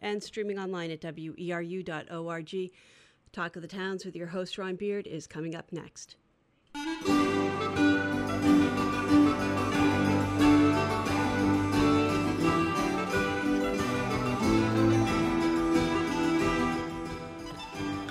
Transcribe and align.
and 0.00 0.22
streaming 0.22 0.58
online 0.58 0.90
at 0.90 1.00
weru.org. 1.00 2.70
Talk 3.32 3.56
of 3.56 3.62
the 3.62 3.68
Towns 3.68 4.04
with 4.04 4.16
your 4.16 4.26
host, 4.26 4.58
Ron 4.58 4.76
Beard, 4.76 5.06
is 5.06 5.26
coming 5.26 5.54
up 5.54 5.70
next. 5.72 6.16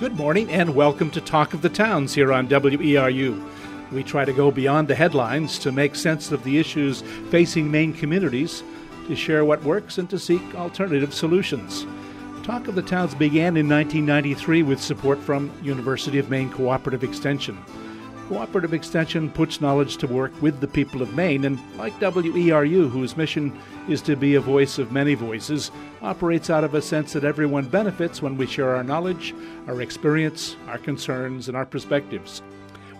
Good 0.00 0.16
morning 0.16 0.50
and 0.50 0.74
welcome 0.74 1.10
to 1.10 1.20
Talk 1.20 1.52
of 1.52 1.60
the 1.60 1.68
Towns 1.68 2.14
here 2.14 2.32
on 2.32 2.48
WERU. 2.48 3.46
We 3.92 4.02
try 4.02 4.24
to 4.24 4.32
go 4.32 4.50
beyond 4.50 4.88
the 4.88 4.94
headlines 4.94 5.58
to 5.58 5.72
make 5.72 5.94
sense 5.94 6.32
of 6.32 6.42
the 6.42 6.58
issues 6.58 7.02
facing 7.28 7.70
Maine 7.70 7.92
communities, 7.92 8.62
to 9.10 9.16
share 9.16 9.44
what 9.44 9.60
works, 9.64 9.98
and 9.98 10.08
to 10.08 10.20
seek 10.20 10.54
alternative 10.54 11.12
solutions. 11.12 11.84
Talk 12.44 12.68
of 12.68 12.76
the 12.76 12.82
Towns 12.82 13.12
began 13.12 13.56
in 13.56 13.68
1993 13.68 14.62
with 14.62 14.80
support 14.80 15.18
from 15.18 15.52
University 15.64 16.18
of 16.18 16.30
Maine 16.30 16.48
Cooperative 16.48 17.02
Extension. 17.02 17.58
Cooperative 18.28 18.72
Extension 18.72 19.28
puts 19.28 19.60
knowledge 19.60 19.96
to 19.96 20.06
work 20.06 20.30
with 20.40 20.60
the 20.60 20.68
people 20.68 21.02
of 21.02 21.12
Maine, 21.14 21.44
and 21.44 21.58
like 21.76 21.98
WERU, 21.98 22.88
whose 22.88 23.16
mission 23.16 23.60
is 23.88 24.00
to 24.02 24.14
be 24.14 24.36
a 24.36 24.40
voice 24.40 24.78
of 24.78 24.92
many 24.92 25.14
voices, 25.14 25.72
operates 26.02 26.48
out 26.48 26.62
of 26.62 26.74
a 26.74 26.80
sense 26.80 27.12
that 27.12 27.24
everyone 27.24 27.66
benefits 27.66 28.22
when 28.22 28.36
we 28.36 28.46
share 28.46 28.76
our 28.76 28.84
knowledge, 28.84 29.34
our 29.66 29.82
experience, 29.82 30.54
our 30.68 30.78
concerns, 30.78 31.48
and 31.48 31.56
our 31.56 31.66
perspectives. 31.66 32.42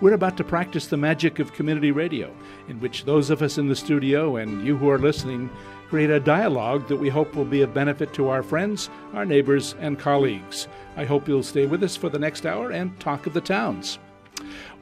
We're 0.00 0.14
about 0.14 0.36
to 0.38 0.44
practice 0.44 0.86
the 0.86 0.96
magic 0.96 1.38
of 1.38 1.52
community 1.52 1.92
radio, 1.92 2.34
in 2.68 2.80
which 2.80 3.04
those 3.04 3.30
of 3.30 3.42
us 3.42 3.58
in 3.58 3.68
the 3.68 3.76
studio 3.76 4.36
and 4.36 4.66
you 4.66 4.76
who 4.76 4.90
are 4.90 4.98
listening 4.98 5.50
create 5.90 6.08
a 6.08 6.20
dialogue 6.20 6.86
that 6.86 6.96
we 6.96 7.08
hope 7.08 7.34
will 7.34 7.44
be 7.44 7.62
of 7.62 7.74
benefit 7.74 8.14
to 8.14 8.28
our 8.28 8.44
friends, 8.44 8.88
our 9.12 9.24
neighbors, 9.24 9.74
and 9.80 9.98
colleagues. 9.98 10.68
I 10.96 11.04
hope 11.04 11.26
you'll 11.26 11.42
stay 11.42 11.66
with 11.66 11.82
us 11.82 11.96
for 11.96 12.08
the 12.08 12.18
next 12.18 12.46
hour 12.46 12.70
and 12.70 12.98
talk 13.00 13.26
of 13.26 13.34
the 13.34 13.40
towns. 13.40 13.98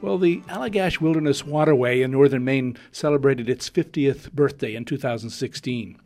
Well, 0.03 0.19
the 0.19 0.41
Allagash 0.41 1.01
Wilderness 1.01 1.43
Waterway 1.43 2.03
in 2.03 2.11
northern 2.11 2.45
Maine 2.45 2.77
celebrated 2.91 3.49
its 3.49 3.71
50th 3.71 4.31
birthday 4.33 4.75
in 4.75 4.85
2016 4.85 5.97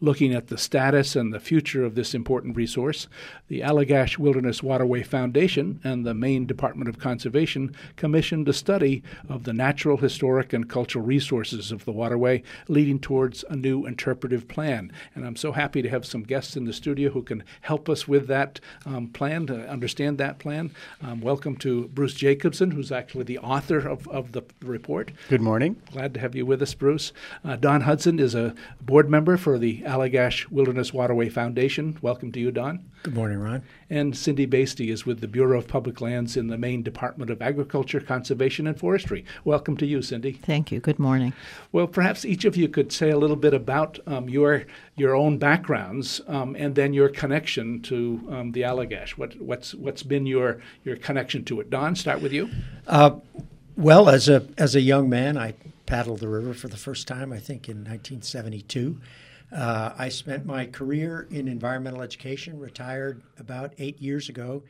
looking 0.00 0.32
at 0.32 0.46
the 0.46 0.58
status 0.58 1.16
and 1.16 1.32
the 1.32 1.40
future 1.40 1.84
of 1.84 1.96
this 1.96 2.14
important 2.14 2.56
resource, 2.56 3.08
the 3.48 3.60
Allagash 3.60 4.16
Wilderness 4.16 4.62
Waterway 4.62 5.02
Foundation 5.02 5.80
and 5.82 6.06
the 6.06 6.14
Maine 6.14 6.46
Department 6.46 6.88
of 6.88 6.98
Conservation 7.00 7.74
commissioned 7.96 8.48
a 8.48 8.52
study 8.52 9.02
of 9.28 9.42
the 9.42 9.52
natural, 9.52 9.96
historic, 9.96 10.52
and 10.52 10.68
cultural 10.68 11.04
resources 11.04 11.72
of 11.72 11.84
the 11.84 11.92
waterway, 11.92 12.42
leading 12.68 13.00
towards 13.00 13.44
a 13.50 13.56
new 13.56 13.86
interpretive 13.86 14.46
plan. 14.46 14.92
And 15.14 15.26
I'm 15.26 15.36
so 15.36 15.50
happy 15.50 15.82
to 15.82 15.88
have 15.88 16.06
some 16.06 16.22
guests 16.22 16.56
in 16.56 16.64
the 16.64 16.72
studio 16.72 17.10
who 17.10 17.22
can 17.22 17.42
help 17.62 17.88
us 17.88 18.06
with 18.06 18.28
that 18.28 18.60
um, 18.86 19.08
plan, 19.08 19.46
to 19.48 19.68
understand 19.68 20.18
that 20.18 20.38
plan. 20.38 20.72
Um, 21.02 21.20
welcome 21.20 21.56
to 21.56 21.88
Bruce 21.88 22.14
Jacobson, 22.14 22.70
who's 22.70 22.92
actually 22.92 23.24
the 23.24 23.38
author 23.38 23.78
of, 23.78 24.06
of 24.08 24.30
the 24.30 24.42
report. 24.62 25.10
Good 25.28 25.40
morning. 25.40 25.82
Glad 25.90 26.14
to 26.14 26.20
have 26.20 26.36
you 26.36 26.46
with 26.46 26.62
us, 26.62 26.74
Bruce. 26.74 27.12
Uh, 27.44 27.56
Don 27.56 27.80
Hudson 27.80 28.20
is 28.20 28.36
a 28.36 28.54
board 28.80 29.10
member 29.10 29.36
for 29.36 29.58
the 29.58 29.84
Allagash 29.88 30.48
Wilderness 30.50 30.92
Waterway 30.92 31.30
Foundation. 31.30 31.98
Welcome 32.02 32.30
to 32.32 32.40
you, 32.40 32.50
Don. 32.50 32.84
Good 33.02 33.14
morning, 33.14 33.40
Ron. 33.40 33.62
And 33.88 34.14
Cindy 34.14 34.46
Basty 34.46 34.90
is 34.90 35.06
with 35.06 35.20
the 35.20 35.26
Bureau 35.26 35.58
of 35.58 35.66
Public 35.66 36.00
Lands 36.02 36.36
in 36.36 36.48
the 36.48 36.58
Maine 36.58 36.82
Department 36.82 37.30
of 37.30 37.40
Agriculture, 37.40 37.98
Conservation, 37.98 38.66
and 38.66 38.78
Forestry. 38.78 39.24
Welcome 39.44 39.78
to 39.78 39.86
you, 39.86 40.02
Cindy. 40.02 40.32
Thank 40.32 40.70
you. 40.70 40.78
Good 40.78 40.98
morning. 40.98 41.32
Well, 41.72 41.86
perhaps 41.86 42.26
each 42.26 42.44
of 42.44 42.54
you 42.54 42.68
could 42.68 42.92
say 42.92 43.10
a 43.10 43.18
little 43.18 43.36
bit 43.36 43.54
about 43.54 43.98
um, 44.06 44.28
your 44.28 44.64
your 44.96 45.16
own 45.16 45.38
backgrounds 45.38 46.20
um, 46.28 46.54
and 46.56 46.74
then 46.74 46.92
your 46.92 47.08
connection 47.08 47.80
to 47.82 48.20
um, 48.30 48.52
the 48.52 48.62
Allagash. 48.62 49.10
What, 49.10 49.40
what's 49.40 49.74
what's 49.74 50.02
been 50.02 50.26
your 50.26 50.60
your 50.84 50.96
connection 50.96 51.44
to 51.46 51.60
it? 51.60 51.70
Don, 51.70 51.96
start 51.96 52.20
with 52.20 52.32
you. 52.32 52.50
Uh, 52.86 53.16
well, 53.76 54.08
as 54.08 54.28
a 54.28 54.46
as 54.58 54.74
a 54.74 54.80
young 54.80 55.08
man, 55.08 55.38
I 55.38 55.54
paddled 55.86 56.20
the 56.20 56.28
river 56.28 56.52
for 56.52 56.68
the 56.68 56.76
first 56.76 57.08
time, 57.08 57.32
I 57.32 57.38
think, 57.38 57.68
in 57.68 57.78
1972. 57.78 59.00
Uh, 59.50 59.92
I 59.96 60.08
spent 60.08 60.44
my 60.44 60.66
career 60.66 61.26
in 61.30 61.48
environmental 61.48 62.02
education, 62.02 62.58
retired 62.58 63.22
about 63.38 63.74
eight 63.78 64.00
years 64.00 64.28
ago. 64.28 64.62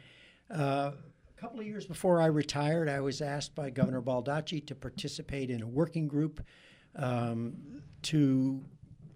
Uh, 0.50 0.92
a 1.36 1.40
couple 1.40 1.60
of 1.60 1.66
years 1.66 1.86
before 1.86 2.20
I 2.20 2.26
retired, 2.26 2.88
I 2.88 3.00
was 3.00 3.20
asked 3.20 3.54
by 3.54 3.70
Governor 3.70 4.02
Baldacci 4.02 4.64
to 4.66 4.74
participate 4.74 5.50
in 5.50 5.62
a 5.62 5.66
working 5.66 6.06
group 6.06 6.40
um, 6.96 7.54
to 8.02 8.62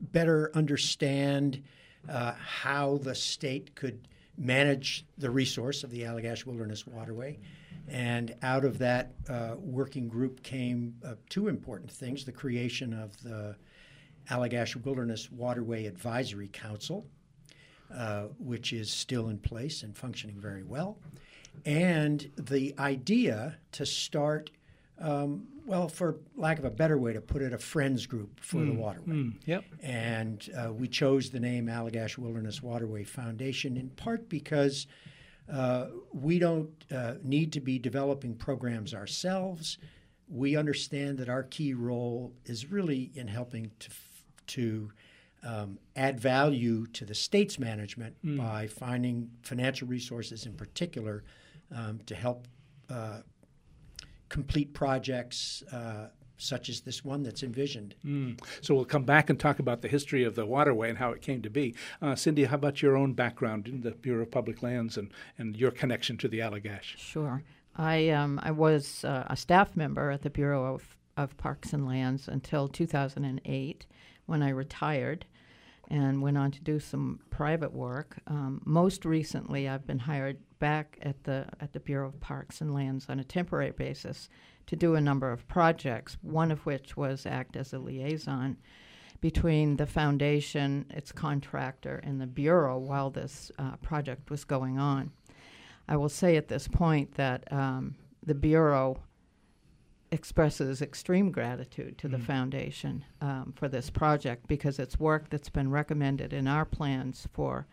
better 0.00 0.50
understand 0.54 1.62
uh, 2.08 2.32
how 2.32 2.98
the 2.98 3.14
state 3.14 3.74
could 3.76 4.08
manage 4.36 5.06
the 5.18 5.30
resource 5.30 5.84
of 5.84 5.90
the 5.90 6.02
Allagash 6.02 6.44
Wilderness 6.44 6.86
Waterway. 6.86 7.38
And 7.88 8.34
out 8.42 8.64
of 8.64 8.78
that 8.78 9.12
uh, 9.28 9.54
working 9.58 10.08
group 10.08 10.42
came 10.42 10.94
uh, 11.04 11.14
two 11.28 11.48
important 11.48 11.90
things 11.90 12.24
the 12.24 12.32
creation 12.32 12.92
of 12.92 13.20
the 13.22 13.56
Allagash 14.30 14.76
Wilderness 14.84 15.30
Waterway 15.30 15.86
Advisory 15.86 16.48
Council, 16.48 17.06
uh, 17.94 18.24
which 18.38 18.72
is 18.72 18.90
still 18.90 19.28
in 19.28 19.38
place 19.38 19.82
and 19.82 19.96
functioning 19.96 20.40
very 20.40 20.62
well, 20.62 20.98
and 21.64 22.30
the 22.36 22.74
idea 22.78 23.56
to 23.72 23.86
start, 23.86 24.50
um, 24.98 25.46
well, 25.66 25.88
for 25.88 26.16
lack 26.36 26.58
of 26.58 26.64
a 26.64 26.70
better 26.70 26.98
way 26.98 27.12
to 27.12 27.20
put 27.20 27.42
it, 27.42 27.52
a 27.52 27.58
friends 27.58 28.06
group 28.06 28.40
for 28.40 28.58
mm, 28.58 28.74
the 28.74 28.80
waterway. 28.80 29.06
Mm, 29.06 29.34
yep. 29.44 29.64
And 29.82 30.48
uh, 30.56 30.72
we 30.72 30.88
chose 30.88 31.30
the 31.30 31.40
name 31.40 31.66
Allagash 31.66 32.18
Wilderness 32.18 32.62
Waterway 32.62 33.04
Foundation 33.04 33.76
in 33.76 33.90
part 33.90 34.28
because. 34.28 34.86
Uh, 35.52 35.88
we 36.12 36.38
don't 36.38 36.70
uh, 36.94 37.14
need 37.24 37.52
to 37.52 37.60
be 37.60 37.76
developing 37.76 38.34
programs 38.34 38.94
ourselves. 38.94 39.76
We 40.28 40.56
understand 40.56 41.18
that 41.18 41.28
our 41.28 41.42
key 41.42 41.74
role 41.74 42.32
is 42.46 42.70
really 42.70 43.10
in 43.16 43.26
helping 43.26 43.72
to 43.80 43.90
to 44.48 44.90
um, 45.44 45.78
add 45.96 46.20
value 46.20 46.86
to 46.88 47.04
the 47.04 47.14
state's 47.14 47.58
management 47.58 48.16
mm. 48.24 48.38
by 48.38 48.66
finding 48.66 49.30
financial 49.42 49.88
resources 49.88 50.46
in 50.46 50.52
particular 50.54 51.24
um, 51.74 52.00
to 52.06 52.14
help 52.14 52.46
uh, 52.90 53.20
complete 54.28 54.72
projects 54.72 55.62
uh, 55.72 56.08
such 56.38 56.68
as 56.68 56.80
this 56.80 57.04
one 57.04 57.22
that's 57.22 57.42
envisioned. 57.42 57.94
Mm. 58.04 58.40
So 58.60 58.74
we'll 58.74 58.84
come 58.84 59.04
back 59.04 59.30
and 59.30 59.38
talk 59.38 59.58
about 59.58 59.80
the 59.80 59.88
history 59.88 60.24
of 60.24 60.34
the 60.34 60.44
waterway 60.44 60.88
and 60.88 60.98
how 60.98 61.12
it 61.12 61.22
came 61.22 61.40
to 61.42 61.50
be. 61.50 61.74
Uh, 62.00 62.16
Cindy, 62.16 62.44
how 62.44 62.56
about 62.56 62.82
your 62.82 62.96
own 62.96 63.12
background 63.12 63.68
in 63.68 63.82
the 63.82 63.92
Bureau 63.92 64.22
of 64.22 64.30
Public 64.30 64.62
Lands 64.62 64.96
and, 64.96 65.12
and 65.38 65.56
your 65.56 65.70
connection 65.70 66.16
to 66.18 66.28
the 66.28 66.40
Allagash? 66.40 66.96
Sure. 66.96 67.42
I, 67.76 68.10
um, 68.10 68.40
I 68.42 68.50
was 68.50 69.04
uh, 69.04 69.24
a 69.28 69.36
staff 69.36 69.76
member 69.76 70.10
at 70.10 70.22
the 70.22 70.30
Bureau 70.30 70.74
of, 70.74 70.96
of 71.16 71.36
Parks 71.36 71.72
and 71.72 71.86
Lands 71.86 72.26
until 72.26 72.68
2008 72.68 73.86
when 74.32 74.42
I 74.42 74.48
retired 74.48 75.26
and 75.90 76.22
went 76.22 76.38
on 76.38 76.50
to 76.52 76.62
do 76.62 76.80
some 76.80 77.20
private 77.28 77.70
work. 77.70 78.16
Um, 78.26 78.62
most 78.64 79.04
recently, 79.04 79.68
I've 79.68 79.86
been 79.86 79.98
hired 79.98 80.38
back 80.58 80.98
at 81.02 81.22
the 81.24 81.44
at 81.60 81.74
the 81.74 81.80
Bureau 81.80 82.08
of 82.08 82.18
Parks 82.18 82.62
and 82.62 82.72
Lands 82.72 83.10
on 83.10 83.20
a 83.20 83.24
temporary 83.24 83.72
basis 83.72 84.30
to 84.68 84.74
do 84.74 84.94
a 84.94 85.02
number 85.02 85.30
of 85.30 85.46
projects. 85.48 86.16
One 86.22 86.50
of 86.50 86.64
which 86.64 86.96
was 86.96 87.26
act 87.26 87.56
as 87.56 87.74
a 87.74 87.78
liaison 87.78 88.56
between 89.20 89.76
the 89.76 89.86
foundation, 89.86 90.86
its 90.88 91.12
contractor, 91.12 92.00
and 92.02 92.18
the 92.18 92.26
bureau 92.26 92.78
while 92.78 93.10
this 93.10 93.52
uh, 93.58 93.76
project 93.82 94.30
was 94.30 94.44
going 94.44 94.78
on. 94.78 95.12
I 95.86 95.98
will 95.98 96.08
say 96.08 96.36
at 96.36 96.48
this 96.48 96.66
point 96.66 97.16
that 97.16 97.52
um, 97.52 97.96
the 98.24 98.34
bureau 98.34 98.96
expresses 100.12 100.82
extreme 100.82 101.32
gratitude 101.32 101.98
to 101.98 102.06
mm. 102.06 102.12
the 102.12 102.18
foundation 102.18 103.04
um, 103.20 103.52
for 103.56 103.68
this 103.68 103.90
project 103.90 104.46
because 104.46 104.78
it's 104.78 105.00
work 105.00 105.30
that's 105.30 105.48
been 105.48 105.70
recommended 105.70 106.32
in 106.32 106.46
our 106.46 106.64
plans 106.64 107.26
for 107.32 107.66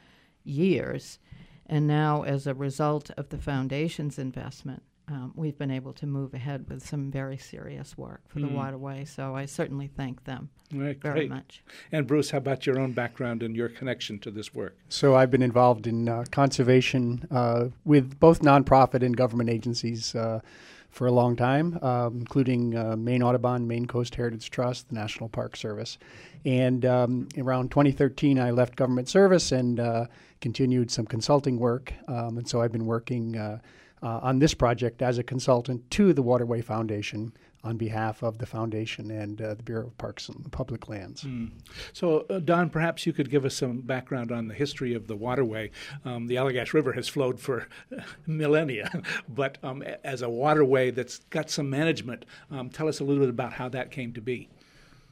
years. 0.44 1.20
And 1.68 1.86
now, 1.86 2.24
as 2.24 2.48
a 2.48 2.56
result 2.56 3.12
of 3.12 3.30
the 3.30 3.38
foundation's 3.38 4.18
investment, 4.18 4.82
um, 5.10 5.34
we've 5.36 5.58
been 5.58 5.72
able 5.72 5.94
to 5.94 6.06
move 6.06 6.34
ahead 6.34 6.68
with 6.70 6.86
some 6.86 7.12
very 7.12 7.38
serious 7.38 7.98
work 7.98 8.22
for 8.28 8.40
mm. 8.40 8.48
the 8.48 8.56
waterway. 8.56 9.06
So 9.06 9.36
I 9.36 9.46
certainly 9.46 9.88
thank 9.88 10.24
them 10.24 10.50
right, 10.74 11.00
very 11.02 11.22
great. 11.22 11.30
much. 11.30 11.64
And 11.92 12.08
Bruce, 12.08 12.32
how 12.32 12.38
about 12.38 12.66
your 12.66 12.80
own 12.80 12.94
background 12.94 13.44
and 13.44 13.56
your 13.56 13.70
connection 13.70 14.20
to 14.20 14.32
this 14.32 14.54
work? 14.54 14.78
So 14.88 15.16
I've 15.16 15.32
been 15.32 15.42
involved 15.42 15.88
in 15.88 16.08
uh, 16.08 16.26
conservation 16.32 17.28
uh, 17.32 17.66
with 17.86 18.20
both 18.20 18.42
nonprofit 18.42 19.04
and 19.04 19.18
government 19.18 19.50
agencies. 19.50 20.16
Uh, 20.16 20.42
for 20.90 21.08
a 21.08 21.12
long 21.12 21.36
time, 21.36 21.78
um, 21.82 22.18
including 22.18 22.76
uh, 22.76 22.96
Maine 22.96 23.24
Audubon, 23.24 23.68
Maine 23.68 23.86
Coast 23.86 24.16
Heritage 24.16 24.50
Trust, 24.50 24.90
the 24.90 24.96
National 24.96 25.30
Park 25.30 25.56
Service. 25.56 25.98
And 26.46 26.86
um, 26.86 27.28
around 27.38 27.72
2013, 27.72 28.40
I 28.40 28.52
left 28.52 28.76
government 28.76 29.10
service 29.10 29.52
and 29.52 29.80
uh, 29.80 30.06
continued 30.42 30.90
some 30.92 31.06
consulting 31.06 31.60
work. 31.60 31.94
Um, 32.08 32.38
and 32.38 32.48
so 32.48 32.62
I've 32.62 32.72
been 32.72 32.86
working 32.86 33.38
uh, 33.38 33.60
uh, 34.02 34.20
on 34.22 34.40
this 34.40 34.54
project 34.54 35.02
as 35.02 35.18
a 35.18 35.24
consultant 35.24 35.90
to 35.92 36.14
the 36.14 36.22
Waterway 36.22 36.62
Foundation 36.62 37.34
on 37.64 37.76
behalf 37.76 38.24
of 38.24 38.38
the 38.38 38.46
foundation 38.46 39.12
and 39.12 39.42
uh, 39.42 39.54
the 39.54 39.64
Bureau 39.64 39.88
of 39.88 39.98
Parks 39.98 40.30
and 40.30 40.50
Public 40.52 40.88
Lands. 40.88 41.24
Mm. 41.24 41.52
So, 41.92 42.26
uh, 42.30 42.40
Don, 42.40 42.70
perhaps 42.70 43.06
you 43.06 43.12
could 43.12 43.30
give 43.30 43.44
us 43.44 43.56
some 43.56 43.82
background 43.82 44.32
on 44.32 44.48
the 44.48 44.54
history 44.54 44.94
of 44.94 45.08
the 45.08 45.16
waterway. 45.16 45.72
Um, 46.06 46.28
the 46.28 46.36
Allagash 46.36 46.74
River 46.74 46.94
has 46.94 47.10
flowed 47.10 47.40
for 47.40 47.68
millennia, 48.28 48.90
but 49.30 49.58
um, 49.64 49.84
as 50.04 50.22
a 50.22 50.30
waterway 50.30 50.92
that's 50.92 51.20
got 51.30 51.50
some 51.50 51.70
management, 51.70 52.26
um, 52.50 52.70
tell 52.70 52.88
us 52.88 53.02
a 53.02 53.04
little 53.04 53.22
bit 53.22 53.30
about 53.30 53.54
how 53.54 53.68
that 53.70 53.92
came 53.92 54.14
to 54.14 54.22
be. 54.22 54.50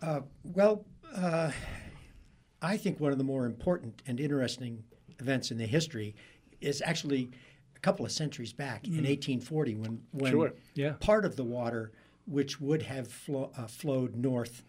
Uh, 0.01 0.21
well, 0.43 0.85
uh, 1.15 1.51
I 2.61 2.77
think 2.77 2.99
one 2.99 3.11
of 3.11 3.17
the 3.17 3.23
more 3.23 3.45
important 3.45 4.01
and 4.07 4.19
interesting 4.19 4.83
events 5.19 5.51
in 5.51 5.57
the 5.57 5.65
history 5.65 6.15
is 6.61 6.81
actually 6.85 7.29
a 7.75 7.79
couple 7.79 8.05
of 8.05 8.11
centuries 8.11 8.53
back 8.53 8.83
mm. 8.83 8.97
in 8.97 9.05
1840 9.05 9.75
when, 9.75 10.01
when 10.11 10.31
sure. 10.31 10.53
yeah. 10.75 10.93
part 10.99 11.25
of 11.25 11.35
the 11.35 11.43
water 11.43 11.91
which 12.27 12.59
would 12.61 12.83
have 12.83 13.07
flo- 13.07 13.51
uh, 13.57 13.67
flowed 13.67 14.15
north 14.15 14.63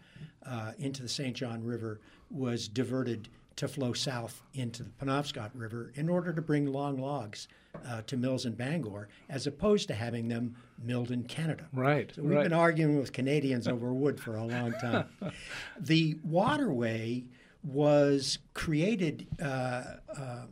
uh, 0.45 0.71
into 0.79 1.01
the 1.01 1.09
St. 1.09 1.35
John 1.35 1.63
River 1.63 1.99
was 2.31 2.67
diverted 2.67 3.29
to 3.59 3.67
flow 3.67 3.91
south 3.91 4.41
into 4.53 4.83
the 4.83 4.89
Penobscot 4.91 5.51
River 5.53 5.91
in 5.95 6.07
order 6.07 6.31
to 6.31 6.41
bring 6.41 6.65
long 6.65 6.97
logs 6.97 7.49
uh, 7.87 8.01
to 8.03 8.15
mills 8.15 8.45
in 8.45 8.53
Bangor, 8.53 9.09
as 9.27 9.47
opposed 9.47 9.89
to 9.89 9.93
having 9.93 10.29
them 10.29 10.55
milled 10.81 11.11
in 11.11 11.23
Canada. 11.23 11.67
Right. 11.73 12.09
So 12.15 12.21
we've 12.21 12.31
right. 12.31 12.43
been 12.43 12.53
arguing 12.53 12.97
with 12.97 13.11
Canadians 13.11 13.67
over 13.67 13.93
wood 13.93 14.19
for 14.19 14.37
a 14.37 14.45
long 14.45 14.71
time. 14.73 15.09
the 15.79 16.17
waterway 16.23 17.25
was 17.63 18.39
created. 18.53 19.27
Uh, 19.41 19.83
uh, 20.17 20.45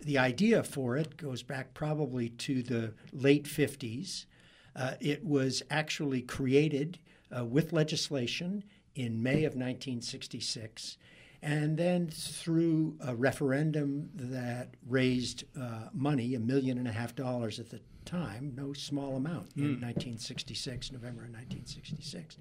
the 0.00 0.18
idea 0.18 0.62
for 0.62 0.96
it 0.96 1.16
goes 1.16 1.42
back 1.42 1.74
probably 1.74 2.28
to 2.28 2.62
the 2.62 2.92
late 3.12 3.44
50s. 3.44 4.26
Uh, 4.74 4.94
it 5.00 5.24
was 5.24 5.62
actually 5.70 6.22
created 6.22 6.98
uh, 7.36 7.44
with 7.44 7.72
legislation 7.72 8.64
in 8.94 9.22
May 9.22 9.44
of 9.44 9.54
1966, 9.54 10.98
and 11.42 11.76
then 11.76 12.08
through 12.08 12.96
a 13.04 13.14
referendum 13.14 14.10
that 14.14 14.74
raised 14.86 15.44
uh, 15.60 15.88
money, 15.92 16.34
a 16.34 16.40
million 16.40 16.78
and 16.78 16.86
a 16.86 16.92
half 16.92 17.14
dollars 17.14 17.58
at 17.58 17.70
the 17.70 17.80
time, 18.04 18.52
no 18.54 18.72
small 18.72 19.16
amount, 19.16 19.50
mm. 19.56 19.62
in 19.62 19.80
1966, 19.80 20.92
November 20.92 21.24
of 21.24 21.30
1966. 21.30 22.38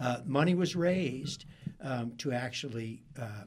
Uh, 0.00 0.18
money 0.24 0.54
was 0.54 0.76
raised 0.76 1.44
um, 1.80 2.12
to 2.18 2.32
actually 2.32 3.02
uh, 3.20 3.44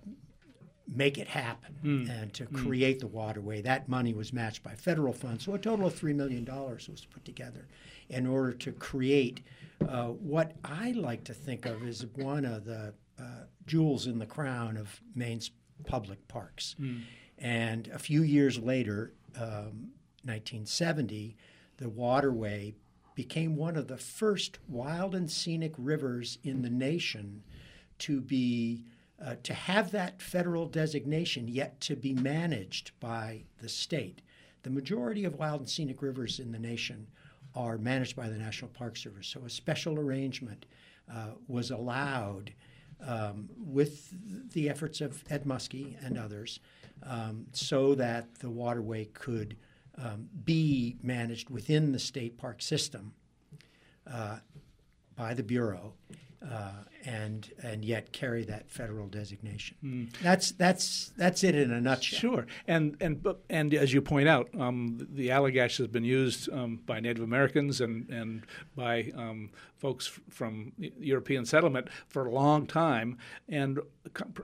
make 0.88 1.18
it 1.18 1.28
happen 1.28 1.76
mm. 1.84 2.22
and 2.22 2.34
to 2.34 2.46
create 2.48 2.98
mm. 2.98 3.02
the 3.02 3.08
waterway. 3.08 3.62
That 3.62 3.88
money 3.88 4.14
was 4.14 4.34
matched 4.34 4.64
by 4.64 4.76
federal 4.76 5.14
funds, 5.14 5.46
so 5.46 5.54
a 5.54 5.60
total 5.60 5.88
of 5.88 6.00
$3 6.00 6.16
million 6.16 6.46
was 6.46 7.08
put 7.10 7.24
together 7.26 7.68
in 8.10 8.28
order 8.28 8.52
to 8.54 8.72
create 8.74 9.42
uh, 9.88 10.08
what 10.08 10.54
I 10.64 10.92
like 10.92 11.24
to 11.26 11.34
think 11.34 11.66
of 11.66 11.84
as 11.84 12.06
one 12.16 12.46
of 12.46 12.66
the 12.66 12.94
uh, 13.20 13.24
jewels 13.66 14.08
in 14.08 14.20
the 14.20 14.26
crown 14.26 14.78
of 14.78 15.00
Maine's 15.16 15.52
public 15.86 16.28
parks. 16.28 16.76
Mm. 16.80 17.02
And 17.38 17.88
a 17.88 18.00
few 18.00 18.24
years 18.24 18.60
later, 18.60 19.14
um, 19.36 19.92
1970, 20.24 21.36
the 21.78 21.90
waterway 21.90 22.76
became 23.16 23.56
one 23.56 23.76
of 23.76 23.88
the 23.88 23.98
first 23.98 24.60
wild 24.68 25.16
and 25.16 25.30
scenic 25.30 25.74
rivers 25.78 26.38
in 26.44 26.62
the 26.62 26.70
nation 26.70 27.44
to 28.00 28.22
be 28.22 28.86
uh, 29.24 29.36
to 29.44 29.54
have 29.54 29.92
that 29.92 30.22
federal 30.22 30.66
designation 30.66 31.48
yet 31.48 31.80
to 31.82 31.96
be 31.96 32.14
managed 32.14 32.92
by 33.00 33.44
the 33.62 33.70
state. 33.70 34.22
The 34.64 34.70
majority 34.70 35.26
of 35.26 35.36
wild 35.36 35.62
and 35.62 35.70
scenic 35.70 36.02
rivers 36.02 36.40
in 36.40 36.52
the 36.52 36.60
nation 36.60 37.08
are 37.56 37.78
managed 37.78 38.16
by 38.16 38.30
the 38.30 38.38
National 38.38 38.70
Park 38.72 38.98
Service. 38.98 39.28
So 39.28 39.42
a 39.46 39.50
special 39.50 40.00
arrangement 40.00 40.66
uh, 41.12 41.32
was 41.48 41.72
allowed 41.72 42.54
um, 43.06 43.50
with 43.58 44.14
the 44.54 44.70
efforts 44.70 45.02
of 45.02 45.24
Ed 45.30 45.46
Muskie 45.46 45.96
and 46.06 46.18
others 46.18 46.60
um, 47.04 47.48
so 47.52 47.96
that 47.96 48.36
the 48.36 48.50
waterway 48.50 49.06
could 49.06 49.58
um, 49.98 50.30
be 50.46 50.98
managed 51.02 51.50
within 51.50 51.92
the 51.92 52.00
state 52.00 52.38
park 52.38 52.62
system 52.62 53.14
uh, 54.12 54.38
by 55.16 55.34
the 55.34 55.44
Bureau. 55.44 55.94
Uh, 56.44 56.72
and 57.06 57.52
and 57.64 57.84
yet 57.84 58.12
carry 58.12 58.44
that 58.44 58.70
federal 58.70 59.08
designation. 59.08 59.78
Mm. 59.84 60.22
That's 60.22 60.52
that's 60.52 61.12
that's 61.18 61.44
it 61.44 61.56
in 61.56 61.72
a 61.72 61.82
nutshell. 61.82 62.20
Sure, 62.20 62.48
and 62.68 62.98
and 63.00 63.26
and 63.50 63.74
as 63.74 63.94
you 63.94 64.02
point 64.02 64.28
out, 64.28 64.50
um, 64.60 65.08
the 65.12 65.30
Allagash 65.30 65.78
has 65.78 65.88
been 65.88 66.04
used 66.04 66.52
um, 66.52 66.80
by 66.86 67.00
Native 67.00 67.24
Americans 67.24 67.82
and 67.82 68.10
and 68.10 68.46
by 68.76 69.12
um, 69.16 69.52
folks 69.78 70.20
from 70.30 70.72
European 70.78 71.46
settlement 71.46 71.90
for 72.08 72.28
a 72.28 72.32
long 72.32 72.68
time. 72.68 73.18
And 73.50 73.80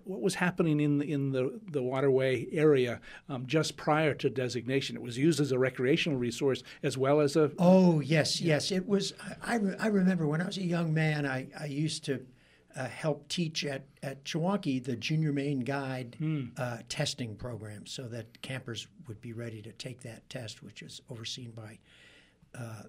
what 0.03 0.21
was 0.21 0.35
happening 0.35 0.79
in 0.79 0.97
the, 0.97 1.11
in 1.11 1.31
the 1.31 1.59
the 1.71 1.83
waterway 1.83 2.47
area 2.51 2.99
um, 3.29 3.45
just 3.45 3.77
prior 3.77 4.13
to 4.15 4.29
designation? 4.29 4.95
It 4.95 5.01
was 5.01 5.17
used 5.17 5.39
as 5.39 5.51
a 5.51 5.59
recreational 5.59 6.17
resource 6.17 6.63
as 6.83 6.97
well 6.97 7.21
as 7.21 7.35
a. 7.35 7.51
Oh 7.59 7.99
yes, 7.99 8.41
yes, 8.41 8.71
it 8.71 8.87
was. 8.87 9.13
I, 9.43 9.59
I 9.79 9.87
remember 9.87 10.27
when 10.27 10.41
I 10.41 10.45
was 10.45 10.57
a 10.57 10.63
young 10.63 10.93
man, 10.93 11.25
I 11.25 11.47
I 11.59 11.65
used 11.65 11.86
to 11.99 12.25
uh, 12.75 12.87
help 12.87 13.27
teach 13.27 13.65
at, 13.65 13.85
at 14.03 14.23
the 14.25 14.95
Junior 14.99 15.33
Maine 15.33 15.61
Guide 15.61 16.15
mm. 16.21 16.51
uh, 16.57 16.77
testing 16.89 17.35
program 17.35 17.85
so 17.85 18.03
that 18.03 18.41
campers 18.41 18.87
would 19.07 19.19
be 19.19 19.33
ready 19.33 19.61
to 19.61 19.71
take 19.73 20.01
that 20.01 20.29
test, 20.29 20.61
which 20.61 20.81
is 20.81 21.01
overseen 21.09 21.51
by 21.51 21.79
uh, 22.57 22.83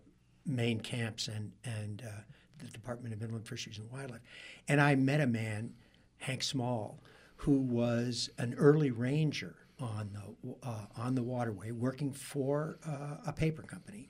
Maine 0.44 0.80
Camps 0.80 1.28
and, 1.28 1.52
and 1.64 2.02
uh, 2.06 2.20
the 2.58 2.66
Department 2.68 3.14
of 3.14 3.22
Inland 3.22 3.46
Fisheries 3.46 3.78
and 3.78 3.90
Wildlife. 3.90 4.20
And 4.66 4.80
I 4.80 4.94
met 4.94 5.20
a 5.20 5.26
man, 5.26 5.72
Hank 6.18 6.42
Small, 6.42 7.00
who 7.36 7.60
was 7.60 8.28
an 8.38 8.54
early 8.58 8.90
ranger 8.90 9.54
on 9.80 10.10
the, 10.12 10.68
uh, 10.68 10.86
on 10.96 11.14
the 11.14 11.22
waterway 11.22 11.70
working 11.70 12.12
for 12.12 12.78
uh, 12.86 13.16
a 13.26 13.32
paper 13.32 13.62
company. 13.62 14.08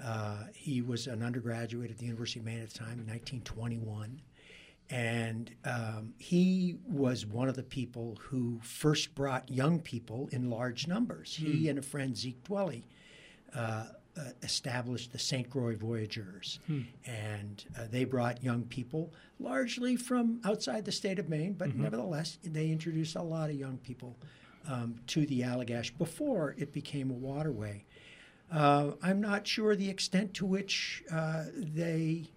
Hmm. 0.00 0.42
he 0.54 0.82
was 0.82 1.06
an 1.06 1.22
undergraduate 1.22 1.90
at 1.90 1.98
the 1.98 2.04
University 2.04 2.40
of 2.40 2.46
Maine 2.46 2.60
at 2.60 2.70
the 2.70 2.78
time 2.78 2.98
in 2.98 3.06
1921 3.06 4.20
and 4.90 5.50
um, 5.64 6.14
he 6.18 6.76
was 6.86 7.24
one 7.24 7.48
of 7.48 7.56
the 7.56 7.62
people 7.62 8.18
who 8.20 8.60
first 8.62 9.14
brought 9.14 9.50
young 9.50 9.80
people 9.80 10.28
in 10.30 10.50
large 10.50 10.86
numbers. 10.86 11.38
Mm. 11.40 11.46
He 11.46 11.62
hmm. 11.62 11.70
and 11.70 11.78
a 11.78 11.82
friend, 11.82 12.16
Zeke 12.16 12.42
Dwelly, 12.44 12.84
uh, 13.54 13.86
uh, 14.16 14.22
established 14.42 15.10
the 15.10 15.18
St. 15.18 15.48
Croix 15.48 15.74
Voyageurs. 15.74 16.60
Hmm. 16.66 16.82
And 17.06 17.64
uh, 17.76 17.86
they 17.90 18.04
brought 18.04 18.44
young 18.44 18.64
people, 18.64 19.12
largely 19.40 19.96
from 19.96 20.40
outside 20.44 20.84
the 20.84 20.92
state 20.92 21.18
of 21.18 21.28
Maine, 21.28 21.54
but 21.54 21.70
mm-hmm. 21.70 21.82
nevertheless, 21.82 22.38
they 22.44 22.68
introduced 22.68 23.16
a 23.16 23.22
lot 23.22 23.50
of 23.50 23.56
young 23.56 23.78
people 23.78 24.16
um, 24.68 24.96
to 25.08 25.26
the 25.26 25.40
Allagash 25.40 25.96
before 25.96 26.54
it 26.58 26.72
became 26.72 27.10
a 27.10 27.14
waterway. 27.14 27.84
Uh, 28.54 28.92
I'm 29.02 29.20
not 29.20 29.46
sure 29.46 29.74
the 29.74 29.90
extent 29.90 30.32
to 30.34 30.46
which 30.46 31.02
uh, 31.10 31.46
they 31.56 32.30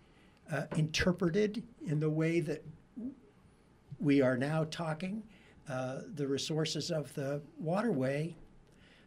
uh, 0.51 0.63
interpreted 0.75 1.63
in 1.85 1.99
the 1.99 2.09
way 2.09 2.39
that 2.39 2.63
we 3.99 4.21
are 4.21 4.35
now 4.35 4.65
talking 4.71 5.21
uh, 5.69 5.99
the 6.15 6.27
resources 6.27 6.89
of 6.89 7.13
the 7.13 7.39
waterway. 7.59 8.35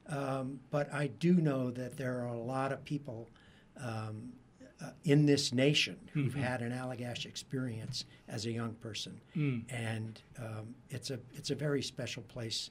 Um, 0.08 0.60
but 0.70 0.92
I 0.94 1.08
do 1.08 1.34
know 1.34 1.70
that 1.72 1.96
there 1.96 2.20
are 2.20 2.28
a 2.28 2.38
lot 2.38 2.70
of 2.70 2.84
people 2.84 3.28
um, 3.76 4.32
uh, 4.80 4.90
in 5.04 5.26
this 5.26 5.52
nation 5.52 5.96
who've 6.12 6.32
mm-hmm. 6.32 6.42
had 6.42 6.62
an 6.62 6.70
Allagash 6.70 7.26
experience 7.26 8.04
as 8.28 8.46
a 8.46 8.52
young 8.52 8.74
person, 8.74 9.20
mm. 9.36 9.62
and 9.68 10.22
um, 10.38 10.74
it's 10.88 11.10
a 11.10 11.18
it's 11.34 11.50
a 11.50 11.54
very 11.54 11.82
special 11.82 12.22
place. 12.24 12.70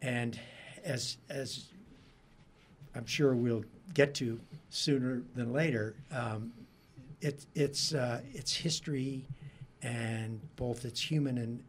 And 0.00 0.38
as 0.84 1.18
as 1.28 1.66
I'm 2.94 3.06
sure 3.06 3.34
we'll 3.34 3.64
get 3.94 4.14
to 4.14 4.40
sooner 4.70 5.22
than 5.34 5.52
later, 5.52 5.94
um, 6.14 6.52
it, 7.20 7.46
it's 7.54 7.94
uh, 7.94 8.20
its 8.32 8.54
history 8.54 9.24
and 9.82 10.40
both 10.56 10.84
its 10.84 11.00
human 11.00 11.38
and 11.38 11.62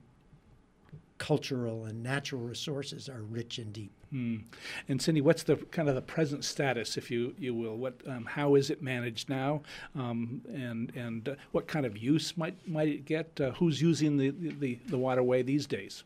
cultural 1.18 1.86
and 1.86 2.04
natural 2.04 2.42
resources 2.42 3.08
are 3.08 3.22
rich 3.22 3.58
and 3.58 3.72
deep. 3.72 3.92
Mm. 4.14 4.44
And 4.90 5.02
Cindy, 5.02 5.22
what's 5.22 5.44
the 5.44 5.56
kind 5.56 5.90
of 5.90 5.96
the 5.96 6.02
present 6.02 6.44
status, 6.44 6.98
if 6.98 7.10
you 7.10 7.34
you 7.40 7.56
will? 7.56 7.78
What 7.78 7.96
um, 8.08 8.26
how 8.26 8.56
is 8.56 8.70
it 8.70 8.84
managed 8.84 9.30
now, 9.30 9.64
um, 9.96 10.42
and 10.54 10.92
and 10.96 11.30
uh, 11.30 11.36
what 11.52 11.68
kind 11.68 11.86
of 11.86 11.98
use 11.98 12.38
might 12.38 12.56
might 12.68 12.90
it 12.90 13.06
get? 13.06 13.40
Uh, 13.42 13.52
who's 13.52 13.82
using 13.82 14.18
the, 14.18 14.30
the 14.30 14.78
the 14.88 14.98
waterway 14.98 15.42
these 15.42 15.66
days? 15.66 16.04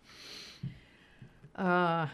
Uh, 1.56 2.08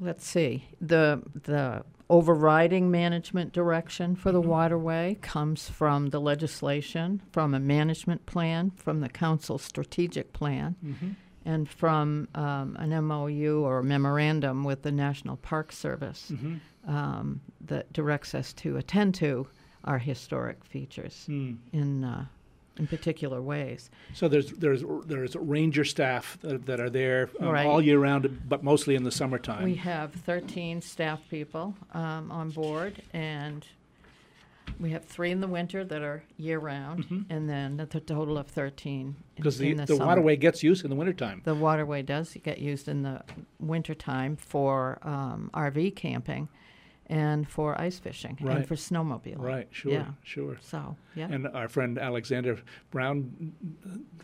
let's 0.00 0.26
see 0.26 0.64
the 0.80 1.22
the 1.34 1.84
overriding 2.10 2.90
management 2.90 3.52
direction 3.52 4.16
for 4.16 4.32
the 4.32 4.40
mm-hmm. 4.40 4.50
waterway 4.50 5.16
comes 5.22 5.70
from 5.70 6.08
the 6.08 6.20
legislation, 6.20 7.22
from 7.30 7.54
a 7.54 7.60
management 7.60 8.26
plan, 8.26 8.72
from 8.72 9.00
the 9.00 9.08
council's 9.08 9.62
strategic 9.62 10.32
plan, 10.32 10.74
mm-hmm. 10.84 11.10
and 11.44 11.68
from 11.68 12.26
um, 12.34 12.76
an 12.80 12.90
MOU 13.06 13.62
or 13.64 13.80
memorandum 13.82 14.64
with 14.64 14.82
the 14.82 14.90
National 14.90 15.36
Park 15.36 15.70
Service 15.70 16.32
mm-hmm. 16.32 16.56
um, 16.92 17.40
that 17.60 17.90
directs 17.92 18.34
us 18.34 18.52
to 18.54 18.76
attend 18.76 19.14
to 19.14 19.46
our 19.84 19.98
historic 19.98 20.64
features 20.64 21.22
Hmm. 21.26 21.54
in 21.72 22.04
uh, 22.04 22.26
in 22.78 22.86
particular 22.86 23.40
ways. 23.42 23.90
So 24.14 24.28
there's 24.28 24.50
there's 24.52 24.82
there's 25.06 25.36
ranger 25.36 25.84
staff 25.84 26.38
that, 26.42 26.66
that 26.66 26.80
are 26.80 26.90
there 26.90 27.30
um, 27.40 27.48
Right. 27.48 27.66
all 27.66 27.82
year 27.82 27.98
round, 27.98 28.42
but 28.48 28.62
mostly 28.64 28.94
in 28.94 29.04
the 29.04 29.10
summertime. 29.10 29.64
We 29.64 29.74
have 29.76 30.12
13 30.12 30.80
staff 30.80 31.20
people 31.30 31.74
um, 31.92 32.30
on 32.30 32.50
board, 32.50 33.02
and 33.12 33.66
we 34.78 34.90
have 34.90 35.04
three 35.04 35.30
in 35.30 35.40
the 35.40 35.48
winter 35.48 35.84
that 35.84 36.00
are 36.02 36.22
year 36.38 36.58
round, 36.58 37.26
and 37.28 37.48
then 37.48 37.80
a 37.80 37.86
total 37.86 38.38
of 38.38 38.46
13 38.46 39.14
because 39.34 39.58
the, 39.58 39.72
the, 39.74 39.86
the 39.86 39.96
waterway 39.96 40.36
gets 40.36 40.62
used 40.62 40.84
in 40.84 40.90
the 40.90 40.96
wintertime. 40.96 41.42
The 41.44 41.54
waterway 41.54 42.02
does 42.02 42.36
get 42.42 42.58
used 42.58 42.88
in 42.88 43.02
the 43.02 43.22
wintertime 43.58 44.36
for 44.36 44.98
um, 45.02 45.50
RV 45.52 45.96
camping 45.96 46.48
and 47.10 47.48
for 47.48 47.78
ice 47.78 47.98
fishing 47.98 48.38
Right. 48.40 48.58
and 48.58 48.68
for 48.68 48.76
snowmobiling. 48.76 49.40
Right, 49.42 49.66
sure, 49.72 49.92
Yeah. 49.92 50.06
sure. 50.22 50.58
So, 50.62 50.96
yeah. 51.16 51.26
And 51.28 51.48
our 51.48 51.68
friend 51.68 51.98
Alexander 51.98 52.58
Brown 52.92 53.52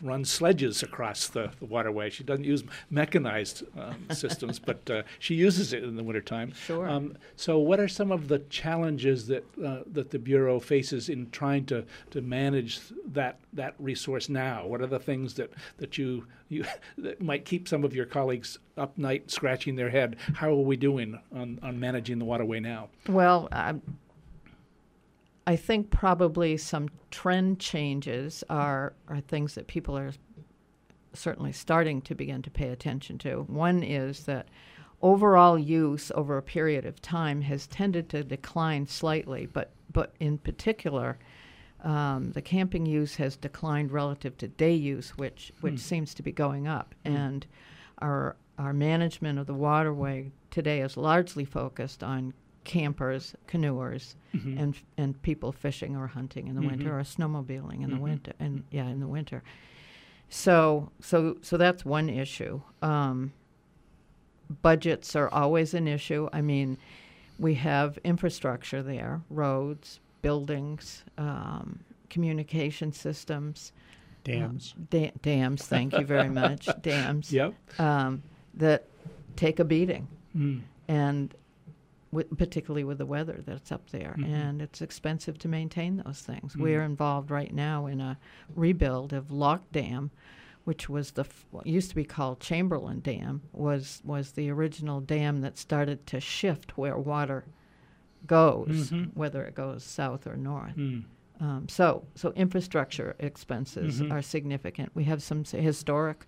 runs 0.01 0.31
sledges 0.31 0.81
across 0.81 1.27
the, 1.27 1.51
the 1.59 1.65
waterway. 1.65 2.09
She 2.09 2.23
doesn't 2.23 2.45
use 2.45 2.63
mechanized 2.89 3.63
um, 3.77 4.07
systems, 4.11 4.57
but 4.57 4.89
uh, 4.89 5.03
she 5.19 5.35
uses 5.35 5.73
it 5.73 5.83
in 5.83 5.97
the 5.97 6.03
wintertime. 6.03 6.53
Sure. 6.53 6.87
Um, 6.87 7.17
so, 7.35 7.59
what 7.59 7.81
are 7.81 7.89
some 7.89 8.11
of 8.11 8.29
the 8.29 8.39
challenges 8.39 9.27
that 9.27 9.43
uh, 9.63 9.79
that 9.91 10.11
the 10.11 10.19
bureau 10.19 10.57
faces 10.59 11.09
in 11.09 11.29
trying 11.31 11.65
to, 11.65 11.83
to 12.11 12.21
manage 12.21 12.79
that 13.05 13.39
that 13.51 13.75
resource 13.79 14.29
now? 14.29 14.65
What 14.65 14.81
are 14.81 14.87
the 14.87 14.99
things 14.99 15.33
that, 15.33 15.51
that 15.77 15.97
you 15.97 16.25
you 16.47 16.63
that 16.97 17.21
might 17.21 17.43
keep 17.43 17.67
some 17.67 17.83
of 17.83 17.93
your 17.93 18.05
colleagues 18.05 18.59
up 18.77 18.97
night 18.97 19.29
scratching 19.31 19.75
their 19.75 19.89
head? 19.89 20.17
How 20.33 20.51
are 20.51 20.55
we 20.55 20.77
doing 20.77 21.19
on, 21.33 21.59
on 21.61 21.79
managing 21.79 22.19
the 22.19 22.25
waterway 22.25 22.59
now? 22.59 22.89
Well, 23.07 23.49
um, 23.51 23.81
I 25.47 25.55
think 25.55 25.89
probably 25.91 26.57
some 26.57 26.89
trend 27.09 27.59
changes 27.59 28.43
are 28.49 28.93
are 29.07 29.21
things 29.21 29.55
that 29.55 29.67
people 29.67 29.97
are 29.97 30.11
certainly 31.13 31.53
starting 31.53 32.01
to 32.01 32.13
begin 32.13 32.41
to 32.41 32.51
pay 32.51 32.67
attention 32.67 33.17
to. 33.19 33.43
One 33.47 33.81
is 33.81 34.25
that 34.25 34.49
overall 35.01 35.57
use 35.57 36.11
over 36.15 36.37
a 36.37 36.43
period 36.43 36.85
of 36.85 37.01
time 37.01 37.41
has 37.41 37.65
tended 37.67 38.09
to 38.09 38.23
decline 38.23 38.87
slightly, 38.87 39.45
but 39.45 39.71
but 39.91 40.13
in 40.19 40.37
particular. 40.37 41.17
Um, 41.83 42.31
the 42.31 42.41
camping 42.41 42.87
use 42.87 43.15
has 43.17 43.37
declined 43.37 43.91
relative 43.91 44.35
to 44.39 44.47
day 44.47 44.73
use, 44.73 45.11
which 45.11 45.53
which 45.61 45.79
seems 45.79 46.15
to 46.15 46.23
be 46.23 46.31
going 46.31 46.67
up, 46.67 46.95
and 47.05 47.45
our 47.99 48.35
our 48.57 48.73
management 48.73 49.39
of 49.39 49.45
the 49.47 49.53
waterway 49.53 50.31
today 50.51 50.81
is 50.81 50.97
largely 50.97 51.45
focused 51.45 52.03
on 52.03 52.33
campers, 52.63 53.33
canoers, 53.47 54.15
and 54.33 54.75
and 54.97 55.21
people 55.21 55.51
fishing 55.51 55.95
or 55.95 56.07
hunting 56.07 56.47
in 56.47 56.55
the 56.55 56.61
winter 56.61 56.97
or 56.99 57.01
snowmobiling 57.03 57.83
in 57.83 57.89
the 57.91 57.97
winter, 57.97 58.33
and 58.39 58.63
yeah, 58.71 58.87
in 58.87 58.99
the 58.99 59.07
winter. 59.07 59.41
So 60.29 60.91
so 60.99 61.37
so 61.41 61.57
that's 61.57 61.85
one 61.85 62.09
issue. 62.09 62.61
Um, 62.81 63.31
budgets 64.61 65.15
are 65.15 65.29
always 65.29 65.73
an 65.73 65.87
issue. 65.87 66.29
I 66.33 66.41
mean, 66.41 66.77
we 67.39 67.55
have 67.55 67.97
infrastructure 68.03 68.81
there, 68.81 69.21
roads, 69.29 69.99
buildings, 70.21 71.03
um, 71.17 71.79
communication 72.09 72.91
systems, 72.91 73.71
Dams. 74.23 74.73
da- 74.89 75.11
dams. 75.21 75.65
Thank 75.65 75.97
you 75.97 76.05
very 76.05 76.29
much. 76.29 76.67
dams 76.81 77.31
Yep. 77.31 77.53
um, 77.79 78.21
that 78.57 78.85
take 79.35 79.59
a 79.59 79.63
beating, 79.65 80.07
Mm. 80.35 80.61
and 80.87 81.33
with, 82.11 82.37
particularly 82.37 82.83
with 82.83 82.97
the 82.99 83.05
weather 83.05 83.41
that's 83.45 83.71
up 83.71 83.89
there, 83.89 84.15
Mm-hmm. 84.17 84.33
and 84.33 84.61
it's 84.61 84.81
expensive 84.81 85.37
to 85.39 85.47
maintain 85.47 85.97
those 86.05 86.21
things. 86.21 86.55
We're 86.55 86.83
involved 86.83 87.31
right 87.31 87.53
now 87.53 87.85
in 87.87 87.99
a 88.01 88.17
rebuild 88.55 89.13
of 89.13 89.29
Lock 89.31 89.71
Dam, 89.71 90.11
which 90.63 90.87
was 90.89 91.11
the 91.11 91.21
f- 91.21 91.45
what 91.51 91.65
used 91.67 91.89
to 91.89 91.95
be 91.95 92.03
called 92.05 92.39
Chamberlain 92.39 92.99
Dam, 93.01 93.41
was 93.53 94.01
was 94.05 94.31
the 94.33 94.49
original 94.49 94.99
dam 95.01 95.41
that 95.41 95.57
started 95.57 96.05
to 96.07 96.19
shift 96.19 96.77
where 96.77 96.97
water 96.97 97.45
goes, 98.25 98.91
whether 99.13 99.45
it 99.45 99.55
goes 99.55 99.83
south 99.83 100.27
or 100.27 100.35
north. 100.35 100.75
Mm. 100.75 101.03
Um, 101.39 101.67
so, 101.69 102.03
so 102.15 102.31
infrastructure 102.31 103.15
expenses 103.19 104.01
Mhm. 104.01 104.11
are 104.11 104.21
significant. 104.23 104.91
We 104.95 105.03
have 105.03 105.21
some 105.21 105.41
s- 105.41 105.51
historic 105.51 106.25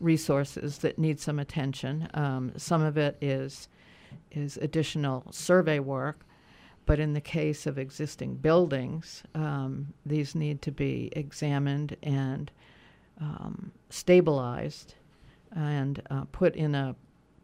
resources 0.00 0.78
that 0.78 0.98
need 0.98 1.20
some 1.20 1.38
attention. 1.38 2.08
Um, 2.14 2.52
some 2.56 2.82
of 2.82 2.96
it 2.96 3.16
is 3.20 3.68
is 4.30 4.56
additional 4.58 5.24
survey 5.30 5.78
work, 5.78 6.24
but 6.86 6.98
in 6.98 7.12
the 7.12 7.20
case 7.20 7.66
of 7.66 7.78
existing 7.78 8.36
buildings, 8.36 9.22
um, 9.34 9.92
these 10.06 10.34
need 10.34 10.62
to 10.62 10.70
be 10.72 11.10
examined 11.12 11.96
and 12.02 12.50
um, 13.20 13.72
stabilized 13.90 14.94
and 15.54 16.02
uh, 16.10 16.24
put 16.32 16.54
in 16.56 16.74
a 16.74 16.94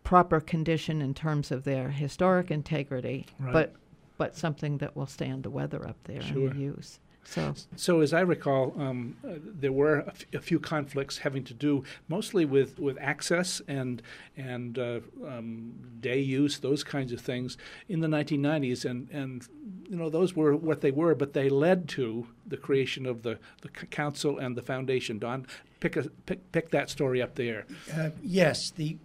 proper 0.05 0.41
condition 0.41 1.03
in 1.03 1.13
terms 1.15 1.51
of 1.51 1.65
their 1.65 1.89
historic 1.91 2.51
integrity, 2.51 3.27
Right. 3.39 3.53
but 3.53 3.75
but 4.17 4.37
something 4.37 4.79
that 4.79 4.95
will 4.97 5.07
stand 5.09 5.43
the 5.43 5.51
weather 5.51 5.87
up 5.89 5.97
there 6.05 6.23
Sure. 6.23 6.49
and 6.51 6.61
use. 6.61 7.01
So 7.25 7.55
So, 7.77 8.01
as 8.01 8.13
I 8.13 8.21
recall, 8.21 8.75
um, 8.79 9.17
uh, 9.27 9.35
there 9.43 9.73
were 9.73 10.01
a, 10.01 10.09
f- 10.09 10.25
a 10.35 10.39
few 10.41 10.59
conflicts 10.61 11.19
having 11.19 11.45
to 11.45 11.55
do 11.55 11.83
mostly 12.09 12.45
with, 12.45 12.79
with 12.79 12.99
access 13.01 13.63
and 13.67 14.03
and 14.37 14.79
uh, 14.79 15.01
um, 15.27 15.73
day 16.01 16.21
use, 16.21 16.59
those 16.59 16.85
kinds 16.85 17.13
of 17.13 17.21
things, 17.21 17.57
in 17.89 18.01
the 18.01 18.09
1990s, 18.09 18.85
and 18.85 19.09
and 19.11 19.49
you 19.89 19.97
know 19.97 20.11
those 20.11 20.35
were 20.37 20.55
what 20.55 20.81
they 20.81 20.91
were, 20.91 21.15
but 21.15 21.33
they 21.33 21.49
led 21.49 21.89
to 21.91 22.27
the 22.47 22.57
creation 22.57 23.07
of 23.07 23.23
the 23.23 23.39
the 23.63 23.69
c- 23.81 23.87
council 23.89 24.39
and 24.39 24.57
the 24.57 24.63
foundation. 24.63 25.19
Don, 25.19 25.47
pick 25.81 25.97
a 25.97 26.03
pick, 26.27 26.53
pick 26.53 26.71
that 26.71 26.91
story 26.91 27.23
up 27.23 27.35
there. 27.37 27.65
Uh, 27.97 28.11
yes, 28.23 28.71
the 28.71 28.97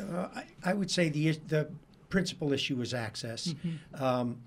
uh, 0.00 0.28
I, 0.34 0.44
I 0.64 0.74
would 0.74 0.90
say 0.90 1.08
the 1.08 1.32
the 1.48 1.68
principal 2.08 2.52
issue 2.52 2.76
was 2.76 2.94
access, 2.94 3.54
um, 3.94 4.38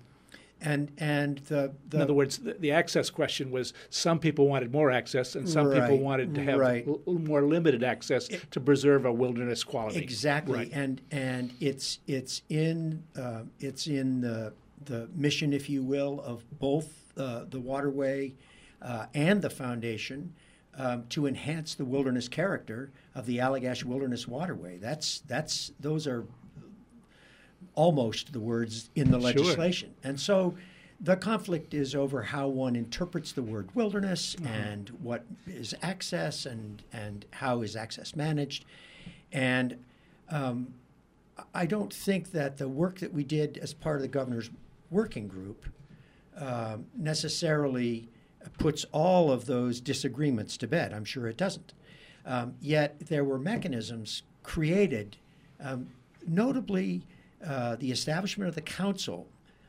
and 0.62 0.90
and 0.98 1.38
the, 1.48 1.72
the 1.88 1.96
in 1.96 2.02
other 2.02 2.14
words, 2.14 2.38
the, 2.38 2.54
the 2.54 2.70
access 2.72 3.10
question 3.10 3.50
was 3.50 3.72
some 3.90 4.18
people 4.18 4.48
wanted 4.48 4.72
more 4.72 4.90
access, 4.90 5.34
and 5.34 5.48
some 5.48 5.70
people 5.70 5.98
wanted 5.98 6.34
to 6.34 6.42
have 6.44 6.58
right. 6.58 6.86
l- 6.86 7.00
more 7.06 7.42
limited 7.42 7.82
access 7.82 8.28
to 8.50 8.60
preserve 8.60 9.04
a 9.04 9.12
wilderness 9.12 9.64
quality. 9.64 9.98
Exactly, 10.00 10.58
Right. 10.58 10.70
and 10.72 11.00
and 11.10 11.52
it's 11.60 11.98
it's 12.06 12.42
in 12.48 13.02
uh, 13.16 13.42
it's 13.60 13.86
in 13.86 14.20
the 14.20 14.52
the 14.84 15.08
mission, 15.14 15.52
if 15.52 15.68
you 15.68 15.82
will, 15.82 16.20
of 16.22 16.44
both 16.58 17.12
uh, 17.16 17.44
the 17.48 17.60
waterway 17.60 18.32
uh, 18.80 19.06
and 19.14 19.42
the 19.42 19.50
foundation 19.50 20.32
um, 20.78 21.04
to 21.10 21.26
enhance 21.26 21.74
the 21.74 21.84
wilderness 21.84 22.28
character 22.28 22.90
of 23.14 23.26
the 23.26 23.38
Allagash 23.38 23.84
Wilderness 23.84 24.26
Waterway. 24.26 24.78
That's 24.78 25.20
that's 25.26 25.72
those 25.80 26.06
are 26.06 26.24
almost 27.74 28.32
the 28.32 28.40
words 28.40 28.90
in 28.94 29.10
the 29.10 29.18
Sure. 29.20 29.30
legislation, 29.30 29.94
and 30.02 30.18
so. 30.18 30.54
The 31.04 31.16
conflict 31.16 31.74
is 31.74 31.96
over 31.96 32.22
how 32.22 32.46
one 32.46 32.76
interprets 32.76 33.32
the 33.32 33.42
word 33.42 33.68
wilderness 33.74 34.36
and 34.46 34.88
what 35.02 35.24
is 35.48 35.74
access 35.82 36.46
and, 36.46 36.80
and 36.92 37.26
how 37.32 37.62
is 37.62 37.74
access 37.74 38.14
managed. 38.14 38.64
And 39.32 39.82
um, 40.30 40.74
I 41.52 41.66
don't 41.66 41.92
think 41.92 42.30
that 42.30 42.56
the 42.56 42.68
work 42.68 43.00
that 43.00 43.12
we 43.12 43.24
did 43.24 43.58
as 43.58 43.74
part 43.74 43.96
of 43.96 44.02
the 44.02 44.06
governor's 44.06 44.48
working 44.92 45.26
group 45.26 45.66
um, 46.38 46.86
necessarily 46.96 48.08
puts 48.58 48.84
all 48.92 49.32
of 49.32 49.46
those 49.46 49.80
disagreements 49.80 50.56
to 50.58 50.68
bed. 50.68 50.92
I'm 50.92 51.04
sure 51.04 51.26
it 51.26 51.36
doesn't. 51.36 51.72
Um, 52.24 52.54
yet 52.60 53.00
there 53.08 53.24
were 53.24 53.40
mechanisms 53.40 54.22
created, 54.44 55.16
um, 55.60 55.88
notably 56.26 57.02
uh, 57.46 57.76
the 57.76 57.90
establishment 57.90 58.48
of 58.48 58.54
the 58.54 58.62
council. 58.62 59.28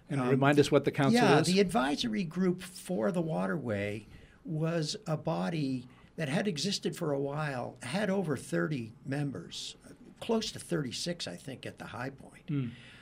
And 0.09 0.21
remind 0.29 0.59
us 0.59 0.71
what 0.71 0.85
the 0.85 0.91
council 0.91 1.21
yeah, 1.21 1.39
is. 1.39 1.47
the 1.47 1.59
advisory 1.59 2.23
group 2.23 2.61
for 2.61 3.11
the 3.11 3.21
waterway 3.21 4.07
was 4.45 4.95
a 5.07 5.17
body 5.17 5.87
that 6.17 6.29
had 6.29 6.47
existed 6.47 6.95
for 6.95 7.13
a 7.13 7.19
while, 7.19 7.77
had 7.81 8.09
over 8.09 8.37
30 8.37 8.93
members, 9.05 9.75
close 10.19 10.51
to 10.51 10.59
36, 10.59 11.27
I 11.27 11.35
think, 11.35 11.65
at 11.65 11.79
the 11.79 11.85
high 11.85 12.11
point. 12.11 12.43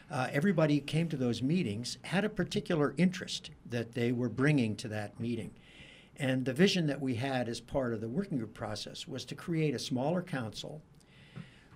Uh, 0.09 0.27
everybody 0.31 0.75
who 0.75 0.81
came 0.81 1.07
to 1.09 1.17
those 1.17 1.41
meetings 1.41 1.97
had 2.03 2.25
a 2.25 2.29
particular 2.29 2.93
interest 2.97 3.49
that 3.69 3.93
they 3.93 4.11
were 4.11 4.29
bringing 4.29 4.75
to 4.75 4.87
that 4.89 5.19
meeting. 5.19 5.51
And 6.17 6.45
the 6.45 6.53
vision 6.53 6.87
that 6.87 7.01
we 7.01 7.15
had 7.15 7.47
as 7.49 7.59
part 7.59 7.93
of 7.93 8.01
the 8.01 8.09
working 8.09 8.37
group 8.37 8.53
process 8.53 9.07
was 9.07 9.25
to 9.25 9.35
create 9.35 9.73
a 9.73 9.79
smaller 9.79 10.21
council 10.21 10.81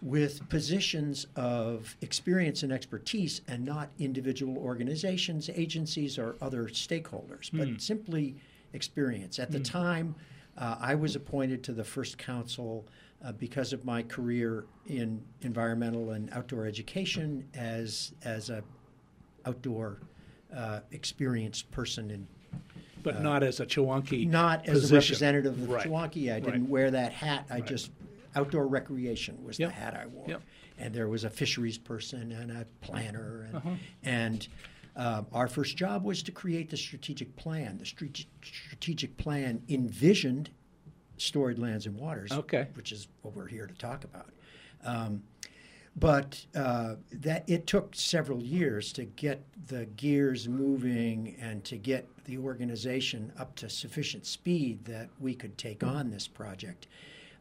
with 0.05 0.47
positions 0.50 1.25
of 1.35 1.97
experience 2.01 2.62
and 2.62 2.71
expertise 2.71 3.41
and 3.47 3.65
not 3.65 3.89
individual 3.97 4.55
organizations, 4.59 5.50
agencies, 5.55 6.19
or 6.19 6.35
other 6.41 6.65
stakeholders, 6.65 7.50
but 7.51 7.81
simply 7.81 8.35
experience. 8.74 9.39
At 9.39 9.51
the 9.51 9.59
time, 9.59 10.13
uh, 10.59 10.75
I 10.79 10.93
was 10.93 11.15
appointed 11.15 11.63
to 11.63 11.74
the 11.74 11.83
first 11.83 12.19
council 12.19 12.85
uh, 13.25 13.31
because 13.31 13.74
of 13.74 13.83
my 13.83 14.03
career 14.03 14.65
in 14.85 15.24
environmental 15.41 16.12
and 16.12 16.29
outdoor 16.33 16.67
education 16.67 17.43
as 17.55 18.13
as 18.24 18.51
a 18.51 18.62
outdoor 19.47 19.97
uh, 20.55 20.81
experienced 20.91 21.71
person 21.71 22.12
in 22.12 22.27
but 23.01 23.21
not 23.21 23.43
as 23.43 23.59
a 23.59 23.65
Chewonki 23.65 24.27
Not 24.27 24.67
as 24.67 24.91
a 24.91 24.95
representative 24.95 25.62
of 25.62 25.69
Right. 25.69 25.88
Chewonki. 25.88 26.31
I 26.31 26.39
didn't 26.39 26.62
Right. 26.62 26.69
wear 26.69 26.91
that 26.91 27.12
hat. 27.12 27.45
I 27.50 27.62
just 27.62 27.91
outdoor 28.36 28.68
recreation 28.68 29.44
was 29.44 29.58
Yep. 29.60 29.70
the 29.70 29.75
hat 29.75 29.94
I 29.96 30.06
wore. 30.08 30.25
Yep. 30.27 30.42
And 30.77 30.94
there 30.94 31.08
was 31.08 31.24
a 31.24 31.30
fisheries 31.30 31.77
person 31.77 32.32
and 32.34 32.51
a 32.51 32.65
planner, 32.82 33.44
and, 33.44 33.56
Uh-huh. 33.56 33.75
and 34.04 34.48
uh, 34.96 35.24
our 35.32 35.48
first 35.48 35.75
job 35.77 36.04
was 36.04 36.22
to 36.24 36.32
create 36.32 36.70
the 36.70 36.77
strategic 36.77 37.36
plan. 37.36 37.77
The 37.77 37.86
strate- 37.86 38.25
strategic 38.44 39.18
plan 39.18 39.62
envisioned 39.70 40.50
storied 41.18 41.58
lands 41.60 41.86
and 41.86 41.98
waters, 41.98 42.32
Okay. 42.32 42.68
which 42.75 42.92
is 42.92 43.08
what 43.22 43.36
we're 43.36 43.48
here 43.48 43.68
to 43.68 43.74
talk 43.75 44.04
about. 44.04 44.30
Um, 44.84 45.24
but 45.98 46.46
uh, 46.56 46.96
that 47.13 47.50
it 47.50 47.68
took 47.68 47.96
several 47.96 48.44
years 48.44 48.92
to 48.94 49.06
get 49.06 49.42
the 49.68 49.86
gears 49.86 50.50
moving 50.50 51.38
and 51.39 51.63
to 51.63 51.77
get 51.77 52.06
the 52.25 52.38
organization 52.38 53.32
up 53.39 53.56
to 53.56 53.70
sufficient 53.70 54.25
speed 54.25 54.84
that 54.86 55.10
we 55.22 55.34
could 55.34 55.58
take 55.58 55.84
on 55.86 56.10
this 56.12 56.27
project. 56.27 56.88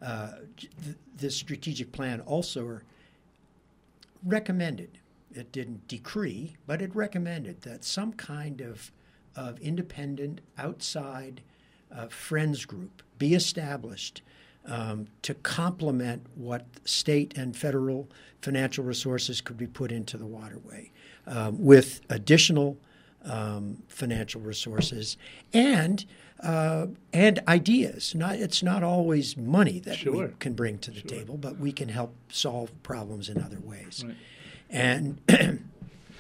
Uh, 0.05 0.33
th- 0.59 0.97
this 1.17 1.35
strategic 1.35 1.91
plan 1.91 2.21
also 2.21 2.81
recommended, 4.23 4.99
it 5.33 5.51
didn't 5.51 5.89
decree, 5.89 6.57
but 6.67 6.83
it 6.83 6.95
recommended 6.95 7.63
that 7.63 7.85
some 7.85 8.13
kind 8.13 8.61
of, 8.61 8.93
of 9.35 9.59
independent 9.61 10.43
outside 10.59 11.41
uh, 11.91 12.07
friends 12.09 12.67
group 12.67 13.03
be 13.19 13.35
established 13.35 14.21
um, 14.67 15.07
to 15.23 15.33
complement 15.35 16.27
what 16.35 16.67
state 16.85 17.37
and 17.39 17.57
federal 17.57 18.09
financial 18.43 18.85
resources 18.85 19.41
could 19.41 19.57
be 19.57 19.67
put 19.67 19.91
into 19.91 20.19
the 20.19 20.27
waterway 20.27 20.91
um, 21.27 21.63
with 21.63 22.03
additional 22.11 22.77
um, 23.25 23.83
financial 23.89 24.41
resources. 24.41 25.17
And 25.55 26.05
uh, 26.45 26.87
and 27.13 27.41
ideas. 27.49 28.15
Not 28.15 28.37
it's 28.37 28.63
not 28.63 28.83
always 28.83 29.37
money 29.37 29.81
that 29.81 29.97
Sure. 29.97 30.29
we 30.29 30.35
can 30.39 30.53
bring 30.55 30.79
to 30.79 30.91
the 30.91 31.01
table, 31.01 31.37
but 31.37 31.59
we 31.59 31.73
can 31.73 31.89
help 31.89 32.15
solve 32.29 32.71
problems 32.83 33.29
in 33.29 33.41
other 33.43 33.59
ways. 33.61 34.05
Right. 34.07 34.17
And 34.71 35.21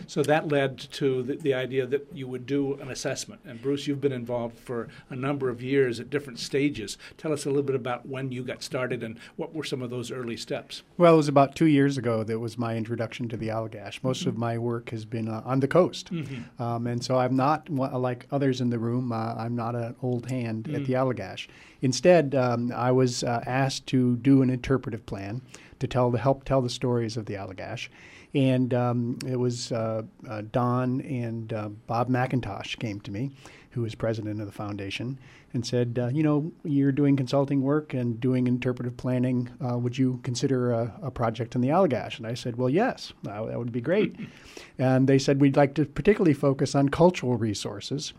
So 0.06 0.22
that 0.22 0.48
led 0.48 0.78
to 0.78 1.22
the, 1.22 1.36
the 1.36 1.54
idea 1.54 1.86
that 1.86 2.06
you 2.12 2.26
would 2.28 2.46
do 2.46 2.74
an 2.74 2.90
assessment. 2.90 3.40
And 3.44 3.60
Bruce, 3.60 3.86
you've 3.86 4.00
been 4.00 4.12
involved 4.12 4.58
for 4.58 4.88
a 5.10 5.16
number 5.16 5.48
of 5.48 5.62
years 5.62 6.00
at 6.00 6.10
different 6.10 6.38
stages. 6.38 6.98
Tell 7.18 7.32
us 7.32 7.44
a 7.44 7.48
little 7.48 7.62
bit 7.62 7.76
about 7.76 8.06
when 8.06 8.32
you 8.32 8.42
got 8.42 8.62
started 8.62 9.02
and 9.02 9.18
what 9.36 9.54
were 9.54 9.64
some 9.64 9.82
of 9.82 9.90
those 9.90 10.10
early 10.10 10.36
steps. 10.36 10.82
Well, 10.98 11.14
it 11.14 11.16
was 11.16 11.28
about 11.28 11.54
two 11.56 11.66
years 11.66 11.98
ago 11.98 12.24
that 12.24 12.38
was 12.38 12.58
my 12.58 12.76
introduction 12.76 13.28
to 13.28 13.36
the 13.36 13.48
Allagash. 13.48 14.02
Most 14.02 14.26
of 14.26 14.36
my 14.36 14.58
work 14.58 14.90
has 14.90 15.04
been 15.04 15.28
uh, 15.28 15.42
on 15.44 15.60
the 15.60 15.68
coast, 15.68 16.10
um, 16.58 16.86
and 16.86 17.02
so 17.04 17.18
I'm 17.18 17.36
not 17.36 17.68
like 17.68 18.26
others 18.30 18.60
in 18.60 18.70
the 18.70 18.78
room. 18.78 19.12
Uh, 19.12 19.34
I'm 19.34 19.56
not 19.56 19.74
an 19.74 19.94
old 20.02 20.30
hand 20.30 20.68
at 20.68 20.84
the 20.84 20.94
Allagash. 20.94 21.48
Instead, 21.82 22.34
um, 22.34 22.72
I 22.74 22.92
was 22.92 23.22
uh, 23.24 23.42
asked 23.46 23.86
to 23.88 24.16
do 24.16 24.42
an 24.42 24.50
interpretive 24.50 25.04
plan 25.06 25.42
to 25.80 25.86
tell 25.86 26.10
the 26.10 26.18
help 26.18 26.44
tell 26.44 26.62
the 26.62 26.70
stories 26.70 27.16
of 27.16 27.26
the 27.26 27.34
Allagash. 27.34 27.88
And 28.34 28.74
um, 28.74 29.18
it 29.26 29.36
was 29.36 29.70
uh, 29.70 30.02
uh, 30.28 30.42
Don 30.50 31.00
and 31.02 31.52
uh, 31.52 31.68
Bob 31.86 32.08
McIntosh 32.08 32.78
came 32.80 33.00
to 33.02 33.12
me, 33.12 33.30
who 33.70 33.84
is 33.84 33.94
president 33.94 34.40
of 34.40 34.46
the 34.46 34.52
foundation, 34.52 35.20
and 35.52 35.64
said, 35.64 35.98
uh, 36.02 36.08
"You 36.08 36.24
know, 36.24 36.52
you're 36.64 36.90
doing 36.90 37.16
consulting 37.16 37.62
work 37.62 37.94
and 37.94 38.20
doing 38.20 38.48
interpretive 38.48 38.96
planning. 38.96 39.50
Uh, 39.64 39.78
would 39.78 39.96
you 39.96 40.18
consider 40.24 40.72
a, 40.72 40.92
a 41.02 41.10
project 41.12 41.54
in 41.54 41.60
the 41.60 41.68
Allagash?" 41.68 42.18
And 42.18 42.26
I 42.26 42.34
said, 42.34 42.56
"Well, 42.56 42.70
yes, 42.70 43.12
that 43.22 43.56
would 43.56 43.70
be 43.70 43.80
great." 43.80 44.16
and 44.78 45.06
they 45.08 45.18
said, 45.18 45.40
"We'd 45.40 45.56
like 45.56 45.74
to 45.74 45.84
particularly 45.84 46.34
focus 46.34 46.74
on 46.74 46.88
cultural 46.88 47.36
resources." 47.36 48.14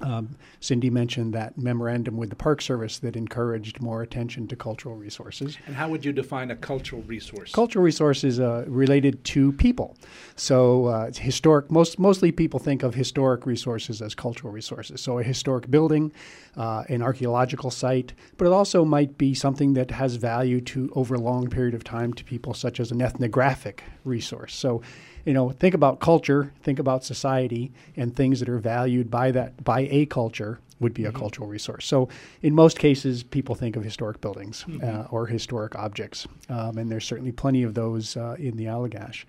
Um, 0.00 0.36
Cindy 0.60 0.90
mentioned 0.90 1.32
that 1.34 1.56
memorandum 1.56 2.16
with 2.16 2.30
the 2.30 2.36
Park 2.36 2.60
Service 2.60 2.98
that 2.98 3.16
encouraged 3.16 3.80
more 3.80 4.02
attention 4.02 4.46
to 4.48 4.56
cultural 4.56 4.96
resources. 4.96 5.58
And 5.66 5.74
how 5.74 5.88
would 5.88 6.04
you 6.04 6.12
define 6.12 6.50
a 6.50 6.56
cultural 6.56 7.02
resource? 7.02 7.52
Cultural 7.52 7.84
resources 7.84 8.40
uh, 8.40 8.64
related 8.66 9.24
to 9.24 9.52
people. 9.52 9.96
So 10.36 10.86
uh, 10.86 11.10
historic. 11.12 11.70
Most 11.70 11.98
mostly 11.98 12.32
people 12.32 12.60
think 12.60 12.82
of 12.82 12.94
historic 12.94 13.46
resources 13.46 14.02
as 14.02 14.14
cultural 14.14 14.52
resources. 14.52 15.00
So 15.00 15.18
a 15.18 15.22
historic 15.22 15.70
building, 15.70 16.12
uh, 16.56 16.84
an 16.88 17.02
archaeological 17.02 17.70
site, 17.70 18.12
but 18.36 18.46
it 18.46 18.52
also 18.52 18.84
might 18.84 19.18
be 19.18 19.34
something 19.34 19.74
that 19.74 19.90
has 19.90 20.16
value 20.16 20.60
to 20.62 20.90
over 20.94 21.14
a 21.14 21.20
long 21.20 21.48
period 21.48 21.74
of 21.74 21.84
time 21.84 22.12
to 22.14 22.24
people, 22.24 22.54
such 22.54 22.80
as 22.80 22.90
an 22.90 23.00
ethnographic 23.00 23.84
resource. 24.04 24.54
So. 24.54 24.82
You 25.26 25.34
know, 25.34 25.50
think 25.50 25.74
about 25.74 26.00
culture, 26.00 26.52
think 26.62 26.78
about 26.78 27.04
society, 27.04 27.72
and 27.96 28.14
things 28.14 28.40
that 28.40 28.48
are 28.48 28.58
valued 28.58 29.10
by 29.10 29.32
that 29.32 29.62
by 29.64 29.80
a 29.90 30.06
culture 30.06 30.60
would 30.80 30.94
be 30.94 31.04
a 31.04 31.12
cultural 31.12 31.48
resource. 31.48 31.86
So, 31.86 32.08
in 32.42 32.54
most 32.54 32.78
cases, 32.78 33.22
people 33.22 33.54
think 33.54 33.76
of 33.76 33.84
historic 33.84 34.20
buildings 34.20 34.64
uh, 34.82 35.06
or 35.10 35.26
historic 35.26 35.74
objects, 35.74 36.26
um, 36.48 36.78
and 36.78 36.90
there's 36.90 37.04
certainly 37.04 37.32
plenty 37.32 37.62
of 37.62 37.74
those 37.74 38.16
uh, 38.16 38.36
in 38.38 38.56
the 38.56 38.66
Allagash. 38.66 39.24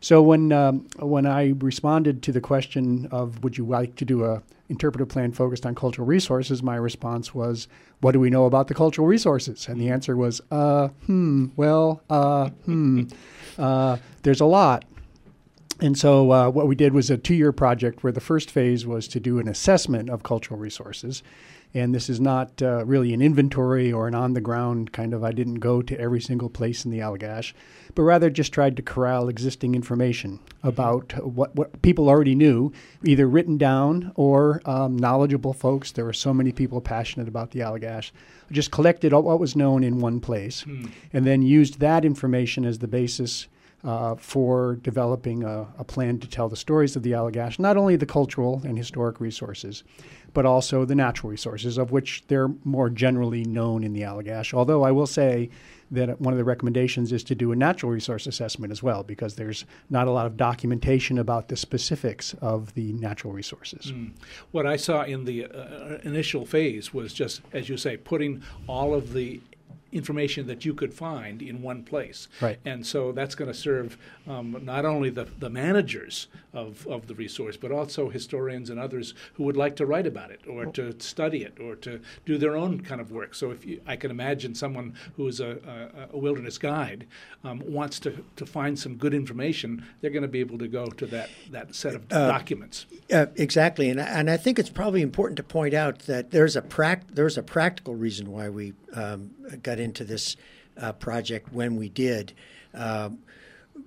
So, 0.00 0.20
when 0.22 0.52
um, 0.52 0.88
when 0.98 1.26
I 1.26 1.54
responded 1.58 2.22
to 2.24 2.32
the 2.32 2.40
question 2.40 3.06
of 3.10 3.42
would 3.44 3.56
you 3.56 3.64
like 3.64 3.96
to 3.96 4.04
do 4.04 4.24
a 4.24 4.42
interpretive 4.68 5.08
plan 5.08 5.32
focused 5.32 5.64
on 5.64 5.74
cultural 5.74 6.06
resources, 6.06 6.62
my 6.62 6.76
response 6.76 7.34
was, 7.34 7.68
"What 8.00 8.12
do 8.12 8.20
we 8.20 8.30
know 8.30 8.46
about 8.46 8.68
the 8.68 8.74
cultural 8.74 9.06
resources?" 9.06 9.68
And 9.68 9.80
the 9.80 9.90
answer 9.90 10.16
was, 10.16 10.40
"Uh, 10.50 10.88
hmm, 11.06 11.46
well, 11.56 12.02
uh, 12.10 12.48
hmm, 12.64 13.04
uh, 13.58 13.98
there's 14.22 14.40
a 14.40 14.46
lot." 14.46 14.84
And 15.80 15.98
so, 15.98 16.32
uh, 16.32 16.48
what 16.50 16.66
we 16.66 16.74
did 16.74 16.94
was 16.94 17.10
a 17.10 17.18
two 17.18 17.34
year 17.34 17.52
project 17.52 18.02
where 18.02 18.12
the 18.12 18.20
first 18.20 18.50
phase 18.50 18.86
was 18.86 19.06
to 19.08 19.20
do 19.20 19.38
an 19.38 19.48
assessment 19.48 20.08
of 20.08 20.22
cultural 20.22 20.58
resources. 20.58 21.22
And 21.74 21.94
this 21.94 22.08
is 22.08 22.18
not 22.18 22.62
uh, 22.62 22.86
really 22.86 23.12
an 23.12 23.20
inventory 23.20 23.92
or 23.92 24.08
an 24.08 24.14
on 24.14 24.32
the 24.32 24.40
ground 24.40 24.92
kind 24.92 25.12
of, 25.12 25.22
I 25.22 25.32
didn't 25.32 25.56
go 25.56 25.82
to 25.82 26.00
every 26.00 26.22
single 26.22 26.48
place 26.48 26.86
in 26.86 26.90
the 26.90 27.00
Allagash, 27.00 27.52
but 27.94 28.02
rather 28.04 28.30
just 28.30 28.52
tried 28.52 28.76
to 28.76 28.82
corral 28.82 29.28
existing 29.28 29.74
information 29.74 30.40
about 30.62 31.12
what, 31.22 31.54
what 31.54 31.82
people 31.82 32.08
already 32.08 32.34
knew, 32.34 32.72
either 33.04 33.26
written 33.26 33.58
down 33.58 34.12
or 34.14 34.62
um, 34.64 34.96
knowledgeable 34.96 35.52
folks. 35.52 35.92
There 35.92 36.06
were 36.06 36.14
so 36.14 36.32
many 36.32 36.52
people 36.52 36.80
passionate 36.80 37.28
about 37.28 37.50
the 37.50 37.60
Allagash. 37.60 38.10
Just 38.50 38.70
collected 38.70 39.12
all 39.12 39.22
what 39.22 39.40
was 39.40 39.54
known 39.54 39.84
in 39.84 40.00
one 40.00 40.20
place 40.20 40.64
and 41.12 41.26
then 41.26 41.42
used 41.42 41.80
that 41.80 42.06
information 42.06 42.64
as 42.64 42.78
the 42.78 42.88
basis 42.88 43.48
uh, 43.84 44.14
for 44.16 44.76
developing 44.82 45.44
a, 45.44 45.66
a 45.78 45.84
plan 45.84 46.18
to 46.18 46.28
tell 46.28 46.48
the 46.48 46.56
stories 46.56 46.96
of 46.96 47.02
the 47.02 47.12
Allagash, 47.12 47.58
not 47.58 47.76
only 47.76 47.96
the 47.96 48.06
cultural 48.06 48.60
and 48.64 48.76
historic 48.76 49.20
resources, 49.20 49.84
but 50.32 50.44
also 50.44 50.84
the 50.84 50.94
natural 50.94 51.30
resources, 51.30 51.78
of 51.78 51.92
which 51.92 52.22
they're 52.28 52.48
more 52.64 52.90
generally 52.90 53.44
known 53.44 53.82
in 53.84 53.92
the 53.92 54.02
Allagash. 54.02 54.52
Although 54.52 54.82
I 54.82 54.90
will 54.90 55.06
say 55.06 55.48
that 55.90 56.20
one 56.20 56.34
of 56.34 56.38
the 56.38 56.44
recommendations 56.44 57.12
is 57.12 57.22
to 57.24 57.34
do 57.34 57.52
a 57.52 57.56
natural 57.56 57.92
resource 57.92 58.26
assessment 58.26 58.72
as 58.72 58.82
well, 58.82 59.02
because 59.04 59.36
there's 59.36 59.64
not 59.88 60.08
a 60.08 60.10
lot 60.10 60.26
of 60.26 60.36
documentation 60.36 61.18
about 61.18 61.48
the 61.48 61.56
specifics 61.56 62.34
of 62.40 62.74
the 62.74 62.92
natural 62.94 63.32
resources. 63.32 63.92
What 64.50 64.66
I 64.66 64.76
saw 64.76 65.04
in 65.04 65.24
the 65.24 65.46
uh, 65.46 65.98
initial 66.02 66.44
phase 66.44 66.92
was 66.92 67.14
just, 67.14 67.40
as 67.52 67.68
you 67.68 67.76
say, 67.76 67.96
putting 67.96 68.42
all 68.66 68.94
of 68.94 69.12
the 69.12 69.40
information 69.96 70.46
that 70.46 70.64
you 70.64 70.74
could 70.74 70.92
find 70.94 71.42
in 71.42 71.62
one 71.62 71.82
place. 71.82 72.28
Right. 72.40 72.58
And 72.64 72.86
so 72.86 73.12
that's 73.12 73.34
going 73.34 73.50
to 73.50 73.58
serve 73.58 73.96
um, 74.26 74.60
not 74.62 74.84
only 74.84 75.10
the, 75.10 75.26
the 75.38 75.50
managers 75.50 76.28
of, 76.52 76.86
of 76.86 77.06
the 77.06 77.14
resource, 77.14 77.56
but 77.56 77.72
also 77.72 78.08
historians 78.08 78.70
and 78.70 78.78
others 78.78 79.14
who 79.34 79.44
would 79.44 79.56
like 79.56 79.76
to 79.76 79.86
write 79.86 80.06
about 80.06 80.30
it 80.30 80.40
or 80.48 80.66
to 80.66 80.98
study 81.00 81.42
it 81.42 81.58
or 81.60 81.76
to 81.76 82.00
do 82.24 82.38
their 82.38 82.56
own 82.56 82.80
kind 82.80 83.00
of 83.00 83.10
work. 83.10 83.34
So 83.34 83.50
if 83.50 83.64
you, 83.64 83.80
I 83.86 83.96
can 83.96 84.10
imagine 84.10 84.54
someone 84.54 84.94
who 85.16 85.26
is 85.28 85.40
a, 85.40 85.58
a, 86.12 86.16
a 86.16 86.18
wilderness 86.18 86.58
guide 86.58 87.06
um, 87.44 87.62
wants 87.66 87.98
to, 88.00 88.24
to 88.36 88.46
find 88.46 88.78
some 88.78 88.96
good 88.96 89.14
information, 89.14 89.84
they're 90.00 90.10
going 90.10 90.22
to 90.22 90.28
be 90.28 90.40
able 90.40 90.58
to 90.58 90.68
go 90.68 90.86
to 90.86 91.06
that, 91.06 91.30
that 91.50 91.74
set 91.74 91.94
of 91.94 92.08
documents. 92.08 92.86
Uh, 93.12 93.26
exactly, 93.36 93.88
and 93.88 94.00
and 94.00 94.30
I 94.30 94.36
think 94.36 94.58
it's 94.58 94.70
probably 94.70 95.02
important 95.02 95.36
to 95.36 95.42
point 95.42 95.74
out 95.74 96.00
that 96.00 96.30
there's 96.30 96.56
a 96.56 96.62
prac- 96.62 97.06
there's 97.12 97.38
a 97.38 97.42
practical 97.42 97.94
reason 97.94 98.32
why 98.32 98.48
we 98.48 98.72
um, 98.94 99.30
got 99.62 99.78
into 99.86 100.04
this 100.04 100.36
uh, 100.76 100.92
project 100.92 101.52
when 101.52 101.76
we 101.76 101.88
did. 101.88 102.32
Um 102.74 103.18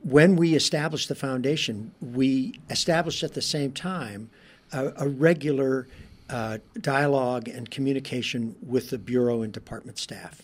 when 0.03 0.35
we 0.35 0.55
established 0.55 1.09
the 1.09 1.15
foundation, 1.15 1.91
we 1.99 2.59
established 2.69 3.23
at 3.23 3.33
the 3.33 3.41
same 3.41 3.71
time 3.71 4.29
a, 4.71 4.91
a 4.97 5.07
regular 5.07 5.87
uh, 6.29 6.59
dialogue 6.79 7.47
and 7.47 7.69
communication 7.71 8.55
with 8.61 8.91
the 8.91 8.97
bureau 8.97 9.41
and 9.41 9.51
department 9.51 9.97
staff 9.97 10.43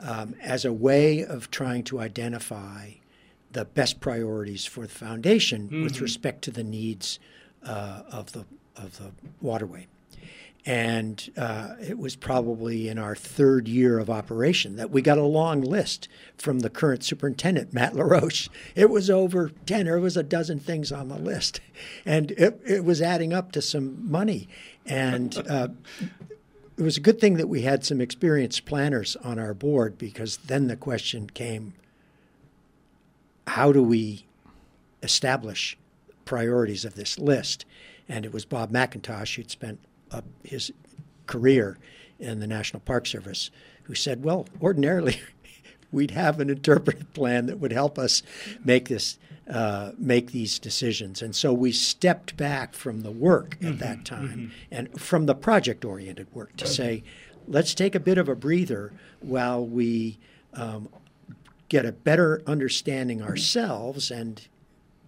um, 0.00 0.34
as 0.42 0.64
a 0.64 0.72
way 0.72 1.24
of 1.24 1.50
trying 1.50 1.84
to 1.84 2.00
identify 2.00 2.90
the 3.52 3.64
best 3.64 4.00
priorities 4.00 4.64
for 4.64 4.82
the 4.82 4.92
foundation 4.92 5.82
with 5.82 6.00
respect 6.00 6.42
to 6.42 6.50
the 6.50 6.64
needs 6.64 7.18
uh, 7.64 8.02
of 8.10 8.32
the 8.32 8.44
of 8.76 8.98
the 8.98 9.10
waterway. 9.40 9.86
And 10.66 11.30
uh, 11.38 11.74
it 11.80 11.98
was 11.98 12.16
probably 12.16 12.88
in 12.88 12.98
our 12.98 13.14
third 13.14 13.66
year 13.66 13.98
of 13.98 14.10
operation 14.10 14.76
that 14.76 14.90
we 14.90 15.00
got 15.00 15.16
a 15.16 15.24
long 15.24 15.62
list 15.62 16.06
from 16.36 16.60
the 16.60 16.68
current 16.68 17.02
superintendent, 17.02 17.72
Matt 17.72 17.94
LaRoche. 17.94 18.48
It 18.74 18.90
was 18.90 19.08
over 19.08 19.50
10 19.66 19.88
or 19.88 19.96
it 19.96 20.00
was 20.00 20.18
a 20.18 20.22
dozen 20.22 20.60
things 20.60 20.92
on 20.92 21.08
the 21.08 21.18
list. 21.18 21.60
And 22.04 22.32
it, 22.32 22.60
it 22.66 22.84
was 22.84 23.00
adding 23.00 23.32
up 23.32 23.52
to 23.52 23.62
some 23.62 24.10
money. 24.10 24.48
And 24.84 25.36
uh, 25.48 25.68
it 26.76 26.82
was 26.82 26.96
a 26.96 27.00
good 27.00 27.20
thing 27.20 27.34
that 27.34 27.48
we 27.48 27.62
had 27.62 27.84
some 27.84 28.00
experienced 28.00 28.66
planners 28.66 29.16
on 29.16 29.38
our 29.38 29.54
board 29.54 29.96
because 29.96 30.38
then 30.38 30.66
the 30.66 30.76
question 30.76 31.28
came 31.28 31.74
how 33.46 33.72
do 33.72 33.82
we 33.82 34.26
establish 35.02 35.76
priorities 36.24 36.84
of 36.84 36.94
this 36.94 37.18
list? 37.18 37.64
And 38.08 38.24
it 38.24 38.32
was 38.32 38.44
Bob 38.44 38.70
McIntosh, 38.70 39.34
who'd 39.34 39.50
spent 39.50 39.80
uh, 40.10 40.22
his 40.42 40.72
career 41.26 41.78
in 42.18 42.40
the 42.40 42.46
National 42.46 42.80
Park 42.80 43.06
Service, 43.06 43.50
who 43.84 43.94
said, 43.94 44.22
Well, 44.24 44.46
ordinarily 44.60 45.20
we'd 45.92 46.12
have 46.12 46.40
an 46.40 46.50
interpretive 46.50 47.12
plan 47.14 47.46
that 47.46 47.58
would 47.58 47.72
help 47.72 47.98
us 47.98 48.22
make 48.64 48.88
this. 48.88 49.18
Uh, 49.48 49.90
make 49.98 50.30
these 50.30 50.60
decisions. 50.60 51.22
And 51.22 51.34
so 51.34 51.52
we 51.52 51.72
stepped 51.72 52.36
back 52.36 52.72
from 52.72 53.00
the 53.00 53.10
work 53.10 53.54
at 53.54 53.60
mm-hmm, 53.60 53.78
that 53.78 54.04
time 54.04 54.28
mm-hmm. 54.28 54.46
and 54.70 55.00
from 55.00 55.26
the 55.26 55.34
project 55.34 55.84
oriented 55.84 56.32
work 56.32 56.54
to 56.58 56.68
say, 56.68 57.02
let's 57.48 57.74
take 57.74 57.96
a 57.96 58.00
bit 58.00 58.16
of 58.16 58.28
a 58.28 58.36
breather 58.36 58.92
while 59.18 59.66
we 59.66 60.18
um, 60.54 60.88
get 61.68 61.84
a 61.84 61.92
better 61.92 62.42
understanding 62.46 63.22
ourselves 63.22 64.10
and 64.10 64.46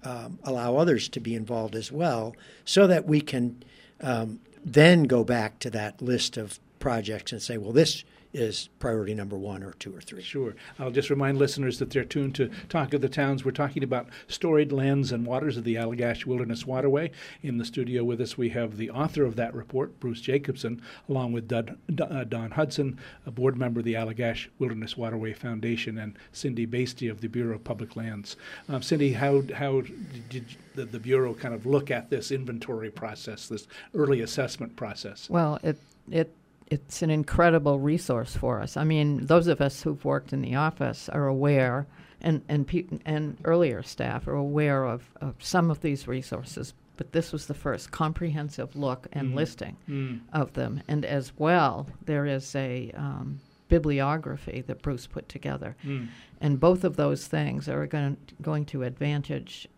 um, 0.05 0.39
allow 0.43 0.77
others 0.77 1.09
to 1.11 1.21
be 1.21 1.35
involved 1.35 1.75
as 1.75 1.93
well 1.93 2.35
so 2.65 2.87
that 2.87 3.07
we 3.07 3.21
can 3.21 3.63
um, 4.01 4.41
then 4.65 5.05
go 5.05 5.25
back 5.25 5.59
to 5.61 5.71
that 5.71 6.01
list 6.01 6.37
of 6.37 6.61
projects 6.79 7.33
and 7.33 7.43
say, 7.43 7.57
well, 7.57 7.73
this 7.73 8.05
is 8.33 8.69
priority 8.79 9.15
number 9.15 9.37
one 9.37 9.63
or 9.63 9.73
two 9.75 9.95
or 9.95 10.01
three. 10.01 10.23
Sure. 10.23 10.55
I'll 10.79 10.91
just 10.91 11.11
remind 11.11 11.39
listeners 11.39 11.79
that 11.79 11.91
they're 11.91 12.05
tuned 12.05 12.35
to 12.37 12.51
Talk 12.69 12.95
of 12.95 13.01
the 13.01 13.09
Towns. 13.09 13.45
We're 13.45 13.51
talking 13.51 13.85
about 13.85 14.09
storied 14.27 14.73
lands 14.73 15.13
and 15.13 15.27
waters 15.27 15.57
of 15.57 15.65
the 15.65 15.75
Allagash 15.75 16.25
Wilderness 16.25 16.67
Waterway. 16.67 17.11
In 17.43 17.59
the 17.59 17.65
studio 17.65 18.05
with 18.05 18.21
us, 18.21 18.39
we 18.39 18.51
have 18.51 18.77
the 18.77 18.91
author 18.91 19.25
of 19.25 19.37
that 19.37 19.55
report, 19.55 19.99
Bruce 20.01 20.21
Jacobson, 20.21 20.81
along 21.09 21.33
with 21.33 21.49
Don, 21.49 21.79
uh, 22.01 22.25
Don 22.25 22.51
Hudson, 22.53 22.99
a 23.27 23.31
board 23.31 23.57
member 23.57 23.81
of 23.81 23.85
the 23.85 23.95
Allagash 23.95 24.49
Wilderness 24.59 24.97
Waterway 24.97 25.33
Foundation, 25.33 25.99
and 25.99 26.17
Cindy 26.33 26.67
Basty 26.67 27.11
of 27.11 27.21
the 27.21 27.29
Bureau 27.29 27.57
of 27.57 27.65
Public 27.65 27.97
Lands. 27.97 28.37
Um, 28.69 28.83
Cindy, 28.83 29.13
how, 29.13 29.43
how 29.55 29.83
did 30.31 30.47
the, 30.75 30.85
the 30.85 31.01
Bureau 31.01 31.35
kind 31.35 31.55
of 31.55 31.67
look 31.67 31.91
at 31.91 32.11
this 32.11 32.31
inventory 32.31 32.91
process, 32.91 33.49
this 33.49 33.67
early 33.95 34.21
assessment 34.21 34.77
process? 34.77 35.29
Well, 35.29 35.59
it, 35.63 35.77
it 36.11 36.35
it's 36.73 37.03
an 37.03 37.11
incredible 37.11 37.79
resource 37.79 38.35
for 38.35 38.63
us. 38.63 38.79
I 38.79 38.85
mean, 38.85 39.27
those 39.27 39.47
of 39.47 39.61
us 39.61 39.83
who've 39.83 40.03
worked 40.07 40.33
in 40.33 40.41
the 40.41 40.55
office 40.55 41.11
are 41.11 41.27
aware, 41.27 41.87
and 42.23 42.41
and 42.49 42.67
pe- 42.67 42.87
and 43.05 43.37
earlier 43.45 43.83
staff 43.83 44.27
are 44.27 44.35
aware 44.35 44.85
of, 44.85 45.03
of 45.21 45.35
some 45.39 45.71
of 45.71 45.83
these 45.83 46.09
resources. 46.09 46.73
But 46.97 47.13
this 47.13 47.31
was 47.31 47.47
the 47.47 47.55
first 47.55 47.91
comprehensive 47.91 48.75
look 48.75 49.07
and 49.13 49.33
mm 49.33 49.35
listing 49.35 49.77
mm. 49.87 50.21
of 50.33 50.55
them, 50.55 50.83
and 50.89 51.05
as 51.05 51.33
well, 51.37 51.89
there 52.07 52.25
is 52.25 52.55
a 52.57 52.91
um, 52.95 53.41
bibliography 53.69 54.63
that 54.67 54.81
Bruce 54.81 55.07
put 55.07 55.29
together, 55.29 55.77
mm. 55.85 56.09
and 56.41 56.59
both 56.59 56.85
of 56.85 56.97
those 56.97 57.27
things 57.27 57.69
are 57.69 57.87
going 57.87 58.17
going 58.41 58.65
to 58.67 58.83
advantage 58.83 59.69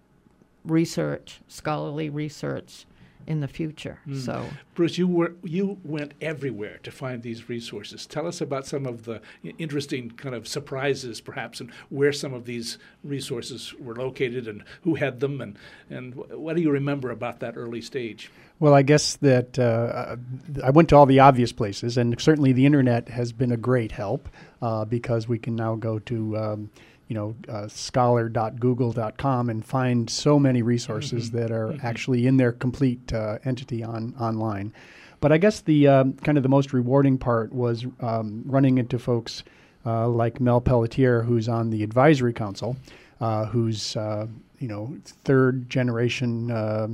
research, 0.65 1.41
scholarly 1.49 2.09
research, 2.09 2.87
in 3.27 3.41
the 3.41 3.49
future. 3.49 3.99
Mm. 4.07 4.25
So, 4.25 4.47
Bruce, 4.75 4.99
you 4.99 5.07
were 5.07 5.35
you 5.43 5.79
went 5.85 6.15
everywhere 6.21 6.79
to 6.83 6.91
find 6.91 7.23
these 7.23 7.49
resources. 7.49 8.07
Tell 8.07 8.27
us 8.27 8.41
about 8.41 8.67
some 8.67 8.87
of 8.87 9.05
the 9.05 9.21
interesting 9.59 10.11
kind 10.11 10.35
of 10.35 10.49
surprises, 10.49 11.21
perhaps, 11.21 11.61
and 11.61 11.71
where 11.89 12.13
some 12.13 12.35
of 12.35 12.45
these 12.45 12.79
resources 13.03 13.75
were 13.75 13.95
located, 13.95 14.49
and 14.49 14.65
who 14.83 14.95
had 14.95 15.21
them, 15.21 15.41
and 15.41 15.59
and 15.91 16.15
what 16.15 16.57
do 16.57 16.63
you 16.63 16.71
remember 16.71 17.11
about 17.11 17.41
that 17.41 17.57
early 17.57 17.81
stage? 17.81 18.31
Well, 18.61 18.75
I 18.75 18.83
guess 18.83 19.17
that 19.17 19.59
uh, 19.59 20.17
I 20.63 20.71
went 20.71 20.89
to 20.91 20.97
all 20.97 21.07
the 21.07 21.21
obvious 21.21 21.53
places, 21.53 21.97
and 21.97 22.19
certainly 22.21 22.53
the 22.53 22.67
internet 22.67 23.09
has 23.09 23.33
been 23.33 23.51
a 23.51 23.57
great 23.57 23.93
help 23.93 24.29
uh, 24.63 24.85
because 24.85 25.27
we 25.29 25.39
can 25.39 25.57
now 25.57 25.75
go 25.75 25.99
to. 26.01 26.37
Um, 26.37 26.71
you 27.09 27.15
know, 27.15 27.35
uh, 27.49 27.69
scholar.google.com 27.69 29.51
and 29.51 29.65
find 29.65 30.09
so 30.09 30.39
many 30.39 30.63
resources 30.63 31.29
mm-hmm. 31.29 31.39
that 31.39 31.51
are 31.51 31.69
mm-hmm. 31.69 31.87
actually 31.87 32.27
in 32.27 32.37
their 32.37 32.53
complete 32.53 33.13
uh, 33.13 33.39
entity 33.45 33.85
on 33.85 34.15
online. 34.19 34.73
But 35.21 35.33
I 35.33 35.39
guess 35.39 35.61
the 35.61 35.89
um, 35.89 36.15
kind 36.15 36.39
of 36.39 36.43
the 36.43 36.49
most 36.49 36.73
rewarding 36.73 37.19
part 37.19 37.53
was 37.53 37.87
um, 38.01 38.43
running 38.47 38.79
into 38.79 38.99
folks 38.99 39.43
uh, 39.87 40.09
like 40.09 40.41
Mel 40.41 40.61
Pelletier, 40.61 41.23
who's 41.23 41.49
on 41.49 41.71
the 41.71 41.83
advisory 41.83 42.33
council, 42.33 42.77
uh, 43.21 43.47
who's 43.47 43.97
uh, 43.97 44.27
you 44.59 44.69
know 44.69 44.97
third 45.25 45.69
generation 45.69 46.51
uh, 46.51 46.89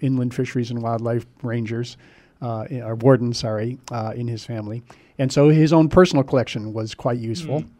inland 0.00 0.34
fisheries 0.34 0.70
and 0.70 0.82
wildlife 0.82 1.26
rangers. 1.42 1.96
or 2.40 2.94
warden, 2.96 3.32
sorry, 3.32 3.78
in 4.14 4.28
his 4.28 4.44
family, 4.44 4.82
and 5.18 5.32
so 5.32 5.48
his 5.48 5.72
own 5.72 5.88
personal 5.88 6.22
collection 6.22 6.72
was 6.72 6.94
quite 6.94 7.18
useful. 7.18 7.60
Mm 7.60 7.70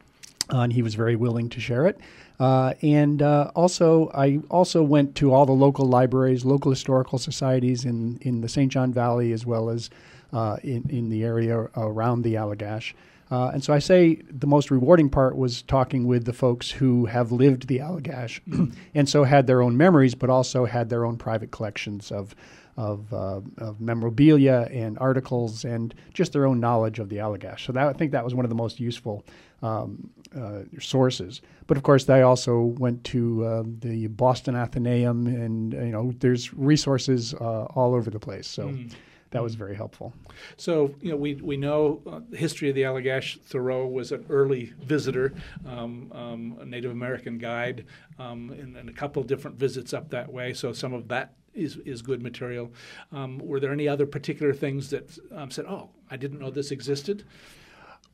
uh, 0.53 0.61
and 0.61 0.73
he 0.73 0.83
was 0.83 0.95
very 0.95 1.17
willing 1.17 1.49
to 1.51 1.61
share 1.61 1.87
it. 1.87 1.99
Uh, 2.39 2.75
and 2.83 3.23
uh, 3.23 3.51
also, 3.55 4.11
I 4.15 4.41
also 4.51 4.83
went 4.83 5.15
to 5.17 5.33
all 5.33 5.47
the 5.47 5.53
local 5.53 5.87
libraries, 5.87 6.45
local 6.45 6.71
historical 6.71 7.19
societies 7.19 7.85
in, 7.85 8.19
in 8.21 8.43
the 8.43 8.49
St. 8.49 8.71
John 8.71 8.93
Valley, 8.93 9.33
as 9.33 9.47
well 9.47 9.71
as 9.71 9.91
uh, 10.33 10.57
in, 10.63 10.85
in 10.91 11.09
the 11.09 11.25
area 11.25 11.57
around 11.77 12.23
the 12.23 12.35
Allagash. 12.35 12.93
Uh, 13.31 13.51
and 13.53 13.65
so 13.65 13.73
I 13.73 13.81
say 13.81 14.17
the 14.31 14.47
most 14.47 14.71
rewarding 14.71 15.11
part 15.11 15.37
was 15.37 15.63
talking 15.63 16.07
with 16.07 16.27
the 16.27 16.33
folks 16.33 16.71
who 16.71 17.07
have 17.07 17.33
lived 17.33 17.67
the 17.67 17.79
Allagash 17.79 18.41
and 18.95 19.09
so 19.09 19.25
had 19.25 19.47
their 19.47 19.63
own 19.63 19.77
memories, 19.77 20.15
but 20.15 20.31
also 20.31 20.65
had 20.65 20.89
their 20.91 21.05
own 21.05 21.17
private 21.17 21.51
collections 21.51 22.13
of, 22.13 22.37
of, 22.77 23.13
uh, 23.13 23.41
of 23.59 23.81
memorabilia 23.81 24.69
and 24.71 24.97
articles 24.99 25.65
and 25.65 25.93
just 26.15 26.33
their 26.33 26.47
own 26.47 26.61
knowledge 26.61 27.01
of 27.01 27.09
the 27.09 27.17
Allagash. 27.17 27.67
So 27.67 27.73
that, 27.73 27.89
I 27.89 27.93
think 27.95 28.13
that 28.13 28.25
was 28.25 28.35
one 28.35 28.45
of 28.45 28.49
the 28.49 28.55
most 28.55 28.79
useful 28.79 29.25
um, 29.63 30.11
uh, 30.37 30.63
sources. 30.81 31.41
But 31.67 31.77
of 31.77 31.83
course, 31.83 32.05
they 32.05 32.23
also 32.23 32.61
went 32.61 33.05
to 33.05 33.45
uh, 33.45 33.63
the 33.81 34.07
Boston 34.09 34.55
Athenaeum, 34.55 35.27
and 35.27 35.73
you 35.73 35.93
know, 35.93 36.13
there's 36.21 36.53
resources 36.55 37.35
uh, 37.35 37.65
all 37.65 37.95
over 37.95 38.11
the 38.11 38.21
place. 38.21 38.47
So. 38.47 38.69
Mm. 38.69 38.93
That 39.31 39.43
was 39.43 39.57
very 39.57 39.75
helpful. 39.75 40.15
So, 40.57 40.95
you 41.03 41.11
know, 41.11 41.17
we, 41.17 41.35
we 41.35 41.57
know 41.57 42.01
uh, 42.07 42.21
the 42.31 42.37
history 42.37 42.69
of 42.69 42.77
the 42.77 42.83
Allagash. 42.83 43.41
Thoreau 43.41 43.87
was 43.87 44.13
an 44.13 44.25
early 44.31 44.73
visitor, 44.81 45.35
um, 45.67 46.13
um, 46.15 46.57
a 46.61 46.65
Native 46.65 46.93
American 46.93 47.37
guide, 47.37 47.87
um, 48.21 48.51
and, 48.51 48.77
and, 48.77 48.89
a 48.89 48.93
couple 48.93 49.21
of 49.21 49.27
different 49.27 49.59
visits 49.59 49.93
up 49.93 50.11
that 50.11 50.33
way. 50.33 50.55
So, 50.55 50.73
some 50.73 50.95
of 50.95 51.09
that 51.09 51.35
is, 51.55 51.77
is 51.79 52.03
good 52.03 52.23
material. 52.23 52.73
Um, 53.11 53.39
were 53.39 53.59
there 53.59 53.73
any 53.73 53.89
other 53.89 54.07
particular 54.07 54.55
things 54.55 54.91
that 54.91 55.19
um, 55.35 55.51
said, 55.51 55.67
oh, 55.67 55.91
I 56.11 56.17
didn't 56.17 56.39
know 56.39 56.51
this 56.51 56.71
existed? 56.71 57.25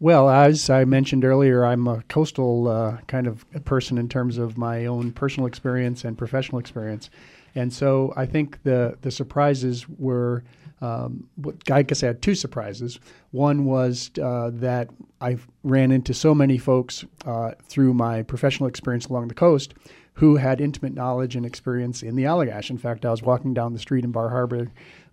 Well, 0.02 0.28
as 0.28 0.68
I 0.68 0.84
mentioned 0.84 1.24
earlier, 1.24 1.64
I'm 1.64 1.86
a 1.86 2.02
coastal 2.08 2.66
uh, 2.66 2.96
kind 3.06 3.28
of 3.28 3.46
person 3.64 3.98
in 3.98 4.08
terms 4.08 4.36
of 4.36 4.58
my 4.58 4.86
own 4.86 5.12
personal 5.12 5.46
experience 5.46 6.02
and 6.02 6.18
professional 6.18 6.58
experience. 6.58 7.08
And 7.54 7.72
so 7.72 8.12
I 8.16 8.26
think 8.26 8.60
the, 8.64 8.98
the 9.02 9.12
surprises 9.12 9.88
were, 9.88 10.42
um, 10.80 11.28
I 11.70 11.84
guess 11.84 12.02
I 12.02 12.08
had 12.08 12.20
two 12.20 12.34
surprises. 12.34 12.98
One 13.30 13.64
was 13.64 14.10
uh, 14.20 14.50
that 14.54 14.90
I 15.20 15.36
ran 15.62 15.92
into 15.92 16.14
so 16.14 16.34
many 16.34 16.58
folks 16.58 17.04
uh, 17.24 17.52
through 17.62 17.94
my 17.94 18.24
professional 18.24 18.68
experience 18.68 19.06
along 19.06 19.28
the 19.28 19.34
coast 19.34 19.72
who 20.14 20.34
had 20.34 20.60
intimate 20.60 20.94
knowledge 20.94 21.36
and 21.36 21.46
experience 21.46 22.02
in 22.02 22.16
the 22.16 22.24
Allagash. 22.24 22.70
In 22.70 22.76
fact, 22.76 23.06
I 23.06 23.10
was 23.12 23.22
walking 23.22 23.54
down 23.54 23.72
the 23.72 23.78
street 23.78 24.04
in 24.04 24.10
Bar 24.10 24.30
Harbor 24.30 24.66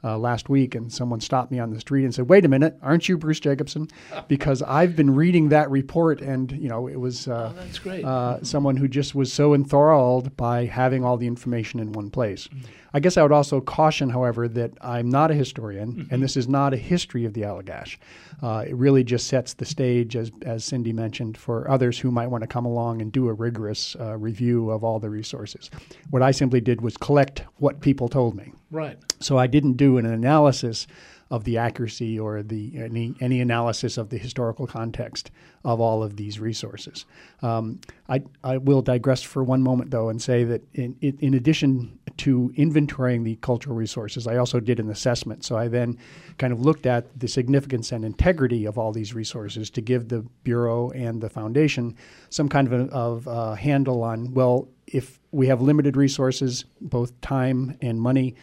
uh, 0.04 0.18
last 0.18 0.50
week, 0.50 0.76
and 0.76 0.92
someone 0.92 1.20
stopped 1.20 1.52
me 1.52 1.60
on 1.60 1.72
the 1.72 1.80
street 1.80 2.04
and 2.04 2.14
said, 2.14 2.30
"Wait 2.30 2.46
a 2.46 2.48
minute, 2.48 2.78
aren't 2.82 3.10
you 3.10 3.18
Bruce 3.18 3.40
Jacobson?" 3.40 3.88
Because 4.28 4.62
I've 4.62 4.96
been 4.96 5.16
reading 5.16 5.50
that 5.50 5.70
report, 5.72 6.22
and 6.22 6.52
you 6.52 6.70
know, 6.70 6.88
it 6.88 7.00
was 7.00 7.28
uh, 7.28 7.52
oh, 7.52 7.60
that's 7.60 7.80
great. 7.80 8.06
Uh, 8.06 8.44
someone 8.44 8.78
who 8.78 8.88
just 8.88 9.16
was 9.16 9.32
so 9.34 9.54
enthralled 9.54 10.36
by 10.38 10.66
having 10.66 11.04
all 11.04 11.18
the 11.18 11.28
information 11.28 11.80
in 11.80 11.92
one 11.94 12.10
place. 12.10 12.48
Mm-hmm. 12.48 12.66
I 12.94 13.00
guess 13.00 13.18
I 13.18 13.24
would 13.24 13.32
also 13.32 13.62
caution, 13.62 14.10
however, 14.10 14.48
that 14.48 14.72
I'm 14.82 15.10
not 15.10 15.32
a 15.32 15.36
historian, 15.36 15.94
mm-hmm. 15.94 16.14
and 16.14 16.24
this 16.24 16.36
is 16.36 16.48
not 16.48 16.74
a 16.74 16.78
history 16.78 17.26
of 17.26 17.34
the 17.34 17.42
Allagash. 17.42 17.98
Uh, 18.42 18.66
it 18.68 18.76
really 18.76 19.04
just 19.04 19.28
sets 19.28 19.54
the 19.54 19.66
stage, 19.66 20.16
as, 20.16 20.32
as 20.44 20.66
Cindy 20.66 20.94
mentioned, 20.94 21.38
for 21.38 21.70
others 21.70 22.00
who 22.00 22.12
might 22.12 22.28
want 22.28 22.42
to 22.42 22.48
come 22.48 22.66
along 22.66 23.02
and 23.02 23.12
do 23.12 23.28
a 23.30 23.34
rigorous 23.34 23.96
uh, 24.00 24.18
review 24.18 24.72
of 24.72 24.84
all 24.84 25.00
the 25.00 25.10
resources. 25.10 25.70
What 26.10 26.24
I 26.24 26.32
simply 26.32 26.62
did 26.62 26.82
was 26.82 26.98
collect 26.98 27.44
what 27.58 27.82
people 27.82 28.10
told 28.10 28.36
me. 28.36 28.54
Right. 28.72 28.98
So 29.20 29.38
I 29.38 29.48
didn't 29.48 29.74
do 29.74 29.98
an 29.98 30.06
analysis 30.06 30.88
of 31.32 31.44
the 31.44 31.58
accuracy 31.58 32.20
or 32.20 32.42
the 32.42 32.74
any, 32.76 33.14
any 33.20 33.40
analysis 33.40 33.98
of 33.98 34.10
the 34.10 34.18
historical 34.18 34.66
context 34.66 35.30
of 35.64 35.80
all 35.80 36.02
of 36.02 36.16
these 36.16 36.40
resources. 36.40 37.06
Um, 37.44 37.80
I, 38.08 38.24
I 38.44 38.58
will 38.58 38.82
digress 38.82 39.22
for 39.22 39.44
one 39.44 39.62
moment, 39.62 39.92
though, 39.92 40.10
and 40.10 40.20
say 40.20 40.44
that 40.46 40.64
in, 40.74 40.96
in 41.02 41.36
addition 41.36 42.00
to 42.18 42.52
inventorying 42.58 43.24
the 43.24 43.36
cultural 43.38 43.76
resources, 43.76 44.26
I 44.26 44.38
also 44.38 44.60
did 44.60 44.80
an 44.80 44.90
assessment. 44.90 45.46
So 45.46 45.56
I 45.56 45.68
then 45.68 45.98
kind 46.38 46.52
of 46.52 46.62
looked 46.62 46.86
at 46.86 47.20
the 47.20 47.28
significance 47.28 47.92
and 47.92 48.04
integrity 48.04 48.66
of 48.66 48.78
all 48.78 48.92
these 48.92 49.14
resources 49.14 49.70
to 49.72 49.82
give 49.82 50.08
the 50.08 50.26
Bureau 50.44 50.90
and 50.92 51.22
the 51.22 51.30
Foundation 51.30 51.96
some 52.30 52.50
kind 52.50 52.68
of, 52.68 52.74
a, 52.74 52.92
of 52.92 53.28
a 53.28 53.56
handle 53.56 54.04
on, 54.04 54.34
well, 54.34 54.68
if 54.94 55.20
we 55.32 55.48
have 55.48 55.62
limited 55.62 55.96
resources, 55.96 56.66
both 56.82 57.20
time 57.22 57.78
and 57.82 58.02
money, 58.02 58.36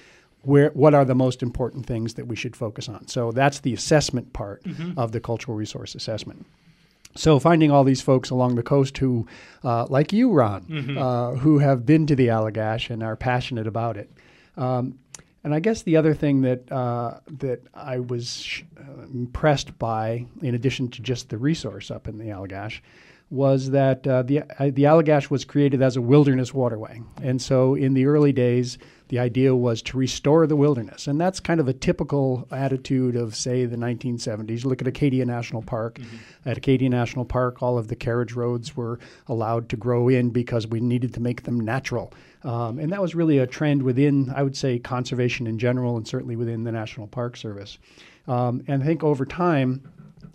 where 0.42 0.70
what 0.70 0.94
are 0.94 1.04
the 1.04 1.14
most 1.14 1.42
important 1.42 1.86
things 1.86 2.14
that 2.14 2.26
we 2.26 2.36
should 2.36 2.54
focus 2.54 2.88
on? 2.88 3.08
So 3.08 3.32
that's 3.32 3.60
the 3.60 3.74
assessment 3.74 4.32
part 4.32 4.62
mm-hmm. 4.62 4.98
of 4.98 5.12
the 5.12 5.20
cultural 5.20 5.56
resource 5.56 5.94
assessment. 5.94 6.46
So 7.16 7.38
finding 7.38 7.70
all 7.70 7.82
these 7.82 8.02
folks 8.02 8.30
along 8.30 8.54
the 8.54 8.62
coast 8.62 8.98
who, 8.98 9.26
uh, 9.64 9.86
like 9.88 10.12
you, 10.12 10.32
Ron, 10.32 10.64
mm-hmm. 10.64 10.98
uh, 10.98 11.30
who 11.36 11.58
have 11.58 11.84
been 11.86 12.06
to 12.06 12.14
the 12.14 12.28
Allagash 12.28 12.90
and 12.90 13.02
are 13.02 13.16
passionate 13.16 13.66
about 13.66 13.96
it. 13.96 14.10
Um, 14.56 14.98
and 15.42 15.54
I 15.54 15.60
guess 15.60 15.82
the 15.82 15.96
other 15.96 16.12
thing 16.12 16.42
that 16.42 16.70
uh, 16.70 17.20
that 17.38 17.60
I 17.72 18.00
was 18.00 18.42
sh- 18.42 18.62
uh, 18.78 19.02
impressed 19.04 19.78
by, 19.78 20.26
in 20.42 20.54
addition 20.54 20.88
to 20.88 21.02
just 21.02 21.28
the 21.28 21.38
resource 21.38 21.90
up 21.90 22.08
in 22.08 22.18
the 22.18 22.26
Allagash, 22.26 22.80
was 23.30 23.70
that 23.70 24.06
uh, 24.06 24.22
the 24.22 24.40
uh, 24.40 24.70
the 24.72 24.84
Allagash 24.84 25.30
was 25.30 25.44
created 25.44 25.82
as 25.82 25.96
a 25.96 26.00
wilderness 26.00 26.54
waterway, 26.54 27.02
and 27.20 27.42
so 27.42 27.74
in 27.74 27.94
the 27.94 28.06
early 28.06 28.32
days, 28.32 28.78
the 29.08 29.18
idea 29.18 29.54
was 29.54 29.82
to 29.82 29.96
restore 29.96 30.46
the 30.46 30.54
wilderness, 30.54 31.08
and 31.08 31.20
that's 31.20 31.40
kind 31.40 31.58
of 31.58 31.66
a 31.66 31.72
typical 31.72 32.46
attitude 32.52 33.16
of 33.16 33.34
say 33.34 33.64
the 33.64 33.76
1970s. 33.76 34.64
Look 34.64 34.80
at 34.80 34.86
Acadia 34.86 35.24
National 35.24 35.62
Park. 35.62 35.98
Mm-hmm. 35.98 36.48
At 36.48 36.58
Acadia 36.58 36.88
National 36.88 37.24
Park, 37.24 37.62
all 37.62 37.78
of 37.78 37.88
the 37.88 37.96
carriage 37.96 38.34
roads 38.34 38.76
were 38.76 39.00
allowed 39.26 39.68
to 39.70 39.76
grow 39.76 40.08
in 40.08 40.30
because 40.30 40.68
we 40.68 40.78
needed 40.78 41.12
to 41.14 41.20
make 41.20 41.42
them 41.42 41.58
natural, 41.58 42.12
um, 42.44 42.78
and 42.78 42.92
that 42.92 43.02
was 43.02 43.16
really 43.16 43.38
a 43.38 43.46
trend 43.46 43.82
within, 43.82 44.32
I 44.36 44.44
would 44.44 44.56
say, 44.56 44.78
conservation 44.78 45.48
in 45.48 45.58
general, 45.58 45.96
and 45.96 46.06
certainly 46.06 46.36
within 46.36 46.62
the 46.62 46.72
National 46.72 47.08
Park 47.08 47.36
Service. 47.36 47.78
Um, 48.28 48.62
and 48.66 48.82
I 48.82 48.86
think 48.86 49.04
over 49.04 49.24
time 49.24 49.82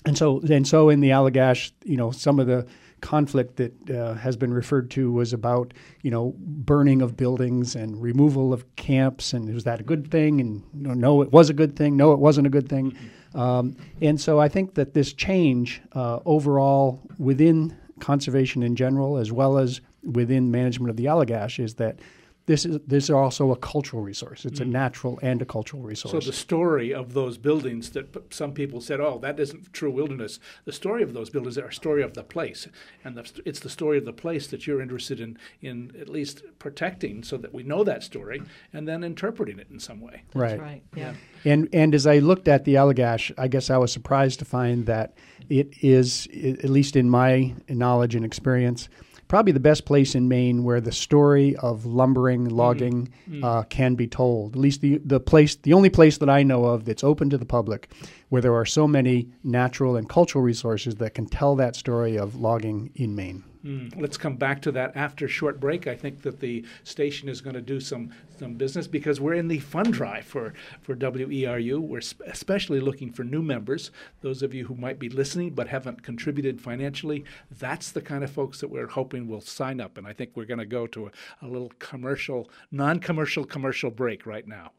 and 0.05 0.17
so 0.17 0.41
and 0.49 0.67
so 0.67 0.89
in 0.89 0.99
the 0.99 1.09
Allagash, 1.09 1.71
you 1.83 1.97
know, 1.97 2.11
some 2.11 2.39
of 2.39 2.47
the 2.47 2.65
conflict 3.01 3.57
that 3.57 3.89
uh, 3.89 4.13
has 4.13 4.37
been 4.37 4.53
referred 4.53 4.91
to 4.91 5.11
was 5.11 5.33
about 5.33 5.73
you 6.03 6.11
know 6.11 6.33
burning 6.37 7.01
of 7.01 7.17
buildings 7.17 7.75
and 7.75 8.01
removal 8.01 8.53
of 8.53 8.75
camps, 8.75 9.33
and 9.33 9.53
was 9.53 9.63
that 9.63 9.79
a 9.79 9.83
good 9.83 10.09
thing? 10.09 10.39
And 10.39 10.63
you 10.73 10.87
know, 10.87 10.93
no, 10.93 11.21
it 11.21 11.31
was 11.31 11.49
a 11.49 11.53
good 11.53 11.75
thing. 11.75 11.97
No, 11.97 12.13
it 12.13 12.19
wasn't 12.19 12.47
a 12.47 12.49
good 12.49 12.69
thing. 12.69 12.95
Um, 13.33 13.75
and 14.01 14.19
so 14.19 14.39
I 14.39 14.49
think 14.49 14.75
that 14.75 14.93
this 14.93 15.13
change 15.13 15.81
uh, 15.93 16.19
overall 16.25 17.01
within 17.17 17.75
conservation 17.99 18.63
in 18.63 18.75
general, 18.75 19.17
as 19.17 19.31
well 19.31 19.57
as 19.57 19.81
within 20.03 20.51
management 20.51 20.89
of 20.89 20.97
the 20.97 21.05
Allagash, 21.05 21.63
is 21.63 21.75
that 21.75 21.99
this 22.47 22.65
is 22.65 22.79
this 22.87 23.05
is 23.05 23.09
also 23.11 23.51
a 23.51 23.55
cultural 23.55 24.01
resource. 24.01 24.45
It's 24.45 24.59
mm. 24.59 24.63
a 24.63 24.65
natural 24.65 25.19
and 25.21 25.41
a 25.41 25.45
cultural 25.45 25.83
resource. 25.83 26.11
So 26.11 26.31
the 26.31 26.35
story 26.35 26.93
of 26.93 27.13
those 27.13 27.37
buildings 27.37 27.91
that 27.91 28.33
some 28.33 28.53
people 28.53 28.81
said, 28.81 28.99
"Oh, 28.99 29.19
that 29.19 29.39
isn't 29.39 29.71
true 29.73 29.91
wilderness." 29.91 30.39
The 30.65 30.71
story 30.71 31.03
of 31.03 31.13
those 31.13 31.29
buildings 31.29 31.57
are 31.57 31.67
a 31.67 31.73
story 31.73 32.01
of 32.01 32.15
the 32.15 32.23
place, 32.23 32.67
and 33.03 33.15
the, 33.15 33.41
it's 33.45 33.59
the 33.59 33.69
story 33.69 33.99
of 33.99 34.05
the 34.05 34.13
place 34.13 34.47
that 34.47 34.65
you're 34.65 34.81
interested 34.81 35.19
in 35.19 35.37
in 35.61 35.95
at 35.99 36.09
least 36.09 36.43
protecting, 36.57 37.23
so 37.23 37.37
that 37.37 37.53
we 37.53 37.63
know 37.63 37.83
that 37.83 38.01
story 38.03 38.41
and 38.73 38.87
then 38.87 39.03
interpreting 39.03 39.59
it 39.59 39.67
in 39.69 39.79
some 39.79 40.01
way. 40.01 40.23
Right. 40.33 40.59
Right. 40.59 40.83
Yeah. 40.95 41.13
And 41.45 41.69
and 41.73 41.93
as 41.93 42.07
I 42.07 42.19
looked 42.19 42.47
at 42.47 42.65
the 42.65 42.75
Allagash, 42.75 43.31
I 43.37 43.47
guess 43.47 43.69
I 43.69 43.77
was 43.77 43.91
surprised 43.91 44.39
to 44.39 44.45
find 44.45 44.87
that 44.87 45.13
it 45.49 45.73
is, 45.81 46.27
at 46.33 46.69
least 46.69 46.95
in 46.95 47.09
my 47.09 47.53
knowledge 47.69 48.15
and 48.15 48.25
experience 48.25 48.89
probably 49.31 49.53
the 49.53 49.61
best 49.61 49.85
place 49.85 50.13
in 50.13 50.27
Maine 50.27 50.65
where 50.65 50.81
the 50.81 50.91
story 50.91 51.55
of 51.55 51.85
lumbering, 51.85 52.47
mm-hmm. 52.47 52.53
logging 52.53 53.07
mm-hmm. 53.29 53.41
uh, 53.41 53.63
can 53.63 53.95
be 53.95 54.05
told. 54.05 54.57
At 54.57 54.59
least 54.59 54.81
the 54.81 54.97
the 55.05 55.21
place, 55.21 55.55
the 55.55 55.71
only 55.71 55.89
place 55.89 56.17
that 56.17 56.29
I 56.29 56.43
know 56.43 56.65
of 56.65 56.83
that's 56.83 57.01
open 57.01 57.29
to 57.29 57.37
the 57.37 57.45
public, 57.45 57.89
where 58.27 58.41
there 58.41 58.53
are 58.53 58.65
so 58.65 58.89
many 58.89 59.29
natural 59.41 59.95
and 59.95 60.09
cultural 60.09 60.43
resources 60.43 60.95
that 60.95 61.13
can 61.13 61.27
tell 61.27 61.55
that 61.55 61.77
story 61.77 62.17
of 62.17 62.35
logging 62.35 62.91
in 62.95 63.15
Maine. 63.15 63.45
Mm, 63.65 64.01
let's 64.01 64.17
come 64.17 64.37
back 64.37 64.61
to 64.63 64.71
that 64.71 64.95
after 64.95 65.27
short 65.27 65.59
break. 65.59 65.85
I 65.85 65.95
think 65.95 66.23
that 66.23 66.39
the 66.39 66.65
station 66.83 67.29
is 67.29 67.41
going 67.41 67.53
to 67.53 67.61
do 67.61 67.79
some 67.79 68.11
some 68.39 68.55
business 68.55 68.87
because 68.87 69.21
we're 69.21 69.35
in 69.35 69.47
the 69.47 69.59
fund 69.59 69.93
drive 69.93 70.25
for 70.25 70.53
for 70.81 70.95
WERU. 70.95 71.79
We're 71.79 72.01
sp- 72.01 72.25
especially 72.25 72.79
looking 72.79 73.11
for 73.11 73.23
new 73.23 73.43
members. 73.43 73.91
Those 74.21 74.41
of 74.41 74.55
you 74.55 74.65
who 74.65 74.75
might 74.75 74.97
be 74.97 75.09
listening 75.09 75.51
but 75.51 75.67
haven't 75.67 76.01
contributed 76.01 76.59
financially, 76.59 77.23
that's 77.59 77.91
the 77.91 78.01
kind 78.01 78.23
of 78.23 78.31
folks 78.31 78.59
that 78.61 78.69
we're 78.69 78.87
hoping 78.87 79.27
will 79.27 79.41
sign 79.41 79.79
up. 79.79 79.97
And 79.97 80.07
I 80.07 80.13
think 80.13 80.31
we're 80.33 80.45
going 80.45 80.57
to 80.59 80.65
go 80.65 80.87
to 80.87 81.07
a, 81.07 81.11
a 81.43 81.47
little 81.47 81.71
commercial, 81.77 82.49
non-commercial, 82.71 83.45
commercial 83.45 83.91
break 83.91 84.25
right 84.25 84.47
now. 84.47 84.71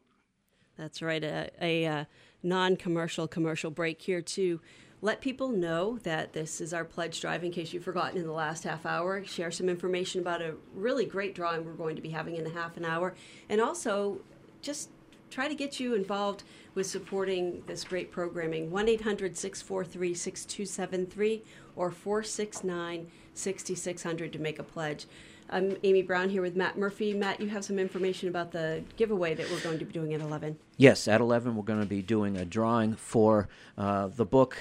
That's 0.77 1.03
right, 1.03 1.23
a, 1.23 1.51
a, 1.61 1.85
a 1.85 1.87
uh, 1.87 2.05
non-commercial 2.43 3.29
commercial 3.29 3.71
break 3.71 4.03
here 4.03 4.23
too 4.23 4.61
let 5.05 5.21
people 5.21 5.49
know 5.49 5.99
that 6.05 6.33
this 6.33 6.61
is 6.61 6.73
our 6.73 6.85
pledge 6.85 7.21
drive 7.21 7.43
in 7.43 7.51
case 7.51 7.73
you've 7.73 7.83
forgotten 7.83 8.19
in 8.19 8.25
the 8.25 8.33
last 8.33 8.63
half 8.63 8.87
hour. 8.87 9.25
Share 9.25 9.51
some 9.51 9.69
information 9.69 10.21
about 10.21 10.41
a 10.41 10.55
really 10.75 11.05
great 11.05 11.35
drawing 11.35 11.67
we're 11.67 11.73
going 11.73 11.97
to 11.97 12.03
be 12.03 12.11
having 12.11 12.37
in 12.37 12.47
a 12.47 12.51
half 12.51 12.77
an 12.77 12.85
hour. 12.85 13.13
And 13.49 13.61
also 13.61 14.21
just 14.63 14.91
try 15.29 15.49
to 15.49 15.57
get 15.57 15.81
you 15.81 15.95
involved 15.95 16.45
with 16.77 16.87
supporting 16.87 17.65
this 17.67 17.83
great 17.83 18.13
programming. 18.13 18.71
1 18.71 18.89
800 18.89 19.37
643 19.37 20.15
6273 20.15 21.43
or 21.75 21.91
469 21.91 23.11
6600 23.35 24.33
to 24.33 24.39
make 24.39 24.61
a 24.61 24.63
pledge. 24.63 25.07
I'm 25.51 25.77
Amy 25.83 26.03
Brown 26.03 26.31
here 26.31 26.43
with 26.43 26.55
Matt 26.55 26.79
Murphy. 26.79 27.13
Matt, 27.13 27.41
you 27.41 27.49
have 27.49 27.65
some 27.65 27.81
information 27.81 28.29
about 28.29 28.53
the 28.53 28.85
giveaway 28.97 29.35
that 29.35 29.51
we're 29.51 29.61
going 29.61 29.81
to 29.81 29.85
be 29.85 29.93
doing 29.93 30.15
at 30.15 30.21
11. 30.21 30.57
Yes, 30.77 31.09
at 31.09 31.21
11, 31.21 31.57
we're 31.57 31.65
going 31.65 31.81
to 31.81 31.87
be 31.87 32.03
doing 32.03 32.37
a 32.37 32.45
drawing 32.45 32.95
for 32.95 33.49
uh, 33.77 34.07
the 34.07 34.25
book 34.25 34.57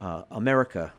uh, 0.00 0.22
America, 0.30 0.92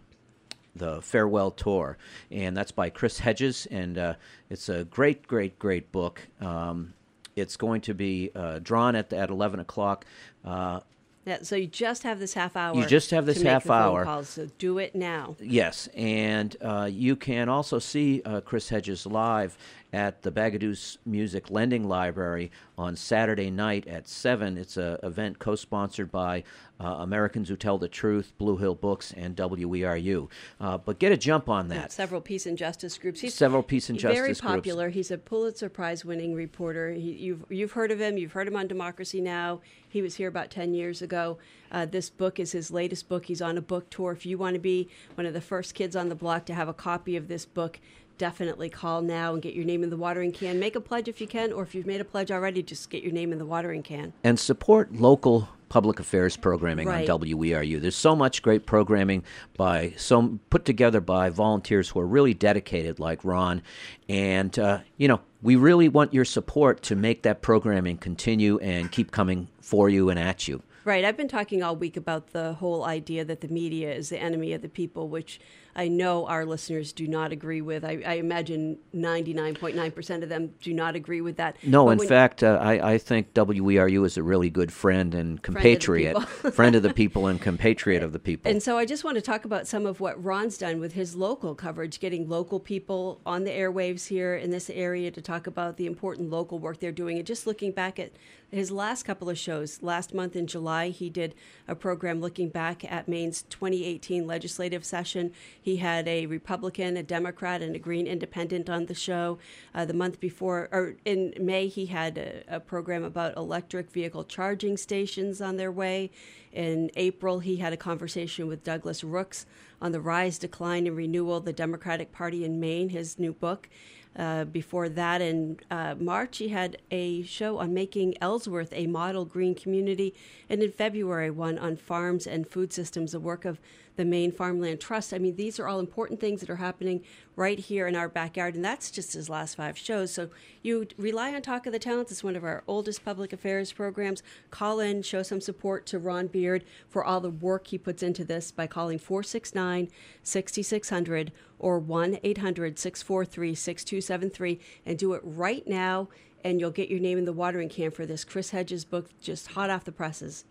the 0.76 1.02
farewell 1.02 1.52
tour, 1.52 1.98
and 2.32 2.56
that's 2.56 2.72
by 2.72 2.90
Chris 2.90 3.20
Hedges, 3.20 3.68
and 3.70 3.98
uh, 3.98 4.14
it's 4.50 4.70
a 4.70 4.86
great, 4.86 5.28
great, 5.28 5.60
great 5.60 5.92
book. 5.92 6.22
Um, 6.42 6.94
it's 7.36 7.58
going 7.58 7.82
to 7.82 7.94
be 7.94 8.32
uh, 8.36 8.60
drawn 8.60 8.96
at 8.96 9.12
at 9.14 9.30
eleven 9.30 9.60
o'clock. 9.60 10.06
Uh, 10.44 10.82
yeah, 11.26 11.40
so 11.44 11.56
you 11.56 11.68
just 11.68 12.04
have 12.04 12.20
this 12.20 12.34
half 12.34 12.56
hour. 12.56 12.76
You 12.76 12.86
just 12.88 13.12
have 13.12 13.26
this 13.26 13.42
half 13.42 13.70
hour. 13.70 14.04
Calls, 14.04 14.30
so 14.30 14.48
do 14.58 14.80
it 14.80 14.96
now. 14.96 15.36
Yes, 15.40 15.88
and 15.94 16.56
uh, 16.62 16.90
you 16.92 17.16
can 17.16 17.50
also 17.50 17.78
see 17.78 18.22
uh, 18.26 18.42
Chris 18.42 18.70
Hedges 18.70 19.06
live 19.06 19.58
at 19.92 20.22
the 20.22 20.32
Bagaduce 20.32 20.98
Music 21.06 21.50
Lending 21.50 21.88
Library 21.88 22.52
on 22.78 22.96
Saturday 22.96 23.50
night 23.50 23.88
at 23.88 24.08
7. 24.08 24.58
It's 24.58 24.78
an 24.78 24.98
event 25.04 25.40
co 25.40 25.56
sponsored 25.56 26.12
by 26.12 26.44
uh, 26.80 26.98
Americans 27.00 27.50
Who 27.50 27.56
Tell 27.56 27.78
the 27.78 27.88
Truth, 27.88 28.34
Blue 28.38 28.58
Hill 28.58 28.76
Books, 28.76 29.14
and 29.18 29.36
WERU. 29.36 30.30
Uh, 30.62 30.78
but 30.78 31.00
get 31.00 31.12
a 31.12 31.18
jump 31.18 31.50
on 31.50 31.68
that. 31.70 31.76
Yeah, 31.76 31.88
several 31.88 32.22
peace 32.22 32.46
and 32.46 32.58
justice 32.58 32.98
groups. 32.98 33.20
He's 33.20 33.34
several 33.34 33.64
peace 33.64 33.90
and 33.90 33.98
justice 33.98 34.20
groups. 34.20 34.40
very 34.40 34.56
popular. 34.56 34.86
Groups. 34.86 34.96
He's 34.96 35.12
a 35.12 35.18
Pulitzer 35.18 35.70
Prize 35.70 36.06
winning 36.06 36.34
reporter. 36.36 36.92
He, 36.92 37.12
you've, 37.14 37.46
you've 37.50 37.72
heard 37.72 37.92
of 37.92 38.00
him. 38.00 38.18
You've 38.18 38.34
heard 38.34 38.48
him 38.48 38.56
on 38.56 38.68
Democracy 38.68 39.22
Now! 39.22 39.62
He 39.92 40.04
was 40.04 40.16
here 40.16 40.28
about 40.28 40.52
10 40.52 40.76
years 40.76 41.02
ago. 41.02 41.40
Uh, 41.72 41.86
this 41.86 42.10
book 42.12 42.40
is 42.40 42.52
his 42.52 42.70
latest 42.70 43.10
book. 43.10 43.26
He's 43.26 43.42
on 43.42 43.58
a 43.58 43.62
book 43.62 43.90
tour. 43.90 44.12
If 44.12 44.26
you 44.26 44.38
want 44.38 44.54
to 44.54 44.60
be 44.60 44.88
one 45.16 45.26
of 45.26 45.34
the 45.34 45.42
first 45.42 45.74
kids 45.74 45.96
on 45.96 46.10
the 46.10 46.16
block 46.16 46.46
to 46.46 46.54
have 46.54 46.68
a 46.68 46.74
copy 46.74 47.16
of 47.16 47.28
this 47.28 47.46
book, 47.46 47.80
definitely 48.20 48.70
call 48.70 49.02
now 49.02 49.34
and 49.34 49.42
get 49.42 49.56
your 49.56 49.66
name 49.66 49.82
in 49.82 49.90
the 49.90 49.98
watering 49.98 50.32
can. 50.32 50.60
Make 50.60 50.76
a 50.76 50.82
pledge 50.82 51.08
if 51.08 51.20
you 51.20 51.26
can, 51.26 51.52
or 51.52 51.64
if 51.64 51.74
you've 51.74 51.88
made 51.88 52.02
a 52.02 52.06
pledge 52.06 52.30
already, 52.30 52.62
just 52.62 52.92
get 52.92 53.02
your 53.02 53.14
name 53.14 53.32
in 53.32 53.40
the 53.40 53.46
watering 53.46 53.82
can. 53.82 54.14
And 54.24 54.40
support 54.40 54.94
local 54.94 55.50
public 55.70 56.00
affairs 56.00 56.36
programming 56.36 56.88
right. 56.88 57.10
on 57.10 57.22
WERU. 57.22 57.80
There's 57.80 57.96
so 57.96 58.16
much 58.16 58.42
great 58.42 58.66
programming 58.66 59.24
by 59.56 59.94
so 59.98 60.40
put 60.50 60.66
together 60.66 61.00
by 61.00 61.30
volunteers 61.30 61.90
who 61.90 62.00
are 62.00 62.08
really 62.08 62.34
dedicated, 62.34 63.00
like 63.00 63.24
Ron, 63.24 63.62
and 64.08 64.58
uh, 64.60 64.80
you 64.98 65.08
know 65.08 65.22
we 65.42 65.56
really 65.56 65.88
want 65.88 66.14
your 66.14 66.26
support 66.26 66.82
to 66.84 66.96
make 66.96 67.24
that 67.24 67.42
programming 67.42 67.98
continue 67.98 68.58
and 68.60 68.92
keep 68.92 69.12
coming 69.12 69.48
for 69.62 69.90
you 69.90 70.10
and 70.10 70.20
at 70.20 70.48
you. 70.48 70.62
Right. 70.86 71.06
I've 71.06 71.18
been 71.18 71.28
talking 71.28 71.62
all 71.62 71.76
week 71.76 71.98
about 71.98 72.32
the 72.32 72.54
whole 72.54 72.84
idea 72.84 73.24
that 73.26 73.42
the 73.42 73.48
media 73.48 73.94
is 73.94 74.10
the 74.10 74.18
enemy 74.18 74.54
of 74.54 74.62
the 74.62 74.70
people, 74.70 75.08
which 75.08 75.40
I 75.76 75.88
know 75.88 76.26
our 76.28 76.46
listeners 76.46 76.92
do 76.94 77.08
not 77.08 77.32
agree 77.32 77.62
with. 77.62 77.84
I, 77.86 78.04
I 78.06 78.14
imagine 78.14 78.78
99.9% 78.94 80.24
of 80.24 80.30
them 80.30 80.54
do 80.62 80.74
not 80.74 80.96
agree 80.96 81.22
with 81.22 81.38
that. 81.38 81.56
No, 81.64 81.86
but 81.86 82.02
in 82.02 82.08
fact, 82.08 82.44
uh, 82.44 82.60
I, 82.62 82.94
I 82.94 82.98
think 82.98 83.34
WERU 83.34 84.06
is 84.06 84.18
a 84.18 84.24
really 84.24 84.50
good 84.50 84.72
friend 84.72 85.14
and 85.14 85.42
compatriot, 85.42 86.14
friend 86.14 86.46
of, 86.46 86.54
friend 86.56 86.76
of 86.76 86.84
the 86.84 86.94
people 86.94 87.28
and 87.28 87.42
compatriot 87.50 88.04
of 88.04 88.14
the 88.14 88.20
people. 88.20 88.50
And 88.52 88.62
so 88.62 88.78
I 88.78 88.86
just 88.86 89.04
want 89.04 89.16
to 89.16 89.22
talk 89.22 89.46
about 89.46 89.68
some 89.68 89.86
of 89.86 90.00
what 90.00 90.22
Ron's 90.24 90.58
done 90.58 90.80
with 90.80 90.94
his 90.94 91.16
local 91.16 91.56
coverage, 91.56 92.00
getting 92.00 92.28
local 92.28 92.60
people 92.60 93.22
on 93.26 93.44
the 93.44 93.52
airwaves 93.52 94.08
here 94.08 94.36
in 94.36 94.52
this 94.52 94.70
area 94.70 95.12
to 95.12 95.22
talk 95.22 95.48
about 95.48 95.78
the 95.78 95.86
important 95.86 96.30
local 96.30 96.60
work 96.60 96.80
they're 96.80 96.92
doing. 96.92 97.18
And 97.18 97.26
just 97.26 97.48
looking 97.48 97.72
back 97.72 98.00
at 98.00 98.12
his 98.52 98.72
last 98.72 99.04
couple 99.04 99.30
of 99.30 99.38
shows, 99.38 99.82
last 99.82 100.14
month 100.14 100.36
in 100.36 100.48
July, 100.48 100.90
he 100.90 101.10
did 101.10 101.36
a 101.68 101.76
program 101.76 102.20
looking 102.20 102.50
back 102.50 102.84
at 102.92 103.08
Maine's 103.08 103.44
2018 103.44 104.26
legislative 104.26 104.84
session 104.84 105.32
He 105.62 105.78
had 105.78 106.08
a 106.08 106.26
Republican, 106.26 106.98
a 106.98 107.04
Democrat, 107.04 107.62
and 107.62 107.76
a 107.76 107.80
Green 107.80 108.08
Independent 108.08 108.70
on 108.70 108.86
the 108.86 108.94
show. 108.94 109.40
Uh, 109.74 109.86
the 109.86 109.94
month 109.94 110.20
before, 110.20 110.70
or 110.72 110.96
in 111.06 111.34
May, 111.40 111.68
he 111.68 111.88
had 111.88 112.18
a, 112.18 112.44
a 112.48 112.60
program 112.60 113.04
about 113.04 113.38
electric 113.38 113.92
vehicle 113.92 114.24
charging 114.24 114.78
stations 114.78 115.42
on 115.42 115.58
their 115.58 115.72
way. 115.72 116.12
In 116.52 116.90
April, 116.96 117.40
he 117.40 117.58
had 117.58 117.74
a 117.74 117.78
conversation 117.78 118.48
with 118.48 118.64
Douglas 118.64 119.04
Rooks 119.04 119.46
on 119.82 119.92
the 119.92 120.02
rise, 120.02 120.38
decline, 120.38 120.88
and 120.88 120.96
renewal 120.96 121.38
of 121.38 121.46
the 121.46 121.54
Democratic 121.54 122.12
Party 122.12 122.44
in 122.44 122.60
Maine, 122.60 122.90
his 122.90 123.20
new 123.20 123.34
book. 123.34 123.70
Uh, 124.16 124.44
before 124.44 124.90
that, 124.90 125.22
in 125.22 125.58
uh, 125.70 125.96
March, 125.98 126.40
he 126.40 126.50
had 126.50 126.78
a 126.90 127.22
show 127.24 127.60
on 127.60 127.74
making 127.74 128.16
Ellsworth 128.20 128.74
a 128.74 128.88
model 128.88 129.24
green 129.24 129.54
community. 129.54 130.16
And 130.50 130.64
in 130.64 130.72
February, 130.72 131.30
one 131.30 131.60
on 131.60 131.78
farms 131.78 132.26
and 132.26 132.48
food 132.48 132.74
systems, 132.74 133.14
a 133.14 133.20
work 133.20 133.46
of 133.46 133.62
the 134.00 134.06
Maine 134.06 134.32
Farmland 134.32 134.80
Trust. 134.80 135.14
I 135.14 135.18
mean, 135.18 135.36
these 135.36 135.60
are 135.60 135.68
all 135.68 135.82
important 135.82 136.22
things 136.22 136.40
that 136.40 136.50
are 136.50 136.56
happening 136.56 137.04
right 137.36 137.60
here 137.60 137.86
in 137.86 137.98
our 137.98 138.08
backyard, 138.08 138.56
and 138.56 138.64
that's 138.64 138.90
just 138.90 139.12
his 139.12 139.30
last 139.30 139.56
five 139.56 139.78
shows. 139.78 140.14
So 140.14 140.30
you 140.62 140.88
rely 140.98 141.36
on 141.36 141.42
Talk 141.42 141.66
of 141.66 141.74
the 141.74 141.80
Towns. 141.80 142.10
It's 142.10 142.24
one 142.24 142.38
of 142.38 142.46
our 142.46 142.64
oldest 142.66 143.04
public 143.04 143.34
affairs 143.34 143.74
programs. 143.74 144.24
Call 144.52 144.80
in, 144.80 145.02
show 145.02 145.22
some 145.22 145.42
support 145.42 145.86
to 145.88 146.00
Ron 146.00 146.28
Beard 146.28 146.64
for 146.88 147.04
all 147.04 147.20
the 147.20 147.30
work 147.30 147.68
he 147.68 147.78
puts 147.78 148.02
into 148.02 148.24
this 148.24 148.52
by 148.52 148.68
calling 148.68 149.00
469 149.00 149.90
6600 150.24 151.34
or 151.60 151.78
1 151.78 152.20
800 152.24 152.80
643 152.80 153.54
6273 153.54 154.60
and 154.86 154.98
do 154.98 155.12
it 155.12 155.22
right 155.26 155.68
now 155.68 156.08
and 156.44 156.60
you'll 156.60 156.72
get 156.72 156.90
your 156.90 157.00
name 157.00 157.18
in 157.18 157.26
the 157.26 157.34
watering 157.34 157.70
can 157.70 157.92
for 157.92 158.06
this 158.06 158.24
Chris 158.24 158.50
Hedges 158.50 158.86
book, 158.86 159.10
just 159.22 159.48
hot 159.48 159.70
off 159.70 159.86
the 159.86 159.92
presses. 159.92 160.46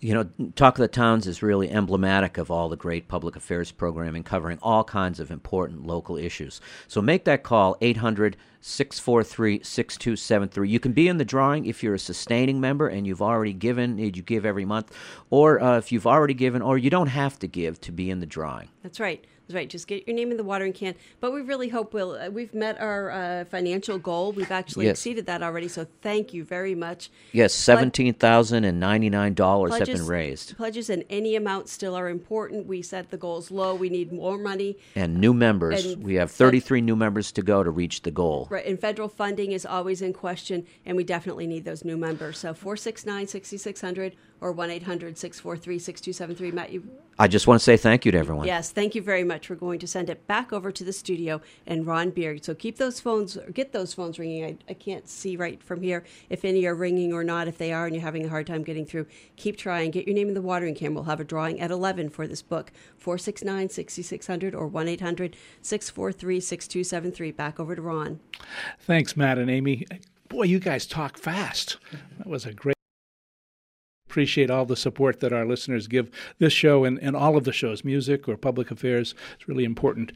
You 0.00 0.14
know, 0.14 0.50
Talk 0.56 0.78
of 0.78 0.82
the 0.82 0.88
Towns 0.88 1.26
is 1.26 1.42
really 1.42 1.70
emblematic 1.70 2.38
of 2.38 2.50
all 2.50 2.68
the 2.68 2.76
great 2.76 3.08
public 3.08 3.36
affairs 3.36 3.70
programming 3.72 4.22
covering 4.22 4.58
all 4.62 4.84
kinds 4.84 5.20
of 5.20 5.30
important 5.30 5.86
local 5.86 6.16
issues. 6.16 6.60
So 6.88 7.02
make 7.02 7.24
that 7.24 7.42
call, 7.42 7.76
800 7.80 8.36
643 8.62 9.62
6273. 9.64 10.68
You 10.68 10.78
can 10.78 10.92
be 10.92 11.08
in 11.08 11.18
the 11.18 11.24
drawing 11.24 11.66
if 11.66 11.82
you're 11.82 11.94
a 11.94 11.98
sustaining 11.98 12.60
member 12.60 12.86
and 12.86 13.06
you've 13.06 13.22
already 13.22 13.52
given, 13.52 13.98
you 13.98 14.10
give 14.10 14.46
every 14.46 14.64
month, 14.64 14.96
or 15.30 15.60
uh, 15.60 15.78
if 15.78 15.90
you've 15.90 16.06
already 16.06 16.34
given, 16.34 16.62
or 16.62 16.78
you 16.78 16.88
don't 16.88 17.08
have 17.08 17.38
to 17.40 17.48
give 17.48 17.80
to 17.80 17.92
be 17.92 18.08
in 18.08 18.20
the 18.20 18.26
drawing. 18.26 18.68
That's 18.82 19.00
right. 19.00 19.24
Right. 19.52 19.68
Just 19.68 19.86
get 19.86 20.06
your 20.06 20.16
name 20.16 20.30
in 20.30 20.36
the 20.36 20.44
watering 20.44 20.72
can. 20.72 20.94
But 21.20 21.32
we 21.32 21.40
really 21.42 21.68
hope 21.68 21.92
we'll. 21.94 22.12
Uh, 22.12 22.30
we've 22.30 22.54
met 22.54 22.80
our 22.80 23.10
uh, 23.10 23.44
financial 23.44 23.98
goal. 23.98 24.32
We've 24.32 24.50
actually 24.50 24.86
Yes. 24.86 24.98
exceeded 24.98 25.26
that 25.26 25.42
already. 25.42 25.68
So 25.68 25.86
thank 26.00 26.32
you 26.34 26.44
very 26.44 26.74
much. 26.74 27.10
Yes, 27.32 27.52
seventeen 27.54 28.14
thousand 28.14 28.64
and 28.64 28.78
ninety 28.80 29.10
nine 29.10 29.34
dollars 29.34 29.76
have 29.76 29.86
been 29.86 30.06
raised, 30.06 30.56
Pledges 30.56 30.88
and 30.90 31.04
any 31.10 31.36
amount 31.36 31.68
still 31.68 31.94
are 31.94 32.08
important. 32.08 32.66
We 32.66 32.82
set 32.82 33.10
the 33.10 33.16
goals 33.16 33.50
low. 33.50 33.74
We 33.74 33.88
need 33.90 34.12
more 34.12 34.38
money. 34.38 34.76
and 34.94 35.18
new 35.20 35.34
members. 35.34 35.84
And 35.84 36.02
we 36.02 36.14
have 36.14 36.30
fed- 36.30 36.36
thirty 36.36 36.60
three 36.60 36.80
new 36.80 36.96
members 36.96 37.32
to 37.32 37.42
go 37.42 37.62
to 37.62 37.70
reach 37.70 38.02
the 38.02 38.10
goal. 38.10 38.48
Right, 38.50 38.66
and 38.66 38.80
federal 38.80 39.08
funding 39.08 39.52
is 39.52 39.64
always 39.66 40.02
in 40.02 40.12
question, 40.12 40.66
and 40.86 40.96
we 40.96 41.04
definitely 41.04 41.46
need 41.46 41.64
those 41.64 41.84
new 41.84 41.96
members. 41.96 42.38
So 42.38 42.54
469 42.54 43.26
6600 43.28 44.14
or 44.42 44.52
1 44.52 44.70
800 44.70 45.16
643 45.16 45.78
6273. 45.78 46.50
Matt, 46.50 46.72
you 46.72 46.82
I 47.18 47.28
just 47.28 47.46
want 47.46 47.60
to 47.60 47.64
say 47.64 47.76
thank 47.76 48.04
you 48.04 48.12
to 48.12 48.18
everyone. 48.18 48.46
Yes, 48.46 48.72
thank 48.72 48.94
you 48.94 49.02
very 49.02 49.22
much. 49.22 49.48
We're 49.48 49.56
going 49.56 49.78
to 49.78 49.86
send 49.86 50.10
it 50.10 50.26
back 50.26 50.52
over 50.52 50.72
to 50.72 50.82
the 50.82 50.92
studio 50.92 51.40
and 51.66 51.86
Ron 51.86 52.10
Beard. 52.10 52.44
So 52.44 52.54
keep 52.54 52.78
those 52.78 53.00
phones, 53.00 53.38
get 53.54 53.72
those 53.72 53.94
phones 53.94 54.18
ringing. 54.18 54.44
I, 54.44 54.56
I 54.68 54.74
can't 54.74 55.08
see 55.08 55.36
right 55.36 55.62
from 55.62 55.82
here 55.82 56.04
if 56.28 56.44
any 56.44 56.66
are 56.66 56.74
ringing 56.74 57.12
or 57.12 57.22
not. 57.22 57.46
If 57.46 57.58
they 57.58 57.72
are 57.72 57.86
and 57.86 57.94
you're 57.94 58.02
having 58.02 58.24
a 58.24 58.28
hard 58.28 58.46
time 58.46 58.64
getting 58.64 58.84
through, 58.84 59.06
keep 59.36 59.56
trying. 59.56 59.92
Get 59.92 60.06
your 60.06 60.14
name 60.16 60.28
in 60.28 60.34
the 60.34 60.42
watering 60.42 60.74
can. 60.74 60.94
We'll 60.94 61.04
have 61.04 61.20
a 61.20 61.24
drawing 61.24 61.60
at 61.60 61.70
11 61.70 62.08
for 62.10 62.26
this 62.26 62.42
book 62.42 62.72
469 62.98 63.68
6600 63.68 64.54
or 64.54 64.66
1 64.66 64.88
800 64.88 65.36
643 65.60 66.40
6273. 66.40 67.30
Back 67.30 67.60
over 67.60 67.76
to 67.76 67.82
Ron. 67.82 68.18
Thanks, 68.80 69.16
Matt 69.16 69.38
and 69.38 69.50
Amy. 69.50 69.86
Boy, 70.28 70.44
you 70.44 70.58
guys 70.58 70.86
talk 70.86 71.18
fast. 71.18 71.76
That 72.18 72.26
was 72.26 72.46
a 72.46 72.52
great. 72.52 72.72
Appreciate 74.12 74.50
all 74.50 74.66
the 74.66 74.76
support 74.76 75.20
that 75.20 75.32
our 75.32 75.46
listeners 75.46 75.86
give 75.86 76.10
this 76.38 76.52
show 76.52 76.84
and, 76.84 76.98
and 76.98 77.16
all 77.16 77.34
of 77.34 77.44
the 77.44 77.52
shows, 77.52 77.82
music 77.82 78.28
or 78.28 78.36
public 78.36 78.70
affairs. 78.70 79.14
It's 79.36 79.48
really 79.48 79.64
important. 79.64 80.12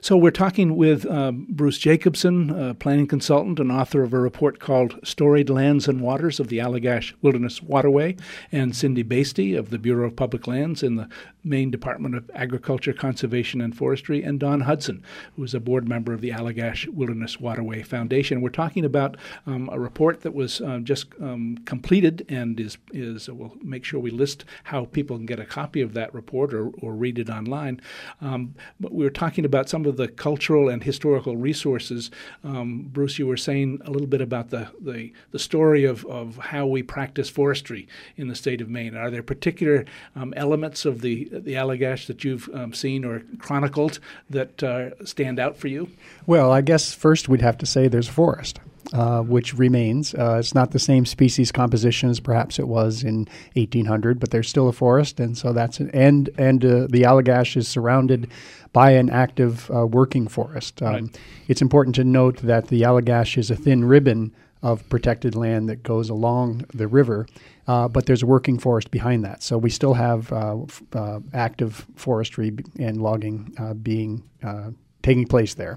So, 0.00 0.16
we're 0.16 0.32
talking 0.32 0.74
with 0.74 1.06
um, 1.06 1.46
Bruce 1.48 1.78
Jacobson, 1.78 2.50
a 2.50 2.74
planning 2.74 3.06
consultant 3.06 3.60
and 3.60 3.70
author 3.70 4.02
of 4.02 4.12
a 4.12 4.18
report 4.18 4.58
called 4.58 4.98
Storied 5.04 5.50
Lands 5.50 5.86
and 5.86 6.00
Waters 6.00 6.40
of 6.40 6.48
the 6.48 6.58
Allagash 6.58 7.14
Wilderness 7.22 7.62
Waterway, 7.62 8.16
and 8.50 8.74
Cindy 8.74 9.04
Basty 9.04 9.56
of 9.56 9.70
the 9.70 9.78
Bureau 9.78 10.08
of 10.08 10.16
Public 10.16 10.48
Lands 10.48 10.82
in 10.82 10.96
the 10.96 11.08
Maine 11.44 11.70
Department 11.70 12.16
of 12.16 12.28
Agriculture, 12.34 12.92
Conservation, 12.92 13.60
and 13.60 13.76
Forestry, 13.76 14.24
and 14.24 14.40
Don 14.40 14.62
Hudson, 14.62 15.04
who 15.36 15.44
is 15.44 15.54
a 15.54 15.60
board 15.60 15.88
member 15.88 16.12
of 16.12 16.20
the 16.20 16.30
Allagash 16.30 16.88
Wilderness 16.88 17.38
Waterway 17.38 17.82
Foundation. 17.82 18.40
We're 18.40 18.48
talking 18.48 18.84
about 18.84 19.16
um, 19.46 19.70
a 19.72 19.78
report 19.78 20.22
that 20.22 20.34
was 20.34 20.60
um, 20.60 20.84
just 20.84 21.06
um, 21.20 21.58
completed 21.64 22.26
and 22.28 22.58
is 22.58 22.78
is 22.92 23.27
we'll 23.34 23.56
make 23.62 23.84
sure 23.84 24.00
we 24.00 24.10
list 24.10 24.44
how 24.64 24.86
people 24.86 25.16
can 25.16 25.26
get 25.26 25.40
a 25.40 25.44
copy 25.44 25.80
of 25.80 25.94
that 25.94 26.12
report 26.14 26.52
or, 26.54 26.68
or 26.80 26.94
read 26.94 27.18
it 27.18 27.30
online. 27.30 27.80
Um, 28.20 28.54
but 28.80 28.92
we 28.92 29.04
were 29.04 29.10
talking 29.10 29.44
about 29.44 29.68
some 29.68 29.84
of 29.86 29.96
the 29.96 30.08
cultural 30.08 30.68
and 30.68 30.82
historical 30.82 31.36
resources. 31.36 32.10
Um, 32.44 32.88
Bruce, 32.92 33.18
you 33.18 33.26
were 33.26 33.36
saying 33.36 33.80
a 33.84 33.90
little 33.90 34.06
bit 34.06 34.20
about 34.20 34.50
the, 34.50 34.68
the, 34.80 35.12
the 35.30 35.38
story 35.38 35.84
of, 35.84 36.04
of 36.06 36.36
how 36.36 36.66
we 36.66 36.82
practice 36.82 37.28
forestry 37.28 37.88
in 38.16 38.28
the 38.28 38.34
state 38.34 38.60
of 38.60 38.68
Maine. 38.68 38.96
Are 38.96 39.10
there 39.10 39.22
particular 39.22 39.84
um, 40.16 40.32
elements 40.36 40.84
of 40.84 41.00
the 41.00 41.28
the 41.30 41.54
Allagash 41.54 42.06
that 42.06 42.24
you've 42.24 42.48
um, 42.54 42.72
seen 42.72 43.04
or 43.04 43.22
chronicled 43.38 44.00
that 44.30 44.62
uh, 44.62 45.04
stand 45.04 45.38
out 45.38 45.56
for 45.56 45.68
you? 45.68 45.90
Well, 46.26 46.52
I 46.52 46.60
guess 46.60 46.92
first 46.94 47.28
we'd 47.28 47.42
have 47.42 47.58
to 47.58 47.66
say 47.66 47.88
there's 47.88 48.08
forest, 48.08 48.60
uh, 48.92 49.20
which 49.22 49.54
remains. 49.54 50.14
Uh, 50.14 50.36
it's 50.38 50.54
not 50.54 50.70
the 50.70 50.78
same 50.78 51.04
species 51.06 51.52
composition 51.52 52.08
as 52.10 52.20
perhaps 52.20 52.58
it 52.58 52.68
was 52.68 53.02
in 53.02 53.26
1800, 53.54 54.18
but 54.18 54.30
there's 54.30 54.48
still 54.48 54.68
a 54.68 54.72
forest, 54.72 55.20
and 55.20 55.36
so 55.36 55.52
that's 55.52 55.78
an, 55.80 55.90
and 55.92 56.30
and 56.38 56.64
uh, 56.64 56.86
the 56.90 57.02
Allagash 57.02 57.56
is 57.56 57.68
surrounded 57.68 58.28
by 58.72 58.92
an 58.92 59.10
active 59.10 59.70
uh, 59.70 59.86
working 59.86 60.28
forest. 60.28 60.82
Um, 60.82 60.92
Right. 60.92 61.18
It's 61.48 61.62
important 61.62 61.94
to 61.96 62.04
note 62.04 62.38
that 62.42 62.68
the 62.68 62.82
Allagash 62.82 63.38
is 63.38 63.50
a 63.50 63.56
thin 63.56 63.84
ribbon 63.84 64.32
of 64.62 64.86
protected 64.88 65.34
land 65.34 65.68
that 65.68 65.82
goes 65.82 66.10
along 66.10 66.64
the 66.74 66.88
river, 66.88 67.26
uh, 67.68 67.86
but 67.88 68.06
there's 68.06 68.22
a 68.22 68.26
working 68.26 68.58
forest 68.58 68.90
behind 68.90 69.24
that. 69.24 69.42
So 69.42 69.56
we 69.56 69.70
still 69.70 69.94
have 69.94 70.32
uh, 70.32 70.62
f- 70.62 70.82
uh, 70.94 71.20
active 71.32 71.86
forestry 71.94 72.50
b- 72.50 72.64
and 72.78 73.00
logging 73.00 73.54
uh, 73.58 73.74
being 73.74 74.22
uh, 74.42 74.70
taking 75.02 75.26
place 75.26 75.54
there. 75.54 75.76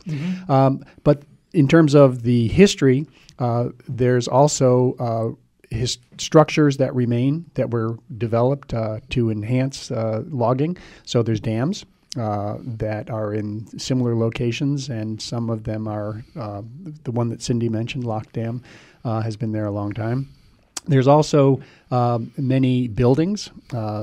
Um, 0.50 0.84
but 1.04 1.22
in 1.54 1.68
terms 1.68 1.94
of 1.94 2.24
the 2.24 2.48
history, 2.48 3.08
uh, 3.40 3.70
there's 3.88 4.28
also 4.28 4.96
uh, 5.00 5.76
his 5.76 5.98
structures 6.18 6.78
that 6.78 6.94
remain 6.94 7.50
that 7.56 7.72
were 7.72 7.98
developed 8.18 8.74
uh, 8.74 9.00
to 9.10 9.32
enhance 9.32 9.92
uh, 9.92 10.24
logging. 10.28 10.78
So 11.06 11.24
there's 11.24 11.40
dams 11.40 11.86
uh, 12.18 12.58
that 12.60 13.10
are 13.10 13.34
in 13.34 13.68
similar 13.80 14.16
locations, 14.16 14.90
and 14.90 15.22
some 15.22 15.50
of 15.50 15.64
them 15.64 15.88
are 15.88 16.24
uh, 16.38 16.62
the 17.04 17.12
one 17.12 17.30
that 17.30 17.42
Cindy 17.42 17.70
mentioned, 17.70 18.04
Lock 18.04 18.32
Dam, 18.34 18.62
uh, 19.06 19.22
has 19.22 19.38
been 19.38 19.52
there 19.52 19.66
a 19.66 19.72
long 19.72 19.94
time. 19.94 20.30
There's 20.88 21.08
also 21.08 21.62
um, 21.92 22.32
many 22.38 22.88
buildings, 22.88 23.52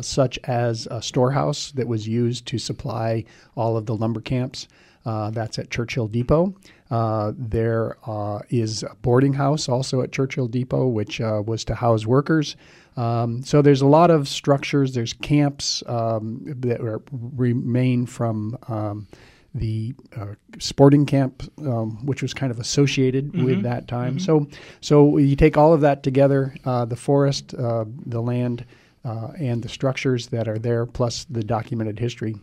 such 0.00 0.38
as 0.44 0.86
a 0.90 1.02
storehouse 1.02 1.72
that 1.72 1.88
was 1.88 2.06
used 2.06 2.46
to 2.46 2.58
supply 2.58 3.24
all 3.56 3.76
of 3.76 3.84
the 3.86 3.96
lumber 3.96 4.20
camps. 4.20 4.68
That's 5.04 5.58
at 5.58 5.70
Churchill 5.70 6.06
Depot. 6.06 6.54
Uh, 6.90 7.32
there 7.36 7.96
uh, 8.06 8.40
is 8.48 8.82
a 8.82 8.94
boarding 9.02 9.34
house 9.34 9.68
also 9.68 10.00
at 10.00 10.10
Churchill 10.12 10.48
Depot, 10.48 10.86
which 10.86 11.20
uh, 11.20 11.42
was 11.44 11.64
to 11.64 11.74
house 11.74 12.06
workers. 12.06 12.56
Um, 12.96 13.42
so 13.42 13.62
there's 13.62 13.82
a 13.82 13.86
lot 13.86 14.10
of 14.10 14.26
structures. 14.26 14.94
There's 14.94 15.12
camps 15.12 15.82
um, 15.86 16.40
that 16.60 16.80
are, 16.80 17.00
remain 17.12 18.06
from 18.06 18.58
um, 18.68 19.06
the 19.54 19.94
uh, 20.16 20.34
sporting 20.58 21.06
camp, 21.06 21.42
um, 21.58 22.04
which 22.06 22.22
was 22.22 22.34
kind 22.34 22.50
of 22.50 22.58
associated 22.58 23.40
with 23.44 23.62
that 23.62 23.86
time. 23.88 24.18
So, 24.18 24.46
so 24.80 25.18
you 25.18 25.36
take 25.36 25.56
all 25.56 25.72
of 25.72 25.80
that 25.82 26.02
together: 26.02 26.54
uh, 26.64 26.84
the 26.86 26.96
forest, 26.96 27.54
uh, 27.54 27.84
the 28.06 28.20
land, 28.20 28.64
uh, 29.08 29.32
and 29.38 29.62
the 29.62 29.68
structures 29.68 30.26
that 30.28 30.46
are 30.46 30.58
there, 30.58 30.84
plus 30.84 31.24
the 31.30 31.42
documented 31.42 31.98
history. 31.98 32.36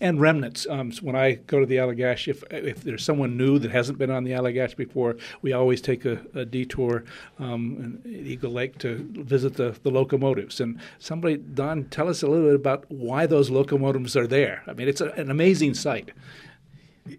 and 0.00 0.20
remnants. 0.20 0.66
Um, 0.68 0.90
so 0.90 1.02
when 1.02 1.14
I 1.14 1.34
go 1.34 1.60
to 1.60 1.66
the 1.66 1.76
Allagash, 1.76 2.26
if 2.26 2.42
if 2.50 2.82
there's 2.82 3.04
someone 3.04 3.36
new 3.36 3.58
that 3.60 3.70
hasn't 3.70 3.98
been 3.98 4.10
on 4.10 4.24
the 4.24 4.32
Allagash 4.32 4.76
before, 4.76 5.16
we 5.42 5.52
always 5.52 5.80
take 5.80 6.04
a, 6.04 6.20
a 6.34 6.44
detour 6.44 7.04
um, 7.38 8.00
in 8.04 8.26
Eagle 8.26 8.50
Lake 8.50 8.78
to 8.78 9.06
visit 9.12 9.54
the, 9.54 9.76
the 9.82 9.90
locomotives. 9.90 10.60
And 10.60 10.80
somebody, 10.98 11.36
Don, 11.36 11.84
tell 11.84 12.08
us 12.08 12.22
a 12.22 12.26
little 12.26 12.46
bit 12.46 12.56
about 12.56 12.84
why 12.90 13.26
those 13.26 13.48
locomotives 13.50 14.16
are 14.16 14.26
there. 14.26 14.64
I 14.66 14.72
mean, 14.72 14.88
it's 14.88 15.00
a, 15.00 15.12
an 15.12 15.30
amazing 15.30 15.74
sight. 15.74 16.10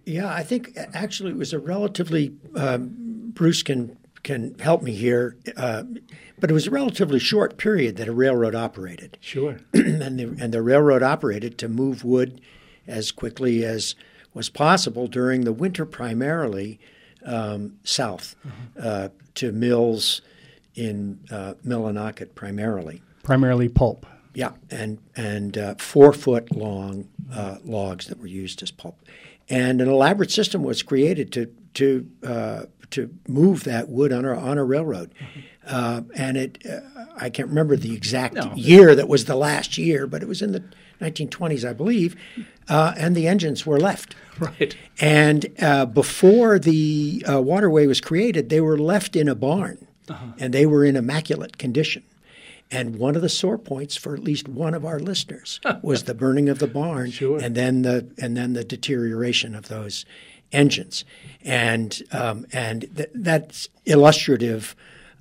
Yeah, 0.05 0.34
I 0.34 0.43
think 0.43 0.78
actually 0.93 1.32
it 1.32 1.38
was 1.38 1.53
a 1.53 1.60
relatively 1.60 2.34
um, 2.55 3.32
Bruce 3.34 3.64
can 3.64 3.97
can 4.24 4.55
help 4.59 4.82
me 4.82 4.93
here, 4.93 5.36
uh, 5.57 5.84
but 6.39 6.49
it 6.49 6.53
was 6.53 6.67
a 6.67 6.71
relatively 6.71 7.19
short 7.19 7.57
period 7.57 7.97
that 7.97 8.07
a 8.07 8.13
railroad 8.13 8.55
operated, 8.55 9.17
Sure. 9.21 9.57
and 9.74 10.19
the 10.19 10.36
and 10.39 10.53
the 10.53 10.61
railroad 10.61 11.03
operated 11.03 11.57
to 11.59 11.67
move 11.67 12.03
wood 12.03 12.41
as 12.88 13.11
quickly 13.11 13.63
as 13.65 13.95
was 14.34 14.49
possible 14.49 15.07
during 15.07 15.41
the 15.41 15.53
winter, 15.53 15.86
primarily 15.86 16.80
um, 17.26 17.78
south 17.84 18.36
uh, 18.80 19.09
to 19.36 19.51
mills 19.51 20.21
in 20.76 21.19
uh, 21.32 21.53
Millinocket, 21.65 22.34
primarily. 22.36 23.01
Primarily 23.21 23.69
pulp. 23.69 24.05
Yeah, 24.34 24.53
and 24.71 24.97
and 25.15 25.57
uh, 25.57 25.76
four 25.76 26.11
foot 26.13 26.55
long 26.55 27.07
uh, 27.32 27.57
logs 27.63 28.07
that 28.07 28.19
were 28.19 28.28
used 28.28 28.63
as 28.63 28.71
pulp, 28.71 28.97
and 29.49 29.80
an 29.80 29.88
elaborate 29.88 30.32
system 30.32 30.63
was 30.63 30.82
created 30.82 31.32
to 31.34 31.53
to 31.76 32.07
uh, 32.24 32.63
to 32.91 33.09
move 33.28 33.63
that 33.63 33.89
wood 33.89 34.11
on 34.13 34.26
a 34.26 34.38
on 34.38 34.57
a 34.57 34.63
railroad, 34.63 35.13
uh, 35.67 36.01
and 36.15 36.38
it 36.38 36.63
uh, 36.65 36.80
I 37.15 37.30
can't 37.30 37.49
remember 37.49 37.76
the 37.76 37.93
exact 37.95 38.36
No. 38.36 38.53
year 38.55 38.95
that 38.95 39.07
was 39.07 39.26
the 39.26 39.36
last 39.36 39.78
year, 39.78 40.07
but 40.07 40.21
it 40.21 40.28
was 40.28 40.41
in 40.41 40.51
the 40.51 40.63
1920s, 41.01 41.67
I 41.67 41.74
believe, 41.74 42.15
uh, 42.69 42.93
and 42.97 43.15
the 43.15 43.28
engines 43.28 43.65
were 43.65 43.80
left. 43.80 44.15
Right. 44.39 44.76
And 45.01 45.47
uh, 45.61 45.86
before 45.86 46.57
the 46.59 47.24
uh, 47.30 47.41
waterway 47.41 47.86
was 47.88 47.99
created, 48.01 48.49
they 48.49 48.61
were 48.61 48.78
left 48.78 49.15
in 49.15 49.28
a 49.28 49.36
barn, 49.36 49.88
and 50.39 50.53
they 50.53 50.65
were 50.65 50.84
in 50.86 50.95
immaculate 50.95 51.57
condition. 51.57 52.03
And 52.71 52.95
one 52.97 53.15
of 53.15 53.21
the 53.21 53.30
sore 53.30 53.59
points 53.59 53.95
for 53.95 54.15
at 54.15 54.24
least 54.24 54.47
one 54.47 54.74
of 54.74 54.84
our 54.86 54.99
listeners 54.99 55.59
was 55.84 56.03
the 56.03 56.15
burning 56.15 56.49
of 56.49 56.57
the 56.59 56.67
barn, 56.67 57.11
Sure. 57.11 57.38
and 57.39 57.53
then 57.55 57.84
the 57.84 58.09
and 58.19 58.36
then 58.38 58.53
the 58.53 58.63
deterioration 58.63 59.53
of 59.55 59.67
those 59.67 60.05
engines, 60.54 61.04
and 61.43 62.01
um, 62.12 62.45
and 62.54 62.88
th- 62.95 63.10
that's 63.14 63.70
illustrative, 63.86 64.76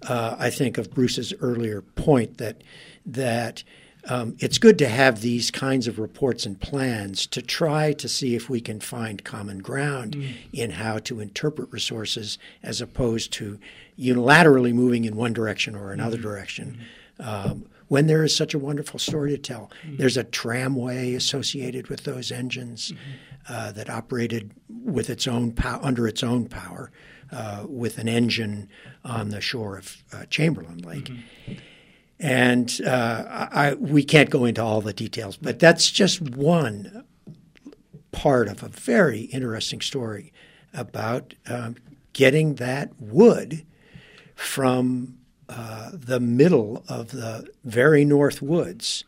uh, 0.06 0.36
I 0.38 0.50
think, 0.50 0.78
of 0.78 0.92
Bruce's 0.92 1.34
earlier 1.40 1.82
point 1.82 2.38
that 2.38 2.62
that 3.06 3.64
um, 4.08 4.36
it's 4.40 4.58
good 4.58 4.78
to 4.78 4.88
have 4.88 5.20
these 5.20 5.50
kinds 5.50 5.86
of 5.86 5.98
reports 5.98 6.44
and 6.44 6.60
plans 6.60 7.26
to 7.28 7.40
try 7.40 7.92
to 7.92 8.08
see 8.08 8.34
if 8.34 8.50
we 8.50 8.60
can 8.60 8.80
find 8.80 9.22
common 9.22 9.58
ground 9.58 10.16
in 10.52 10.72
how 10.72 10.98
to 10.98 11.20
interpret 11.20 11.70
resources 11.72 12.36
as 12.64 12.80
opposed 12.80 13.32
to 13.34 13.60
unilaterally 13.98 14.72
moving 14.72 15.04
in 15.04 15.14
one 15.14 15.32
direction 15.32 15.76
or 15.76 15.92
another 15.92 16.16
direction. 16.16 16.80
Um, 17.20 17.66
when 17.92 18.06
there 18.06 18.24
is 18.24 18.34
such 18.34 18.54
a 18.54 18.58
wonderful 18.58 18.98
story 18.98 19.32
to 19.32 19.36
tell, 19.36 19.70
there's 19.84 20.16
a 20.16 20.24
tramway 20.24 21.12
associated 21.12 21.88
with 21.88 22.04
those 22.04 22.32
engines 22.32 22.90
uh, 23.50 23.70
that 23.72 23.90
operated 23.90 24.50
with 24.82 25.10
its 25.10 25.26
own 25.26 25.52
pow- 25.52 25.78
under 25.82 26.08
its 26.08 26.22
own 26.22 26.46
power, 26.48 26.90
uh, 27.32 27.66
with 27.68 27.98
an 27.98 28.08
engine 28.08 28.66
on 29.04 29.28
the 29.28 29.42
shore 29.42 29.76
of 29.76 30.02
uh, 30.10 30.24
Chamberlain 30.30 30.78
Lake. 30.78 31.12
And 32.18 32.80
uh, 32.86 33.48
I, 33.52 33.74
we 33.74 34.02
can't 34.04 34.30
go 34.30 34.46
into 34.46 34.62
all 34.62 34.80
the 34.80 34.94
details, 34.94 35.36
but 35.36 35.58
that's 35.58 35.90
just 35.90 36.22
one 36.22 37.04
part 38.10 38.48
of 38.48 38.62
a 38.62 38.68
very 38.68 39.24
interesting 39.24 39.82
story 39.82 40.32
about 40.72 41.34
um, 41.46 41.76
getting 42.14 42.54
that 42.54 42.98
wood 42.98 43.66
from 44.34 45.18
uh, 45.56 45.90
the 45.92 46.20
middle 46.20 46.82
of 46.88 47.10
the 47.10 47.48
very 47.64 48.04
north 48.04 48.40
woods 48.42 49.04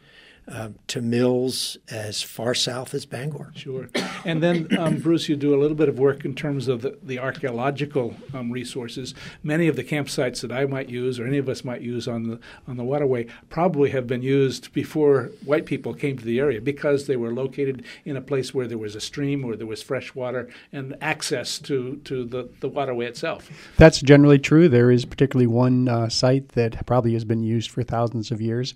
uh, 0.46 0.70
to 0.88 1.00
mills 1.00 1.78
as 1.90 2.22
far 2.22 2.54
south 2.54 2.94
as 2.94 3.06
Bangor. 3.06 3.52
Sure. 3.54 3.88
And 4.24 4.42
then, 4.42 4.68
um, 4.78 4.98
Bruce, 4.98 5.28
you 5.28 5.36
do 5.36 5.54
a 5.54 5.60
little 5.60 5.76
bit 5.76 5.88
of 5.88 5.98
work 5.98 6.24
in 6.24 6.34
terms 6.34 6.68
of 6.68 6.82
the, 6.82 6.98
the 7.02 7.18
archaeological 7.18 8.14
um, 8.32 8.50
resources. 8.50 9.14
Many 9.42 9.68
of 9.68 9.76
the 9.76 9.84
campsites 9.84 10.40
that 10.42 10.52
I 10.52 10.66
might 10.66 10.88
use, 10.88 11.18
or 11.18 11.26
any 11.26 11.38
of 11.38 11.48
us 11.48 11.64
might 11.64 11.80
use 11.80 12.06
on 12.06 12.24
the 12.24 12.40
on 12.68 12.76
the 12.76 12.84
waterway, 12.84 13.26
probably 13.48 13.90
have 13.90 14.06
been 14.06 14.22
used 14.22 14.72
before 14.72 15.30
white 15.44 15.66
people 15.66 15.94
came 15.94 16.18
to 16.18 16.24
the 16.24 16.38
area 16.40 16.60
because 16.60 17.06
they 17.06 17.16
were 17.16 17.32
located 17.32 17.84
in 18.04 18.16
a 18.16 18.20
place 18.20 18.52
where 18.52 18.66
there 18.66 18.78
was 18.78 18.94
a 18.94 19.00
stream, 19.00 19.42
where 19.42 19.56
there 19.56 19.66
was 19.66 19.82
fresh 19.82 20.14
water, 20.14 20.48
and 20.72 20.96
access 21.00 21.58
to, 21.58 21.96
to 22.04 22.24
the, 22.24 22.48
the 22.60 22.68
waterway 22.68 23.06
itself. 23.06 23.50
That's 23.76 24.00
generally 24.00 24.38
true. 24.38 24.68
There 24.68 24.90
is 24.90 25.04
particularly 25.04 25.46
one 25.46 25.88
uh, 25.88 26.08
site 26.08 26.50
that 26.50 26.84
probably 26.86 27.12
has 27.14 27.24
been 27.24 27.42
used 27.42 27.70
for 27.70 27.82
thousands 27.82 28.30
of 28.30 28.40
years. 28.40 28.74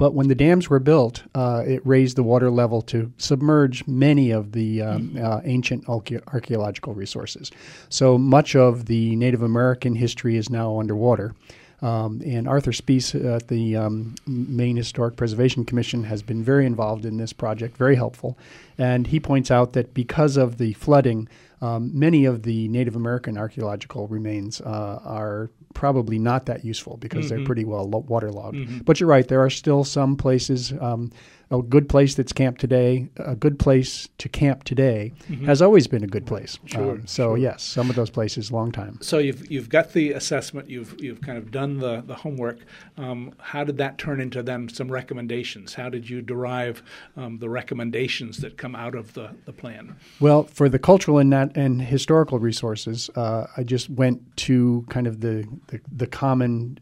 But 0.00 0.14
when 0.14 0.28
the 0.28 0.34
dams 0.34 0.70
were 0.70 0.78
built, 0.78 1.24
uh, 1.34 1.62
it 1.66 1.82
raised 1.84 2.16
the 2.16 2.22
water 2.22 2.50
level 2.50 2.80
to 2.80 3.12
submerge 3.18 3.86
many 3.86 4.30
of 4.30 4.52
the 4.52 4.80
um, 4.80 5.14
uh, 5.22 5.42
ancient 5.44 5.86
archaeological 5.90 6.94
resources. 6.94 7.50
So 7.90 8.16
much 8.16 8.56
of 8.56 8.86
the 8.86 9.14
Native 9.16 9.42
American 9.42 9.94
history 9.94 10.38
is 10.38 10.48
now 10.48 10.80
underwater. 10.80 11.34
Um, 11.82 12.22
and 12.24 12.48
Arthur 12.48 12.72
Spiess 12.72 13.14
at 13.14 13.48
the 13.48 13.76
um, 13.76 14.14
Maine 14.26 14.76
Historic 14.76 15.16
Preservation 15.16 15.66
Commission 15.66 16.04
has 16.04 16.22
been 16.22 16.42
very 16.42 16.64
involved 16.64 17.04
in 17.04 17.18
this 17.18 17.34
project, 17.34 17.76
very 17.76 17.96
helpful. 17.96 18.38
And 18.78 19.06
he 19.06 19.20
points 19.20 19.50
out 19.50 19.74
that 19.74 19.92
because 19.92 20.38
of 20.38 20.56
the 20.56 20.72
flooding, 20.72 21.28
um, 21.60 21.90
many 21.98 22.24
of 22.24 22.42
the 22.42 22.68
Native 22.68 22.96
American 22.96 23.36
archaeological 23.36 24.06
remains 24.08 24.60
uh, 24.60 25.00
are 25.04 25.50
probably 25.74 26.18
not 26.18 26.46
that 26.46 26.64
useful 26.64 26.96
because 26.96 27.28
they're 27.28 27.44
pretty 27.44 27.64
well 27.64 27.88
lo- 27.88 28.04
waterlogged. 28.08 28.84
But 28.84 28.98
you're 29.00 29.08
right, 29.08 29.26
there 29.26 29.40
are 29.40 29.50
still 29.50 29.84
some 29.84 30.16
places. 30.16 30.72
Um, 30.80 31.10
a 31.52 31.60
good 31.62 31.88
place 31.88 32.14
that's 32.14 32.32
camped 32.32 32.60
today, 32.60 33.08
a 33.16 33.34
good 33.34 33.58
place 33.58 34.08
to 34.18 34.28
camp 34.28 34.62
today, 34.62 35.12
has 35.46 35.60
always 35.60 35.88
been 35.88 36.04
a 36.04 36.06
good 36.06 36.24
place. 36.24 36.60
Sure, 36.66 36.92
Um, 36.92 37.06
so 37.08 37.34
yes, 37.34 37.64
some 37.64 37.90
of 37.90 37.96
those 37.96 38.08
places, 38.08 38.52
long 38.52 38.70
time. 38.70 38.98
So 39.00 39.18
you've 39.18 39.50
you've 39.50 39.68
got 39.68 39.92
the 39.92 40.12
assessment, 40.12 40.70
you've 40.70 40.94
you've 41.00 41.20
kind 41.22 41.36
of 41.38 41.50
done 41.50 41.78
the 41.78 42.02
the 42.06 42.14
homework. 42.14 42.60
Um, 42.96 43.34
how 43.38 43.64
did 43.64 43.78
that 43.78 43.98
turn 43.98 44.20
into 44.20 44.44
then 44.44 44.68
some 44.68 44.92
recommendations? 44.92 45.74
How 45.74 45.88
did 45.88 46.08
you 46.08 46.22
derive 46.22 46.84
um, 47.16 47.38
the 47.38 47.48
recommendations 47.48 48.36
that 48.38 48.56
come 48.56 48.76
out 48.76 48.94
of 48.94 49.14
the, 49.14 49.30
the 49.44 49.52
plan? 49.52 49.96
Well, 50.20 50.44
for 50.44 50.68
the 50.68 50.78
cultural 50.78 51.18
and, 51.18 51.30
nat- 51.30 51.49
and 51.54 51.80
historical 51.82 52.38
resources, 52.38 53.10
uh, 53.16 53.46
I 53.56 53.62
just 53.62 53.90
went 53.90 54.36
to 54.38 54.84
kind 54.88 55.06
of 55.06 55.20
the 55.20 55.46
the, 55.68 55.80
the 55.90 56.06
common 56.06 56.78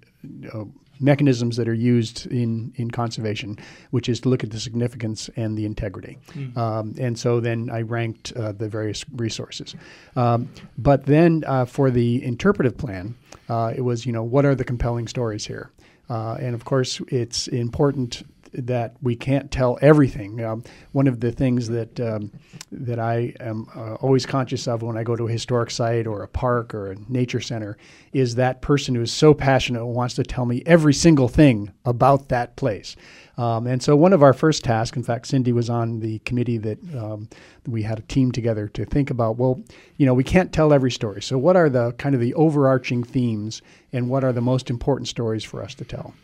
uh, 0.52 0.64
mechanisms 1.00 1.56
that 1.56 1.68
are 1.68 1.74
used 1.74 2.26
in, 2.26 2.72
in 2.76 2.90
conservation, 2.90 3.58
which 3.90 4.08
is 4.08 4.20
to 4.20 4.28
look 4.28 4.42
at 4.42 4.50
the 4.50 4.58
significance 4.60 5.30
and 5.36 5.56
the 5.56 5.64
integrity. 5.64 6.18
Um, 6.56 6.94
and 6.98 7.18
so 7.18 7.40
then 7.40 7.70
I 7.70 7.82
ranked 7.82 8.32
uh, 8.32 8.52
the 8.52 8.68
various 8.68 9.04
resources. 9.12 9.74
Um, 10.16 10.48
but 10.76 11.06
then 11.06 11.44
uh, 11.46 11.64
for 11.66 11.90
the 11.90 12.24
interpretive 12.24 12.76
plan, 12.76 13.14
uh, 13.48 13.72
it 13.76 13.82
was 13.82 14.06
you 14.06 14.12
know 14.12 14.22
what 14.22 14.44
are 14.44 14.54
the 14.54 14.64
compelling 14.64 15.08
stories 15.08 15.46
here, 15.46 15.70
uh, 16.10 16.36
and 16.40 16.54
of 16.54 16.64
course 16.64 17.00
it's 17.08 17.48
important 17.48 18.24
that 18.52 18.96
we 19.02 19.16
can't 19.16 19.50
tell 19.50 19.78
everything. 19.80 20.42
Um, 20.44 20.64
one 20.92 21.06
of 21.06 21.20
the 21.20 21.32
things 21.32 21.68
that 21.68 21.98
um, 22.00 22.32
that 22.72 22.98
I 22.98 23.34
am 23.40 23.66
uh, 23.74 23.94
always 23.94 24.26
conscious 24.26 24.66
of 24.66 24.82
when 24.82 24.96
I 24.96 25.02
go 25.02 25.16
to 25.16 25.26
a 25.26 25.32
historic 25.32 25.70
site 25.70 26.06
or 26.06 26.22
a 26.22 26.28
park 26.28 26.74
or 26.74 26.92
a 26.92 26.96
nature 27.08 27.40
center 27.40 27.76
is 28.12 28.34
that 28.36 28.62
person 28.62 28.94
who 28.94 29.02
is 29.02 29.12
so 29.12 29.34
passionate 29.34 29.80
and 29.80 29.94
wants 29.94 30.14
to 30.14 30.22
tell 30.22 30.46
me 30.46 30.62
every 30.66 30.94
single 30.94 31.28
thing 31.28 31.72
about 31.84 32.28
that 32.28 32.56
place. 32.56 32.96
Um, 33.38 33.68
and 33.68 33.80
so, 33.80 33.94
one 33.94 34.12
of 34.12 34.22
our 34.22 34.32
first 34.32 34.64
tasks, 34.64 34.96
in 34.96 35.04
fact, 35.04 35.28
Cindy 35.28 35.52
was 35.52 35.70
on 35.70 36.00
the 36.00 36.18
committee 36.20 36.58
that 36.58 36.78
um, 36.96 37.28
we 37.68 37.82
had 37.82 38.00
a 38.00 38.02
team 38.02 38.32
together 38.32 38.66
to 38.68 38.84
think 38.84 39.10
about. 39.10 39.36
Well, 39.36 39.62
you 39.96 40.06
know, 40.06 40.14
we 40.14 40.24
can't 40.24 40.52
tell 40.52 40.72
every 40.72 40.90
story. 40.90 41.22
So, 41.22 41.38
what 41.38 41.54
are 41.54 41.70
the 41.70 41.92
kind 41.92 42.16
of 42.16 42.20
the 42.20 42.34
overarching 42.34 43.04
themes, 43.04 43.62
and 43.92 44.10
what 44.10 44.24
are 44.24 44.32
the 44.32 44.40
most 44.40 44.70
important 44.70 45.06
stories 45.06 45.44
for 45.44 45.62
us 45.62 45.74
to 45.76 45.84
tell? 45.84 46.14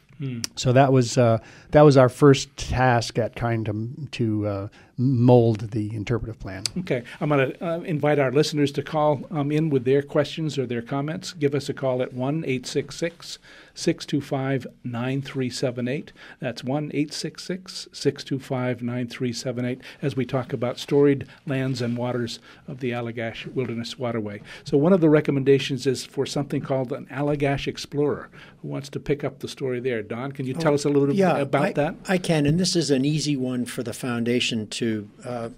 So 0.57 0.73
that 0.73 0.93
was 0.93 1.19
uh, 1.19 1.39
that 1.73 1.83
was 1.83 1.97
our 1.97 2.09
first 2.09 2.57
task 2.57 3.19
at 3.19 3.37
kind 3.37 3.69
of 3.69 4.11
to 4.13 4.47
uh, 4.47 4.69
mold 4.97 5.71
the 5.73 5.95
interpretive 5.95 6.39
plan. 6.39 6.65
Okay, 6.79 7.03
I'm 7.21 7.29
going 7.31 7.53
to 7.53 7.65
uh, 7.65 7.81
invite 7.81 8.19
our 8.19 8.31
listeners 8.31 8.71
to 8.73 8.83
call 8.83 9.23
um, 9.31 9.51
in 9.51 9.71
with 9.71 9.85
their 9.85 10.03
questions 10.03 10.59
or 10.59 10.67
their 10.67 10.83
comments. 10.83 11.33
Give 11.33 11.55
us 11.55 11.69
a 11.69 11.75
call 11.75 12.03
at 12.03 12.13
1 12.13 12.45
866 12.45 13.39
625 13.75 14.67
9378. 14.85 16.13
That's 16.39 16.63
1 16.63 16.85
866 16.95 17.89
625 17.93 18.83
9378 18.83 19.81
as 20.01 20.17
we 20.17 20.25
talk 20.25 20.53
about 20.53 20.79
storied 20.79 21.27
lands 21.47 21.83
and 21.83 21.97
waters 21.97 22.39
of 22.69 22.81
the 22.81 22.91
Allagash 22.91 23.53
Wilderness 23.53 23.99
Waterway. 23.99 24.41
So, 24.63 24.79
one 24.79 24.93
of 24.93 25.01
the 25.01 25.11
recommendations 25.11 25.87
is 25.87 26.05
for 26.05 26.25
something 26.25 26.61
called 26.61 26.93
an 26.93 27.07
Allagash 27.07 27.67
Explorer. 27.67 28.29
Who 28.63 28.69
wants 28.69 28.89
to 28.91 29.01
pick 29.01 29.25
up 29.25 29.41
the 29.41 29.49
story 29.49 29.81
there? 29.81 30.03
Don, 30.03 30.33
can 30.33 30.47
you 30.47 30.55
tell 30.55 30.75
us 30.75 30.85
a 30.85 30.89
little 30.89 31.09
bit 31.09 31.17
yeah, 31.17 31.39
about 31.39 31.65
I, 31.65 31.73
that? 31.73 31.95
I 32.09 32.19
can, 32.19 32.47
and 32.47 32.61
this 32.61 32.77
is 32.77 32.91
an 32.91 33.05
easy 33.05 33.37
one 33.37 33.65
for 33.67 33.83
the 33.83 33.93
foundation 33.93 34.69
to 34.69 34.84
uh, 35.25 35.51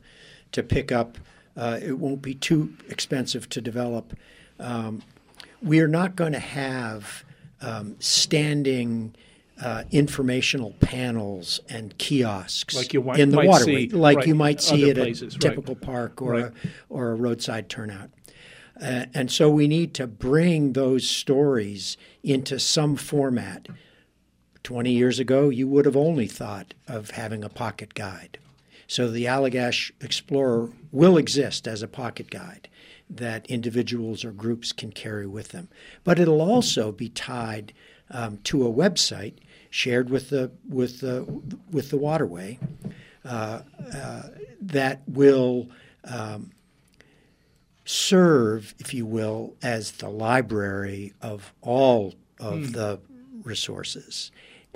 to 0.52 0.62
pick 0.62 0.92
up. 0.92 1.18
Uh, 1.56 1.78
it 1.82 1.98
won't 1.98 2.22
be 2.22 2.34
too 2.34 2.76
expensive 2.88 3.48
to 3.48 3.60
develop. 3.60 4.14
Um, 4.58 5.02
we 5.62 5.80
are 5.80 5.88
not 5.88 6.16
going 6.16 6.32
to 6.32 6.38
have 6.38 7.24
um, 7.62 7.96
standing 7.98 9.14
uh, 9.62 9.84
informational 9.90 10.72
panels 10.80 11.60
and 11.68 11.96
kiosks 11.96 12.76
Like 12.76 12.92
you 12.92 13.00
in 13.12 13.30
the 13.30 13.36
might 13.36 13.48
waterway, 13.48 13.88
see, 13.88 13.96
like 13.96 14.18
right, 14.18 14.26
you 14.26 14.34
might 14.34 14.60
see 14.60 14.90
at 14.90 14.96
places, 14.96 15.22
a 15.34 15.36
right. 15.36 15.40
typical 15.40 15.74
park 15.74 16.20
or 16.20 16.32
Right. 16.32 16.44
a, 16.44 16.52
or 16.90 17.10
a 17.12 17.14
roadside 17.14 17.70
turnout. 17.70 18.10
Uh, 18.78 19.06
and 19.14 19.30
so 19.30 19.48
we 19.48 19.66
need 19.66 19.94
to 19.94 20.06
bring 20.06 20.74
those 20.74 21.08
stories 21.08 21.96
into 22.22 22.58
some 22.58 22.96
format 22.96 23.66
20 24.66 24.90
years 24.90 25.20
ago, 25.20 25.48
you 25.48 25.68
would 25.68 25.86
have 25.86 25.96
only 25.96 26.26
thought 26.26 26.74
of 26.88 27.10
having 27.12 27.44
a 27.44 27.48
pocket 27.48 27.94
guide. 27.94 28.36
So 28.86 29.10
the 29.10 29.24
Allagash 29.24 29.90
Explorer 30.00 30.70
will 30.92 31.16
exist 31.16 31.66
as 31.66 31.82
a 31.82 31.88
pocket 31.88 32.30
guide 32.30 32.68
that 33.08 33.46
individuals 33.46 34.24
or 34.24 34.32
groups 34.32 34.72
can 34.72 34.92
carry 34.92 35.26
with 35.26 35.48
them. 35.48 35.68
But 36.04 36.18
it'll 36.18 36.42
also 36.42 36.92
be 36.92 37.08
tied 37.08 37.72
um, 38.10 38.38
to 38.44 38.66
a 38.66 38.72
website 38.72 39.34
shared 39.70 40.10
with 40.10 40.30
the 40.30 40.50
with 40.68 41.00
the 41.00 41.24
with 41.70 41.90
the 41.90 41.96
waterway 41.96 42.58
uh, 43.24 43.62
uh, 43.94 44.22
that 44.60 45.02
will 45.06 45.68
um, 46.04 46.52
serve, 47.84 48.74
if 48.78 48.94
you 48.94 49.04
will, 49.04 49.54
as 49.62 49.92
the 49.92 50.08
library 50.08 51.12
of 51.20 51.52
all 51.60 52.14
of 52.38 52.58
mm. 52.58 52.72
the 52.72 53.00
resources 53.42 54.30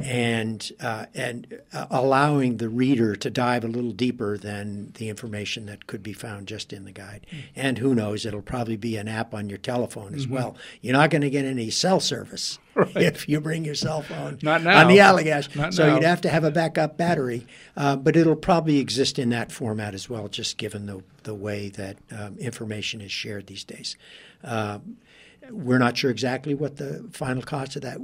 and 0.04 0.72
uh, 0.80 1.06
and 1.14 1.60
uh, 1.72 1.86
allowing 1.90 2.56
the 2.56 2.68
reader 2.68 3.16
to 3.16 3.30
dive 3.30 3.64
a 3.64 3.68
little 3.68 3.92
deeper 3.92 4.36
than 4.38 4.92
the 4.94 5.08
information 5.08 5.66
that 5.66 5.86
could 5.86 6.02
be 6.02 6.12
found 6.12 6.48
just 6.48 6.72
in 6.72 6.84
the 6.84 6.92
guide. 6.92 7.26
Mm. 7.30 7.42
And 7.56 7.78
who 7.78 7.94
knows, 7.94 8.26
it'll 8.26 8.42
probably 8.42 8.76
be 8.76 8.96
an 8.96 9.08
app 9.08 9.34
on 9.34 9.48
your 9.48 9.58
telephone 9.58 10.14
as 10.14 10.24
mm-hmm. 10.24 10.34
well. 10.34 10.56
You're 10.80 10.96
not 10.96 11.10
going 11.10 11.22
to 11.22 11.30
get 11.30 11.44
any 11.44 11.70
cell 11.70 12.00
service 12.00 12.58
right. 12.74 12.96
if 12.96 13.28
you 13.28 13.40
bring 13.40 13.64
your 13.64 13.74
cell 13.74 14.02
phone 14.02 14.38
not 14.42 14.62
now. 14.62 14.80
on 14.80 14.88
the 14.88 14.98
Allagash. 14.98 15.54
Not 15.54 15.74
so 15.74 15.86
now. 15.86 15.94
you'd 15.94 16.04
have 16.04 16.20
to 16.22 16.28
have 16.28 16.44
a 16.44 16.50
backup 16.50 16.96
battery, 16.96 17.46
uh, 17.76 17.96
but 17.96 18.16
it'll 18.16 18.36
probably 18.36 18.78
exist 18.78 19.18
in 19.18 19.30
that 19.30 19.52
format 19.52 19.94
as 19.94 20.08
well, 20.08 20.28
just 20.28 20.58
given 20.58 20.86
the 20.86 21.02
the 21.22 21.34
way 21.34 21.68
that 21.68 21.98
um, 22.16 22.38
information 22.38 23.00
is 23.00 23.12
shared 23.12 23.46
these 23.46 23.64
days. 23.64 23.96
Uh, 24.42 24.78
we're 25.50 25.78
not 25.78 25.96
sure 25.96 26.10
exactly 26.10 26.54
what 26.54 26.76
the 26.76 27.08
final 27.12 27.42
cost 27.42 27.76
of 27.76 27.82
that 27.82 27.98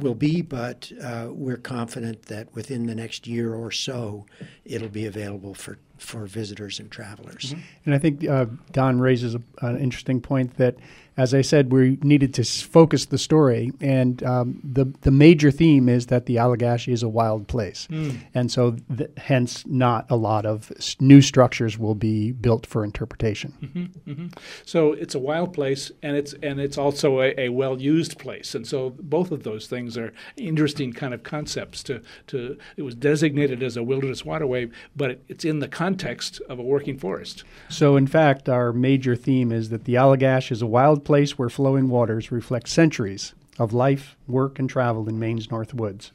will 0.00 0.14
be, 0.14 0.42
but 0.42 0.90
uh, 1.02 1.28
we're 1.30 1.56
confident 1.56 2.22
that 2.24 2.54
within 2.54 2.86
the 2.86 2.94
next 2.94 3.26
year 3.26 3.54
or 3.54 3.70
so, 3.70 4.26
it'll 4.64 4.88
be 4.88 5.06
available 5.06 5.54
for, 5.54 5.78
for 5.98 6.26
visitors 6.26 6.80
and 6.80 6.90
travelers. 6.90 7.52
Mm-hmm. 7.52 7.60
And 7.86 7.94
I 7.94 7.98
think 7.98 8.28
uh, 8.28 8.46
Don 8.72 9.00
raises 9.00 9.34
a, 9.34 9.42
an 9.62 9.78
interesting 9.78 10.20
point 10.20 10.56
that 10.56 10.76
as 11.20 11.34
I 11.34 11.42
said, 11.42 11.70
we 11.70 11.98
needed 12.02 12.32
to 12.34 12.44
focus 12.44 13.04
the 13.04 13.18
story, 13.18 13.72
and 13.78 14.22
um, 14.22 14.58
the 14.64 14.86
the 15.02 15.10
major 15.10 15.50
theme 15.50 15.86
is 15.86 16.06
that 16.06 16.24
the 16.24 16.36
Allagash 16.36 16.90
is 16.90 17.02
a 17.02 17.10
wild 17.10 17.46
place, 17.46 17.86
mm. 17.90 18.18
and 18.32 18.50
so 18.50 18.76
th- 18.96 19.10
hence 19.18 19.66
not 19.66 20.10
a 20.10 20.16
lot 20.16 20.46
of 20.46 20.72
new 20.98 21.20
structures 21.20 21.78
will 21.78 21.94
be 21.94 22.32
built 22.32 22.64
for 22.64 22.84
interpretation. 22.84 23.52
Mm-hmm, 23.60 24.10
mm-hmm. 24.10 24.26
So 24.64 24.94
it's 24.94 25.14
a 25.14 25.18
wild 25.18 25.52
place, 25.52 25.92
and 26.02 26.16
it's 26.16 26.32
and 26.42 26.58
it's 26.58 26.78
also 26.78 27.20
a, 27.20 27.34
a 27.36 27.48
well 27.50 27.78
used 27.78 28.18
place, 28.18 28.54
and 28.54 28.66
so 28.66 28.96
both 28.98 29.30
of 29.30 29.42
those 29.42 29.66
things 29.66 29.98
are 29.98 30.14
interesting 30.38 30.90
kind 30.90 31.12
of 31.12 31.22
concepts. 31.22 31.82
To 31.82 32.00
to 32.28 32.56
it 32.78 32.82
was 32.82 32.94
designated 32.94 33.62
as 33.62 33.76
a 33.76 33.82
wilderness 33.82 34.24
waterway, 34.24 34.70
but 34.96 35.10
it, 35.10 35.24
it's 35.28 35.44
in 35.44 35.58
the 35.58 35.68
context 35.68 36.40
of 36.48 36.58
a 36.58 36.62
working 36.62 36.96
forest. 36.96 37.44
So 37.68 37.96
in 37.96 38.06
fact, 38.06 38.48
our 38.48 38.72
major 38.72 39.16
theme 39.16 39.52
is 39.52 39.68
that 39.68 39.84
the 39.84 39.96
Allagash 39.96 40.50
is 40.50 40.62
a 40.62 40.66
wild 40.66 41.04
place 41.04 41.09
where 41.10 41.48
flowing 41.48 41.88
waters 41.88 42.30
reflect 42.30 42.68
centuries 42.68 43.34
of 43.58 43.72
life, 43.72 44.16
work, 44.28 44.58
and 44.58 44.70
travel 44.70 45.08
in 45.08 45.18
Maine's 45.18 45.50
North 45.50 45.74
Woods. 45.74 46.12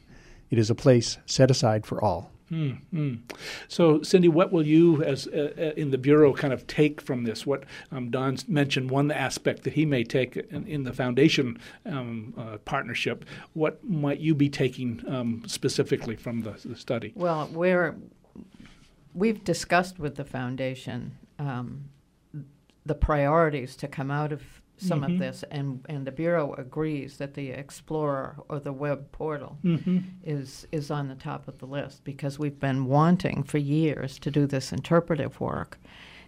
It 0.50 0.58
is 0.58 0.70
a 0.70 0.74
place 0.74 1.18
set 1.26 1.50
aside 1.50 1.84
for 1.84 2.02
all. 2.02 2.30
Mm, 2.50 3.18
So, 3.68 4.02
Cindy, 4.02 4.28
what 4.28 4.52
will 4.52 4.64
you, 4.64 5.02
as 5.02 5.26
uh, 5.26 5.52
uh, 5.58 5.62
in 5.76 5.90
the 5.90 5.98
bureau, 5.98 6.32
kind 6.32 6.52
of 6.52 6.66
take 6.66 7.00
from 7.00 7.24
this? 7.24 7.44
What 7.44 7.64
um, 7.90 8.10
Don 8.10 8.38
mentioned 8.46 8.90
one 8.90 9.10
aspect 9.10 9.64
that 9.64 9.72
he 9.72 9.84
may 9.84 10.04
take 10.04 10.36
in, 10.36 10.64
in 10.66 10.84
the 10.84 10.92
foundation 10.92 11.58
um, 11.84 12.32
uh, 12.38 12.58
partnership. 12.58 13.24
What 13.54 13.84
might 13.84 14.20
you 14.20 14.34
be 14.34 14.48
taking 14.48 15.02
um, 15.08 15.42
specifically 15.46 16.16
from 16.16 16.42
the, 16.42 16.52
the, 16.64 16.76
study? 16.76 17.12
Well, 17.16 17.50
we're 17.52 17.96
we've 19.12 19.42
discussed 19.42 19.98
with 19.98 20.14
the 20.14 20.24
foundation 20.24 21.18
um, 21.40 21.90
the 22.84 22.94
priorities 22.94 23.74
to 23.76 23.88
come 23.88 24.10
out 24.12 24.32
of 24.32 24.42
some 24.78 25.00
mm-hmm. 25.00 25.12
of 25.12 25.18
this, 25.18 25.44
and, 25.50 25.84
and 25.88 26.06
the 26.06 26.12
Bureau 26.12 26.54
agrees 26.54 27.16
that 27.16 27.34
the 27.34 27.50
Explorer 27.50 28.36
or 28.48 28.60
the 28.60 28.72
web 28.72 29.10
portal 29.12 29.58
mm-hmm. 29.64 29.98
is, 30.22 30.66
is 30.70 30.90
on 30.90 31.08
the 31.08 31.14
top 31.14 31.48
of 31.48 31.58
the 31.58 31.66
list 31.66 32.04
because 32.04 32.38
we've 32.38 32.60
been 32.60 32.86
wanting 32.86 33.42
for 33.42 33.58
years 33.58 34.18
to 34.18 34.30
do 34.30 34.46
this 34.46 34.72
interpretive 34.72 35.40
work. 35.40 35.78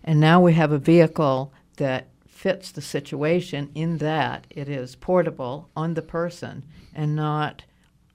And 0.03 0.21
now 0.21 0.41
we 0.41 0.55
have 0.55 0.73
a 0.73 0.79
vehicle 0.79 1.53
that 1.77 2.09
fits 2.27 2.71
the 2.71 2.81
situation 2.81 3.71
in 3.75 3.99
that 3.99 4.47
it 4.51 4.69
is 4.69 4.95
portable 4.95 5.69
on 5.77 5.95
the 5.95 6.03
person 6.03 6.65
and 6.95 7.17
not 7.17 7.65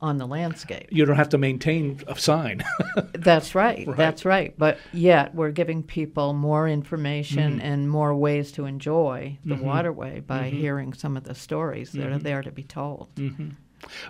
on 0.03 0.17
the 0.17 0.27
landscape. 0.27 0.87
You 0.91 1.05
don't 1.05 1.15
have 1.15 1.29
to 1.29 1.37
maintain 1.37 2.01
a 2.07 2.19
sign. 2.19 2.61
that's 3.13 3.55
right, 3.55 3.87
right, 3.87 3.95
That's 3.95 4.25
right. 4.25 4.53
But 4.57 4.77
yet 4.91 5.33
we're 5.33 5.51
giving 5.51 5.81
people 5.81 6.33
more 6.33 6.67
information 6.67 7.53
mm-hmm. 7.53 7.65
and 7.65 7.89
more 7.89 8.13
ways 8.13 8.51
to 8.53 8.65
enjoy 8.65 9.39
the 9.45 9.55
mm-hmm. 9.55 9.65
waterway 9.65 10.19
by 10.19 10.49
mm-hmm. 10.49 10.57
hearing 10.57 10.93
some 10.93 11.15
of 11.15 11.23
the 11.23 11.33
stories 11.33 11.93
that 11.93 12.05
are 12.05 12.15
mm-hmm. 12.15 12.19
there 12.19 12.41
to 12.41 12.51
be 12.51 12.63
told. 12.63 13.15
Mm-hmm. 13.15 13.49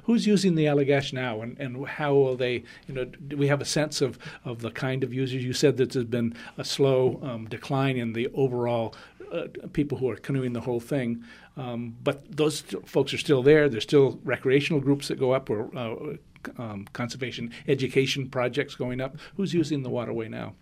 Who's 0.03 0.25
using 0.25 0.55
the 0.55 0.65
Allagash 0.65 1.13
now, 1.13 1.41
and, 1.41 1.57
and 1.59 1.87
how 1.87 2.13
will 2.13 2.35
they? 2.35 2.63
You 2.87 2.93
know, 2.93 3.05
do 3.05 3.37
we 3.37 3.47
have 3.47 3.59
a 3.59 3.65
sense 3.65 4.01
of, 4.01 4.19
of 4.45 4.61
the 4.61 4.69
kind 4.69 5.03
of 5.03 5.11
users? 5.11 5.43
You 5.43 5.53
said 5.53 5.77
that 5.77 5.93
there's 5.93 6.05
been 6.05 6.35
a 6.59 6.63
slow 6.63 7.19
um, 7.23 7.45
decline 7.45 7.97
in 7.97 8.13
the 8.13 8.27
overall 8.35 8.93
uh, 9.33 9.47
people 9.73 9.97
who 9.97 10.09
are 10.09 10.15
canoeing 10.15 10.53
the 10.53 10.61
whole 10.61 10.79
thing. 10.79 11.23
Um, 11.55 11.95
but 12.03 12.35
those 12.35 12.59
st- 12.59 12.87
folks 12.89 13.13
are 13.13 13.17
still 13.17 13.43
there. 13.43 13.69
There's 13.69 13.83
still 13.83 14.19
recreational 14.23 14.81
groups 14.81 15.07
that 15.07 15.19
go 15.19 15.33
up 15.33 15.49
or 15.49 15.69
uh, 15.77 16.15
um, 16.57 16.87
conservation 16.93 17.51
education 17.67 18.29
projects 18.29 18.75
going 18.75 18.99
up. 18.99 19.17
Who's 19.35 19.53
using 19.53 19.83
the 19.83 19.89
waterway 19.89 20.29
now? 20.29 20.55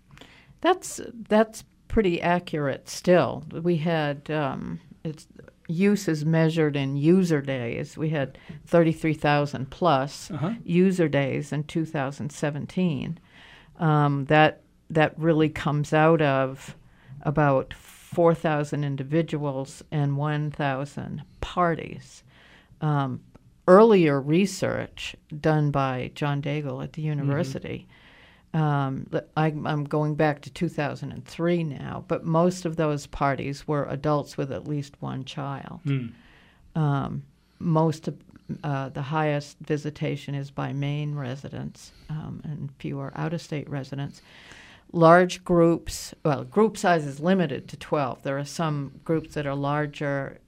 That's 0.60 1.00
that's 1.30 1.64
pretty 1.88 2.22
accurate. 2.22 2.90
Still, 2.90 3.44
we 3.52 3.78
had 3.78 4.30
um, 4.30 4.80
its 5.04 5.28
use 5.68 6.08
is 6.08 6.26
measured 6.26 6.76
in 6.76 6.98
user 6.98 7.42
days. 7.42 7.98
We 7.98 8.10
had 8.10 8.38
33,000 8.68 9.70
plus 9.72 10.30
uh-huh. 10.30 10.54
user 10.64 11.08
days 11.08 11.52
in 11.52 11.64
2017. 11.64 13.20
Um, 13.80 14.26
that 14.26 14.62
that 14.90 15.18
really 15.18 15.50
comes 15.50 15.94
out 15.94 16.22
of 16.22 16.76
about 17.22 17.74
4,000 18.14 18.84
individuals 18.84 19.84
and 19.92 20.18
1,000 20.18 21.24
parties. 21.40 22.24
Um, 22.82 23.22
earlier 23.68 24.20
research 24.20 25.16
done 25.40 25.72
by 25.72 26.12
John 26.14 26.42
Daigle 26.42 26.84
at 26.84 26.94
the 26.94 27.02
mm-hmm. 27.02 27.10
university. 27.10 27.88
Mm-hmm. 27.88 27.98
Um, 28.54 29.08
I, 29.38 29.48
am 29.48 29.86
going 29.86 30.16
back 30.16 30.42
to 30.42 30.50
2003 30.50 31.64
now, 31.64 32.04
but 32.10 32.26
most 32.26 32.66
of 32.66 32.76
those 32.76 33.08
parties 33.08 33.66
were 33.66 33.86
adults 33.86 34.36
with 34.36 34.52
at 34.52 34.68
least 34.68 35.02
one 35.02 35.24
child. 35.24 35.80
Mm. 35.86 36.12
Um, 36.76 37.24
most 37.60 38.10
of 38.10 38.18
uh, 38.66 38.90
the 38.90 39.02
highest 39.02 39.58
visitation 39.62 40.36
is 40.36 40.52
by 40.52 40.74
Maine 40.74 41.16
residents 41.16 41.94
um, 42.10 42.42
and 42.44 42.70
fewer 42.78 43.14
out 43.16 43.34
of 43.34 43.42
state 43.42 43.70
residents 43.70 44.22
large 44.92 45.44
groups, 45.44 46.14
well, 46.24 46.44
group 46.44 46.78
size 46.78 47.06
is 47.06 47.20
limited 47.20 47.68
to 47.70 47.78
12. 47.78 48.24
There 48.24 48.38
are 48.38 48.46
some 48.46 49.00
groups 49.04 49.34
that 49.34 49.46
are 49.46 49.56
larger 49.56 50.40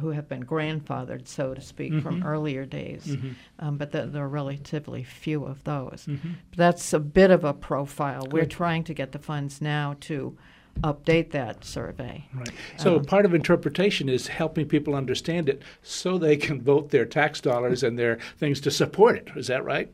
who 0.00 0.10
have 0.10 0.28
been 0.28 0.44
grandfathered, 0.44 1.26
so 1.26 1.54
to 1.54 1.60
speak, 1.60 1.92
mm-hmm. 1.92 2.02
from 2.02 2.22
earlier 2.22 2.64
days, 2.64 3.04
mm-hmm. 3.06 3.30
um, 3.58 3.76
but 3.78 3.90
the, 3.90 4.06
there 4.06 4.24
are 4.24 4.28
relatively 4.28 5.02
few 5.02 5.44
of 5.44 5.64
those. 5.64 6.06
Mm-hmm. 6.06 6.32
That's 6.56 6.92
a 6.92 7.00
bit 7.00 7.30
of 7.30 7.44
a 7.44 7.52
profile. 7.52 8.26
We're 8.30 8.46
trying 8.46 8.84
to 8.84 8.94
get 8.94 9.12
the 9.12 9.18
funds 9.18 9.60
now 9.60 9.96
to 10.00 10.36
update 10.82 11.32
that 11.32 11.64
survey. 11.64 12.24
Right. 12.32 12.50
So 12.76 12.96
um, 12.96 13.04
part 13.04 13.24
of 13.24 13.34
interpretation 13.34 14.08
is 14.08 14.28
helping 14.28 14.66
people 14.66 14.94
understand 14.94 15.48
it 15.48 15.62
so 15.82 16.18
they 16.18 16.36
can 16.36 16.62
vote 16.62 16.90
their 16.90 17.04
tax 17.04 17.40
dollars 17.40 17.82
and 17.82 17.98
their 17.98 18.18
things 18.36 18.60
to 18.60 18.70
support 18.70 19.16
it. 19.16 19.28
Is 19.36 19.48
that 19.48 19.64
right? 19.64 19.90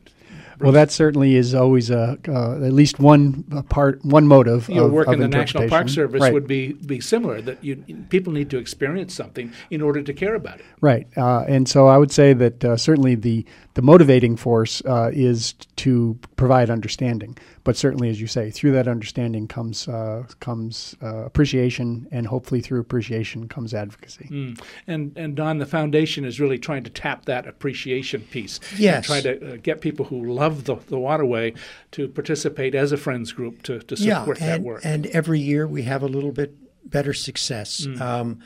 Well, 0.59 0.71
that 0.71 0.91
certainly 0.91 1.35
is 1.35 1.53
always 1.53 1.89
a 1.89 2.17
uh, 2.27 2.55
at 2.55 2.73
least 2.73 2.99
one 2.99 3.43
part, 3.69 4.03
one 4.05 4.27
motive. 4.27 4.69
Your 4.69 4.85
of, 4.85 4.91
work 4.91 5.07
of 5.07 5.13
in 5.13 5.19
the 5.19 5.27
National 5.27 5.67
Park 5.67 5.89
Service 5.89 6.21
right. 6.21 6.33
would 6.33 6.47
be 6.47 6.73
be 6.73 6.99
similar. 6.99 7.41
That 7.41 7.63
you 7.63 7.77
people 8.09 8.31
need 8.33 8.49
to 8.51 8.57
experience 8.57 9.13
something 9.13 9.51
in 9.69 9.81
order 9.81 10.01
to 10.01 10.13
care 10.13 10.35
about 10.35 10.59
it. 10.59 10.65
Right, 10.81 11.07
uh, 11.17 11.45
and 11.47 11.67
so 11.67 11.87
I 11.87 11.97
would 11.97 12.11
say 12.11 12.33
that 12.33 12.63
uh, 12.63 12.77
certainly 12.77 13.15
the 13.15 13.45
the 13.75 13.81
motivating 13.81 14.37
force 14.37 14.81
uh, 14.85 15.11
is 15.13 15.53
to 15.75 16.17
provide 16.37 16.69
understanding. 16.69 17.37
But 17.65 17.75
certainly, 17.75 18.09
as 18.09 18.21
you 18.21 18.27
say, 18.27 18.49
through 18.49 18.71
that 18.71 18.87
understanding 18.87 19.47
comes 19.47 19.87
uh, 19.87 20.23
comes 20.39 20.95
uh, 21.03 21.25
appreciation, 21.25 22.07
and 22.09 22.25
hopefully 22.25 22.61
through 22.61 22.79
appreciation 22.79 23.49
comes 23.49 23.73
advocacy. 23.73 24.29
Mm. 24.31 24.61
And 24.87 25.17
and 25.17 25.35
Don, 25.35 25.57
the 25.57 25.65
foundation 25.65 26.23
is 26.23 26.39
really 26.39 26.57
trying 26.57 26.83
to 26.85 26.89
tap 26.89 27.25
that 27.25 27.47
appreciation 27.47 28.21
piece. 28.21 28.61
Yes, 28.77 29.07
try 29.07 29.21
to 29.21 29.53
uh, 29.53 29.57
get 29.57 29.81
people 29.81 30.05
who 30.05 30.33
love 30.33 30.63
the, 30.63 30.75
the 30.87 30.97
waterway 30.97 31.53
to 31.91 32.07
participate 32.07 32.75
as 32.75 32.93
a 32.93 32.97
friends 32.97 33.33
group 33.33 33.61
to 33.63 33.79
to 33.79 33.97
support 33.97 34.39
yeah, 34.39 34.45
and, 34.45 34.53
that 34.53 34.61
work. 34.61 34.81
And 34.85 35.05
every 35.07 35.41
year 35.41 35.67
we 35.67 35.83
have 35.83 36.01
a 36.01 36.07
little 36.07 36.31
bit 36.31 36.55
better 36.89 37.13
success. 37.13 37.85
Mm. 37.85 37.99
Um, 37.99 38.39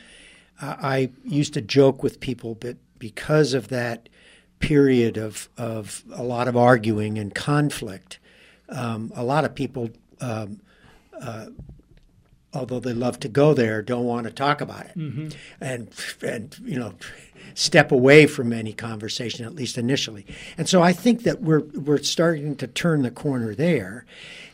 I 0.61 1.11
used 1.23 1.53
to 1.53 1.61
joke 1.61 2.03
with 2.03 2.19
people, 2.19 2.55
but 2.55 2.77
because 2.97 3.53
of 3.53 3.69
that 3.69 4.09
period 4.59 5.17
of, 5.17 5.49
of 5.57 6.03
a 6.13 6.23
lot 6.23 6.47
of 6.47 6.55
arguing 6.57 7.17
and 7.17 7.33
conflict, 7.33 8.19
um, 8.69 9.11
a 9.15 9.23
lot 9.23 9.45
of 9.45 9.55
people 9.55 9.89
um, 10.21 10.59
uh, 11.21 11.47
although 12.53 12.79
they 12.79 12.93
love 12.93 13.19
to 13.19 13.29
go 13.29 13.53
there, 13.53 13.81
don't 13.81 14.05
want 14.05 14.25
to 14.25 14.31
talk 14.33 14.59
about 14.61 14.85
it, 14.85 14.97
Mm-hmm. 14.97 15.29
and 15.61 15.87
and 16.21 16.57
you 16.63 16.77
know 16.79 16.93
step 17.53 17.91
away 17.91 18.25
from 18.25 18.51
any 18.53 18.73
conversation 18.73 19.45
at 19.45 19.53
least 19.55 19.77
initially. 19.77 20.25
And 20.57 20.67
so 20.67 20.81
I 20.81 20.93
think 20.93 21.23
that 21.23 21.41
we're 21.41 21.59
we're 21.59 22.01
starting 22.01 22.55
to 22.57 22.67
turn 22.67 23.01
the 23.03 23.11
corner 23.11 23.53
there. 23.55 24.05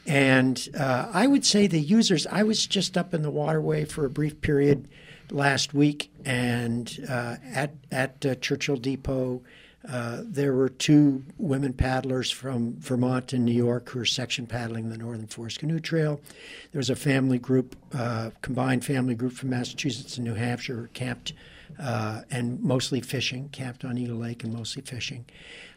And 0.08 0.68
uh, 0.78 1.10
I 1.14 1.26
would 1.26 1.46
say 1.46 1.66
the 1.68 1.80
users. 1.80 2.28
I 2.28 2.44
was 2.44 2.68
just 2.68 2.96
up 2.98 3.14
in 3.14 3.22
the 3.24 3.32
waterway 3.32 3.86
for 3.86 4.06
a 4.06 4.10
brief 4.10 4.40
period 4.42 4.88
last 5.32 5.74
week, 5.74 6.12
and 6.24 6.96
uh, 7.10 7.38
at 7.54 7.74
at 7.92 8.26
uh, 8.26 8.36
Churchill 8.36 8.76
Depot. 8.78 9.42
Uh, 9.88 10.22
there 10.24 10.54
were 10.54 10.70
two 10.70 11.24
women 11.38 11.74
paddlers 11.74 12.32
from 12.32 12.76
Vermont 12.80 13.34
and 13.34 13.46
New 13.46 13.52
York 13.54 13.90
who 13.90 14.00
were 14.00 14.06
section 14.06 14.48
paddling 14.48 14.90
the 14.90 14.98
Northern 14.98 15.28
Forest 15.28 15.60
Canoe 15.60 15.80
Trail. 15.80 16.20
There 16.72 16.80
was 16.80 16.90
a 16.90 16.96
family 16.96 17.38
group, 17.38 17.76
uh, 17.94 18.32
combined 18.42 18.84
family 18.84 19.16
group 19.16 19.34
from 19.34 19.50
Massachusetts 19.50 20.18
and 20.18 20.26
New 20.26 20.34
Hampshire, 20.34 20.76
who 20.76 20.88
camped 20.88 21.34
uh, 21.80 22.22
and 22.32 22.62
mostly 22.64 23.02
fishing, 23.02 23.50
camped 23.50 23.84
on 23.84 23.98
Eagle 23.98 24.18
Lake 24.18 24.44
and 24.44 24.54
mostly 24.54 24.82
fishing. 24.82 25.26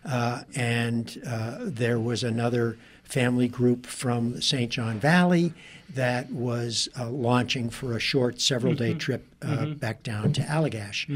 Uh, 0.05 0.43
and 0.55 1.21
uh, 1.27 1.59
there 1.61 1.99
was 1.99 2.23
another 2.23 2.79
family 3.03 3.49
group 3.49 3.87
from 3.87 4.33
the 4.33 4.43
St. 4.43 4.71
John 4.71 4.99
Valley 5.01 5.55
that 5.95 6.31
was 6.31 6.89
uh, 6.99 7.09
launching 7.11 7.71
for 7.71 7.97
a 7.97 8.01
short 8.01 8.41
several 8.41 8.75
day 8.75 8.95
trip 8.95 9.27
uh, 9.43 9.67
back 9.67 10.03
down 10.03 10.33
to 10.35 10.43
Allagash, 10.43 11.09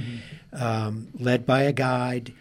um, 0.53 1.09
led 1.19 1.47
by 1.47 1.63
a 1.63 1.73
guide. 1.73 2.33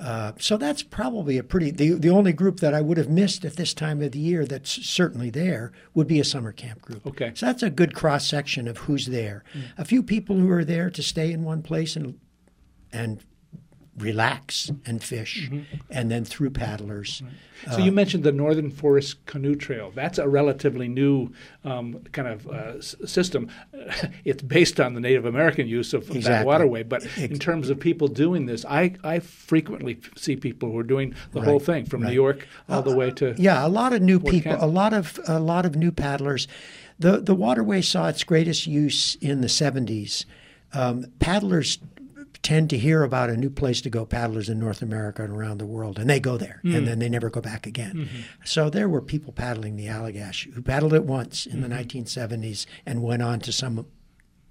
Uh, 0.00 0.32
so 0.38 0.56
that's 0.56 0.82
probably 0.82 1.36
a 1.36 1.42
pretty 1.42 1.70
the 1.70 1.90
the 1.90 2.08
only 2.08 2.32
group 2.32 2.60
that 2.60 2.72
I 2.72 2.80
would 2.80 2.96
have 2.96 3.10
missed 3.10 3.44
at 3.44 3.56
this 3.56 3.74
time 3.74 4.00
of 4.00 4.12
the 4.12 4.18
year 4.18 4.46
that's 4.46 4.70
certainly 4.86 5.28
there 5.28 5.72
would 5.94 6.06
be 6.06 6.18
a 6.18 6.24
summer 6.24 6.52
camp 6.52 6.80
group. 6.80 7.06
Okay. 7.06 7.32
So 7.34 7.46
that's 7.46 7.62
a 7.62 7.70
good 7.70 7.94
cross 7.94 8.26
section 8.26 8.66
of 8.66 8.78
who's 8.78 9.06
there. 9.06 9.44
A 9.76 9.84
few 9.84 10.02
people 10.02 10.36
who 10.36 10.50
are 10.50 10.64
there 10.64 10.88
to 10.90 11.02
stay 11.02 11.32
in 11.32 11.44
one 11.44 11.62
place 11.62 11.96
and 11.96 12.18
and 12.92 13.22
relax 14.00 14.70
and 14.86 15.02
fish, 15.02 15.50
and 15.90 16.10
then 16.10 16.24
through 16.24 16.50
paddlers. 16.50 17.22
So 17.70 17.78
you 17.78 17.92
mentioned 17.92 18.24
the 18.24 18.32
Northern 18.32 18.70
Forest 18.70 19.24
Canoe 19.26 19.54
Trail. 19.54 19.92
That's 19.94 20.18
a 20.18 20.26
relatively 20.28 20.88
new 20.88 21.30
um, 21.64 22.02
kind 22.12 22.26
of 22.28 22.46
uh, 22.48 22.78
s- 22.78 22.96
system. 23.04 23.50
it's 24.24 24.42
based 24.42 24.80
on 24.80 24.94
the 24.94 25.00
Native 25.00 25.26
American 25.26 25.68
use 25.68 25.92
of, 25.92 26.08
of 26.10 26.22
that 26.24 26.46
waterway, 26.46 26.82
but 26.82 27.04
in 27.18 27.38
terms 27.38 27.68
of 27.68 27.78
people 27.78 28.08
doing 28.08 28.46
this, 28.46 28.64
I, 28.64 28.94
I 29.04 29.18
frequently 29.18 29.98
f- 30.02 30.16
see 30.16 30.36
people 30.36 30.70
who 30.72 30.78
are 30.78 30.82
doing 30.82 31.14
the 31.32 31.42
whole 31.42 31.60
thing 31.60 31.84
from 31.84 32.02
New. 32.02 32.12
York 32.12 32.48
all 32.68 32.82
the 32.82 32.96
way 32.96 33.10
to 33.12 33.34
Yeah, 33.38 33.64
a 33.66 33.68
lot 33.68 33.92
of 33.92 34.00
new 34.00 34.18
people, 34.18 34.52
Kent. 34.52 34.62
a 34.62 34.66
lot 34.66 34.92
of 34.94 35.18
a 35.28 35.38
lot 35.38 35.66
of 35.66 35.76
new 35.76 35.92
paddlers. 35.92 36.48
The 36.98 37.18
the 37.20 37.34
waterway 37.34 37.82
saw 37.82 38.08
its 38.08 38.24
greatest 38.24 38.66
use 38.66 39.16
in 39.16 39.40
the 39.42 39.46
70s. 39.48 40.24
Um, 40.72 41.06
paddlers 41.18 41.78
tend 42.42 42.70
to 42.70 42.78
hear 42.78 43.02
about 43.02 43.30
a 43.30 43.36
new 43.36 43.50
place 43.50 43.80
to 43.82 43.90
go 43.90 44.06
paddlers 44.06 44.48
in 44.48 44.58
North 44.58 44.82
America 44.82 45.22
and 45.22 45.32
around 45.32 45.58
the 45.58 45.66
world, 45.66 45.98
and 45.98 46.08
they 46.08 46.20
go 46.20 46.36
there, 46.36 46.60
and 46.62 46.74
hmm. 46.74 46.84
then 46.84 46.98
they 46.98 47.08
never 47.08 47.30
go 47.30 47.40
back 47.40 47.66
again. 47.66 47.94
Mm-hmm. 47.94 48.20
So 48.44 48.70
there 48.70 48.88
were 48.88 49.02
people 49.02 49.32
paddling 49.32 49.76
the 49.76 49.86
Allagash 49.86 50.52
who 50.52 50.62
paddled 50.62 50.94
it 50.94 51.04
once 51.04 51.46
in 51.46 51.60
the 51.60 51.68
mm-hmm. 51.68 51.98
1970s 51.98 52.66
and 52.86 53.02
went 53.02 53.22
on 53.22 53.40
to 53.40 53.52
some 53.52 53.86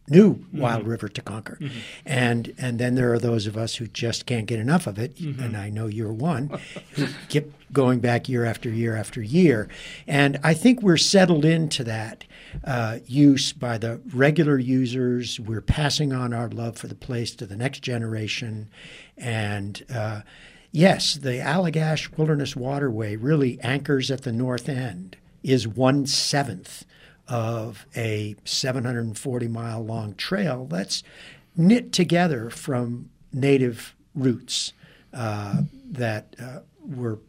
new 0.10 0.46
wild 0.54 0.86
river 0.88 1.08
to 1.10 1.22
conquer. 1.22 1.58
And 2.06 2.54
and 2.58 2.80
then 2.80 2.96
there 2.96 3.14
are 3.14 3.20
those 3.20 3.48
of 3.48 3.56
us 3.58 3.76
who 3.76 3.88
just 3.88 4.26
can't 4.26 4.46
get 4.46 4.60
enough 4.60 4.88
of 4.88 4.98
it, 5.00 5.20
and 5.20 5.56
I 5.58 5.70
know 5.70 5.88
you're 5.88 6.14
one, 6.14 6.60
who 6.94 7.08
keep 7.30 7.54
going 7.72 8.00
back 8.00 8.28
year 8.28 8.46
after 8.46 8.70
year 8.70 8.96
after 8.96 9.22
year. 9.22 9.70
And 10.08 10.40
I 10.44 10.54
think 10.54 10.82
we're 10.82 10.98
settled 10.98 11.46
into 11.46 11.84
that 11.84 12.24
uh, 12.64 13.00
use 13.06 13.54
by 13.54 13.78
the 13.78 14.02
regular 14.14 14.58
users. 14.58 15.40
We're 15.40 15.62
passing 15.62 16.14
on 16.14 16.34
our 16.34 16.50
love 16.50 16.78
for 16.78 16.88
the 16.88 16.96
place 16.96 17.36
to 17.36 17.46
the 17.46 17.56
next 17.56 17.82
generation. 17.82 18.70
And 19.18 19.84
uh, 19.94 20.22
yes, 20.72 21.16
the 21.16 21.40
Allagash 21.40 22.18
Wilderness 22.18 22.56
Waterway 22.56 23.16
really 23.16 23.60
anchors 23.62 24.10
at 24.10 24.24
the 24.24 24.32
north 24.32 24.68
end, 24.68 25.18
is 25.44 25.68
one 25.68 26.06
seventh 26.06 26.86
of 27.30 27.86
a 27.96 28.36
740 28.44 29.48
mile 29.48 29.86
long 29.86 30.16
trail 30.16 30.66
that's 30.66 31.04
knit 31.56 31.92
together 31.92 32.50
from 32.50 33.10
native 33.32 33.96
roots 34.16 34.74
uh, 35.14 35.62
that 35.86 36.36
uh, 36.42 36.60
were 36.82 37.20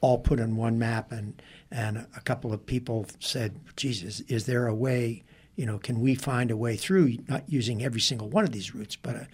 all 0.00 0.18
put 0.18 0.40
on 0.40 0.56
one 0.56 0.78
map 0.78 1.12
and 1.12 1.40
and 1.70 2.06
a 2.16 2.20
couple 2.20 2.52
of 2.52 2.64
people 2.66 3.06
said 3.18 3.58
jesus 3.76 4.20
is 4.22 4.46
there 4.46 4.66
a 4.66 4.74
way 4.74 5.22
you 5.56 5.66
know 5.66 5.78
can 5.78 6.00
we 6.00 6.14
find 6.14 6.50
a 6.50 6.56
way 6.56 6.76
through 6.76 7.16
not 7.28 7.42
using 7.48 7.82
every 7.82 8.00
single 8.00 8.28
one 8.28 8.44
of 8.44 8.52
these 8.52 8.74
routes 8.74 8.96
but 8.96 9.16
uh, 9.16 9.24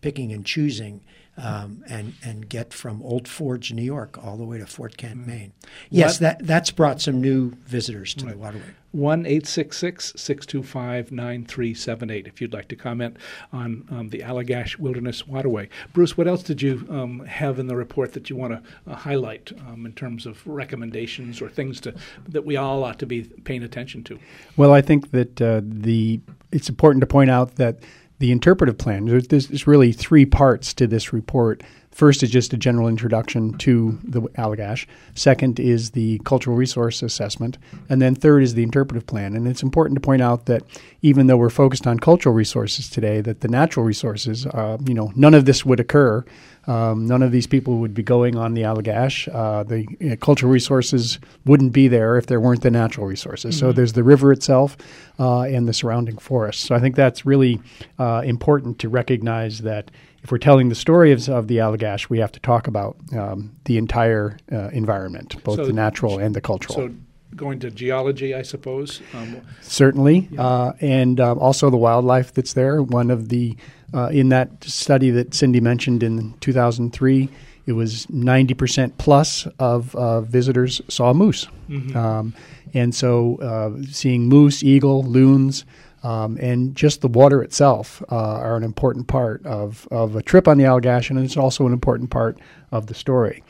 picking 0.00 0.32
and 0.32 0.46
choosing 0.46 1.00
um, 1.36 1.82
and 1.88 2.14
and 2.22 2.48
get 2.48 2.72
from 2.72 3.02
Old 3.02 3.26
Forge, 3.28 3.72
New 3.72 3.82
York, 3.82 4.18
all 4.24 4.36
the 4.36 4.44
way 4.44 4.58
to 4.58 4.66
Fort 4.66 4.96
Kent, 4.96 5.26
Maine. 5.26 5.52
Yes, 5.90 6.14
What- 6.14 6.20
that 6.20 6.46
that's 6.46 6.70
brought 6.70 7.00
some 7.00 7.20
new 7.20 7.52
visitors 7.66 8.14
to 8.14 8.26
the 8.26 8.36
waterway. 8.36 8.74
1 8.94 9.26
866 9.26 10.12
625 10.14 11.10
9378 11.10 12.28
if 12.28 12.40
you'd 12.40 12.52
like 12.52 12.68
to 12.68 12.76
comment 12.76 13.16
on 13.52 13.84
um, 13.90 14.08
the 14.10 14.20
Allagash 14.20 14.78
Wilderness 14.78 15.26
Waterway. 15.26 15.68
Bruce, 15.92 16.16
what 16.16 16.28
else 16.28 16.44
did 16.44 16.62
you 16.62 16.86
um, 16.88 17.18
have 17.26 17.58
in 17.58 17.66
the 17.66 17.74
report 17.74 18.12
that 18.12 18.30
you 18.30 18.36
want 18.36 18.52
to 18.52 18.92
uh, 18.92 18.94
highlight 18.94 19.50
um, 19.66 19.84
in 19.84 19.92
terms 19.94 20.26
of 20.26 20.46
recommendations 20.46 21.42
or 21.42 21.48
things 21.48 21.80
to, 21.80 21.92
that 22.28 22.44
we 22.44 22.56
all 22.56 22.84
ought 22.84 23.00
to 23.00 23.06
be 23.06 23.24
paying 23.42 23.64
attention 23.64 24.04
to? 24.04 24.18
Well, 24.56 24.72
I 24.72 24.80
think 24.80 25.10
that 25.10 25.42
uh, 25.42 25.60
the 25.64 26.20
it's 26.52 26.68
important 26.68 27.00
to 27.00 27.06
point 27.08 27.30
out 27.30 27.56
that 27.56 27.80
the 28.24 28.32
interpretive 28.32 28.78
plan. 28.78 29.04
There's, 29.04 29.28
there's 29.28 29.66
really 29.66 29.92
three 29.92 30.24
parts 30.24 30.72
to 30.74 30.86
this 30.86 31.12
report. 31.12 31.62
First 31.94 32.24
is 32.24 32.30
just 32.30 32.52
a 32.52 32.56
general 32.56 32.88
introduction 32.88 33.56
to 33.58 33.96
the 34.02 34.22
Allagash. 34.36 34.84
Second 35.14 35.60
is 35.60 35.92
the 35.92 36.18
cultural 36.24 36.56
resource 36.56 37.02
assessment, 37.04 37.56
and 37.88 38.02
then 38.02 38.16
third 38.16 38.42
is 38.42 38.54
the 38.54 38.64
interpretive 38.64 39.06
plan. 39.06 39.36
And 39.36 39.46
it's 39.46 39.62
important 39.62 39.94
to 39.94 40.00
point 40.00 40.20
out 40.20 40.46
that 40.46 40.64
even 41.02 41.28
though 41.28 41.36
we're 41.36 41.50
focused 41.50 41.86
on 41.86 42.00
cultural 42.00 42.34
resources 42.34 42.90
today, 42.90 43.20
that 43.20 43.42
the 43.42 43.48
natural 43.48 43.86
resources, 43.86 44.44
uh, 44.44 44.76
you 44.84 44.92
know, 44.92 45.12
none 45.14 45.34
of 45.34 45.44
this 45.44 45.64
would 45.64 45.78
occur. 45.78 46.24
Um, 46.66 47.06
none 47.06 47.22
of 47.22 47.30
these 47.30 47.46
people 47.46 47.78
would 47.78 47.94
be 47.94 48.02
going 48.02 48.36
on 48.36 48.54
the 48.54 48.62
Allagash. 48.62 49.32
Uh, 49.32 49.62
the 49.62 49.86
uh, 50.12 50.16
cultural 50.16 50.50
resources 50.50 51.20
wouldn't 51.44 51.72
be 51.72 51.88
there 51.88 52.16
if 52.16 52.26
there 52.26 52.40
weren't 52.40 52.62
the 52.62 52.70
natural 52.70 53.06
resources. 53.06 53.56
So 53.56 53.70
there's 53.70 53.92
the 53.92 54.02
river 54.02 54.32
itself 54.32 54.76
uh, 55.20 55.42
and 55.42 55.68
the 55.68 55.74
surrounding 55.74 56.16
forest. 56.16 56.62
So 56.62 56.74
I 56.74 56.80
think 56.80 56.96
that's 56.96 57.26
really 57.26 57.60
uh, 57.98 58.22
important 58.24 58.78
to 58.80 58.88
recognize 58.88 59.60
that 59.60 59.90
if 60.24 60.32
we're 60.32 60.38
telling 60.38 60.70
the 60.70 60.74
story 60.74 61.12
of, 61.12 61.28
of 61.28 61.48
the 61.48 61.58
Allagash, 61.58 62.08
we 62.08 62.18
have 62.18 62.32
to 62.32 62.40
talk 62.40 62.66
about 62.66 62.96
um, 63.12 63.54
the 63.66 63.76
entire 63.76 64.38
uh, 64.50 64.68
environment, 64.68 65.36
both 65.44 65.56
So- 65.56 65.66
the 65.66 65.72
natural 65.72 66.18
and 66.18 66.34
the 66.34 66.40
cultural. 66.40 66.74
So, 66.74 66.94
going 67.36 67.58
to 67.58 67.70
geology, 67.70 68.32
I 68.32 68.42
suppose. 68.42 69.02
Um, 69.12 69.40
Certainly, 69.60 70.30
uh, 70.38 70.72
and 70.80 71.18
um, 71.20 71.38
also 71.40 71.68
the 71.68 71.76
wildlife 71.76 72.32
that's 72.32 72.52
there. 72.52 72.80
One 72.82 73.10
of 73.10 73.28
the 73.28 73.56
uh, 73.92 74.06
in 74.12 74.28
that 74.30 74.62
study 74.64 75.10
that 75.10 75.34
Cindy 75.34 75.60
mentioned 75.60 76.02
in 76.04 76.34
2003, 76.40 77.28
it 77.66 77.72
was 77.72 78.06
90% 78.06 78.92
plus 78.98 79.46
of 79.58 79.94
uh, 79.96 80.20
visitors 80.20 80.80
saw 80.88 81.12
moose, 81.12 81.48
um, 81.96 82.34
and 82.72 82.94
so 82.94 83.36
uh, 83.42 83.82
seeing 83.90 84.28
moose, 84.28 84.62
eagle, 84.62 85.02
loons. 85.02 85.64
Um, 86.04 86.36
and 86.38 86.76
just 86.76 87.00
the 87.00 87.08
water 87.08 87.42
itself 87.42 88.02
uh, 88.12 88.16
are 88.16 88.56
an 88.56 88.62
important 88.62 89.06
part 89.08 89.44
of, 89.46 89.88
of 89.90 90.14
a 90.16 90.22
trip 90.22 90.46
on 90.46 90.58
the 90.58 90.64
Allagash, 90.64 91.08
and 91.10 91.18
it's 91.18 91.36
also 91.36 91.66
an 91.66 91.72
important 91.72 92.10
part 92.10 92.38
of 92.70 92.86
the 92.88 92.94
story. 92.94 93.42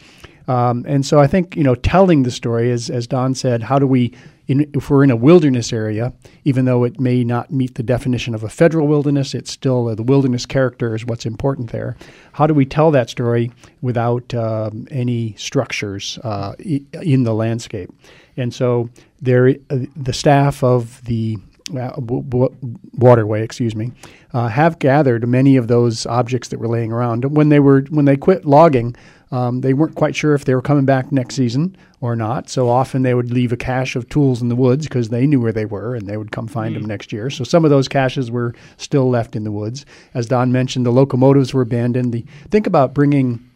Um, 0.47 0.85
and 0.87 1.05
so 1.05 1.19
I 1.19 1.27
think 1.27 1.57
you 1.57 1.65
know, 1.65 1.75
telling 1.75 2.23
the 2.23 2.31
story, 2.31 2.71
as 2.71 2.91
as 2.91 3.07
Don 3.07 3.35
said, 3.35 3.63
how 3.63 3.79
do 3.79 3.87
we, 3.87 4.13
in, 4.47 4.71
if 4.75 4.91
we're 4.91 5.03
in 5.03 5.11
a 5.11 5.17
wilderness 5.17 5.73
area, 5.73 6.13
even 6.45 6.65
though 6.67 6.85
it 6.85 7.01
may 7.01 7.25
not 7.25 7.51
meet 7.51 7.75
the 7.75 7.83
definition 7.83 8.35
of 8.35 8.45
a 8.45 8.49
federal 8.51 8.87
wilderness, 8.87 9.35
it's 9.35 9.51
still 9.51 9.89
uh, 9.89 9.95
the 9.95 10.03
wilderness 10.03 10.45
character 10.47 10.95
is 10.95 11.05
what's 11.07 11.25
important 11.27 11.73
there. 11.73 11.97
How 12.35 12.47
do 12.47 12.53
we 12.55 12.67
tell 12.67 12.91
that 12.93 13.09
story 13.11 13.51
without 13.81 14.33
um, 14.35 14.87
any 14.91 15.35
structures 15.39 16.19
uh, 16.23 16.55
i- 16.61 16.83
in 17.03 17.25
the 17.25 17.35
landscape? 17.35 17.91
And 18.37 18.53
so 18.53 18.91
there, 19.23 19.49
uh, 19.71 19.79
the 19.97 20.13
staff 20.13 20.63
of 20.63 21.03
the 21.07 21.39
uh, 21.71 21.91
w- 21.97 22.23
w- 22.23 22.55
waterway, 22.93 23.43
excuse 23.43 23.75
me, 23.75 23.93
uh, 24.33 24.49
have 24.49 24.79
gathered 24.79 25.27
many 25.27 25.57
of 25.57 25.69
those 25.69 26.07
objects 26.07 26.49
that 26.49 26.59
were 26.59 26.69
laying 26.69 26.93
around. 26.93 27.25
When 27.25 27.49
they 27.49 27.61
were 27.61 27.83
when 27.91 28.05
they 28.05 28.17
quit 28.17 28.45
logging, 28.45 28.95
um, 29.31 29.63
they 29.63 29.73
weren't 29.73 29.95
quite 29.95 30.15
sure 30.15 30.35
if 30.35 30.45
they 30.45 30.55
were 30.55 30.63
coming 30.63 30.85
back 30.85 31.11
next 31.11 31.35
season 31.35 31.77
or 32.01 32.15
not. 32.15 32.51
So 32.51 32.69
often 32.69 33.03
they 33.03 33.15
would 33.15 33.33
leave 33.33 33.53
a 33.53 33.57
cache 33.57 33.97
of 33.97 34.09
tools 34.09 34.43
in 34.43 34.49
the 34.49 34.57
woods 34.57 34.87
because 34.87 35.09
they 35.09 35.27
knew 35.27 35.41
where 35.41 35.53
they 35.53 35.65
were 35.65 35.95
and 35.95 36.07
they 36.07 36.17
would 36.17 36.31
come 36.31 36.47
find 36.47 36.77
them 36.77 36.85
next 36.85 37.13
year. 37.13 37.31
So 37.31 37.45
some 37.45 37.65
of 37.65 37.71
those 37.71 37.89
caches 37.89 38.31
were 38.31 38.55
still 38.77 39.09
left 39.09 39.35
in 39.35 39.45
the 39.45 39.51
woods. 39.51 39.87
As 40.13 40.27
Don 40.27 40.53
mentioned, 40.53 40.85
the 40.85 40.93
locomotives 40.93 41.55
were 41.55 41.63
abandoned. 41.63 42.13
The, 42.13 42.25
think 42.51 42.67
about 42.67 42.95
bringing 42.95 43.49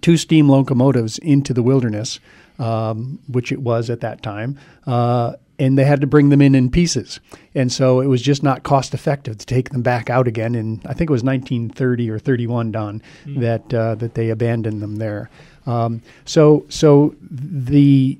two 0.00 0.16
steam 0.16 0.48
locomotives 0.48 1.18
into 1.18 1.54
the 1.54 1.62
wilderness, 1.62 2.18
um, 2.58 3.20
which 3.28 3.52
it 3.52 3.62
was 3.62 3.90
at 3.90 4.00
that 4.00 4.22
time, 4.22 4.58
uh, 4.86 5.34
and 5.58 5.78
they 5.78 5.84
had 5.84 6.00
to 6.00 6.06
bring 6.06 6.28
them 6.28 6.42
in 6.42 6.54
in 6.54 6.70
pieces. 6.70 7.20
And 7.54 7.72
so 7.72 8.00
it 8.00 8.06
was 8.06 8.22
just 8.22 8.42
not 8.42 8.62
cost 8.62 8.94
effective 8.94 9.38
to 9.38 9.46
take 9.46 9.70
them 9.70 9.82
back 9.82 10.10
out 10.10 10.26
again. 10.26 10.54
And 10.54 10.80
I 10.84 10.94
think 10.94 11.10
it 11.10 11.12
was 11.12 11.22
1930 11.22 12.10
or 12.10 12.18
31, 12.18 12.72
Don, 12.72 13.02
mm. 13.24 13.40
that 13.40 13.72
uh, 13.74 13.94
that 13.96 14.14
they 14.14 14.30
abandoned 14.30 14.82
them 14.82 14.96
there. 14.96 15.30
Um, 15.66 16.02
so 16.24 16.66
so 16.68 17.14
the 17.20 18.18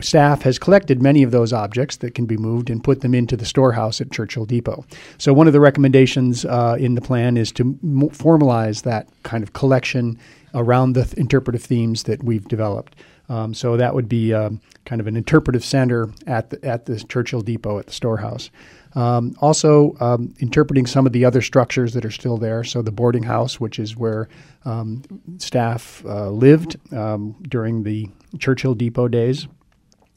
staff 0.00 0.42
has 0.42 0.58
collected 0.58 1.02
many 1.02 1.22
of 1.22 1.30
those 1.30 1.52
objects 1.52 1.96
that 1.98 2.14
can 2.14 2.26
be 2.26 2.36
moved 2.36 2.70
and 2.70 2.82
put 2.82 3.00
them 3.00 3.14
into 3.14 3.36
the 3.36 3.44
storehouse 3.44 4.00
at 4.00 4.10
Churchill 4.10 4.46
Depot. 4.46 4.84
So 5.18 5.32
one 5.32 5.46
of 5.46 5.52
the 5.52 5.60
recommendations 5.60 6.44
uh, 6.44 6.76
in 6.78 6.94
the 6.94 7.00
plan 7.00 7.36
is 7.36 7.52
to 7.52 7.62
m- 7.62 8.08
formalize 8.10 8.82
that 8.82 9.08
kind 9.22 9.42
of 9.42 9.52
collection 9.52 10.18
around 10.54 10.94
the 10.94 11.04
th- 11.04 11.14
interpretive 11.14 11.62
themes 11.62 12.04
that 12.04 12.22
we've 12.22 12.48
developed. 12.48 12.96
Um, 13.30 13.54
so 13.54 13.76
that 13.76 13.94
would 13.94 14.08
be 14.08 14.34
um, 14.34 14.60
kind 14.84 15.00
of 15.00 15.06
an 15.06 15.16
interpretive 15.16 15.64
center 15.64 16.10
at 16.26 16.50
the, 16.50 16.62
at 16.64 16.86
the 16.86 16.98
Churchill 16.98 17.40
Depot 17.40 17.78
at 17.78 17.86
the 17.86 17.92
storehouse. 17.92 18.50
Um, 18.96 19.36
also, 19.40 19.96
um, 20.00 20.34
interpreting 20.40 20.84
some 20.84 21.06
of 21.06 21.12
the 21.12 21.24
other 21.24 21.40
structures 21.40 21.94
that 21.94 22.04
are 22.04 22.10
still 22.10 22.36
there. 22.36 22.64
So, 22.64 22.82
the 22.82 22.90
boarding 22.90 23.22
house, 23.22 23.60
which 23.60 23.78
is 23.78 23.96
where 23.96 24.28
um, 24.64 25.02
staff 25.38 26.04
uh, 26.04 26.28
lived 26.30 26.76
um, 26.92 27.36
during 27.48 27.84
the 27.84 28.08
Churchill 28.40 28.74
Depot 28.74 29.06
days. 29.06 29.46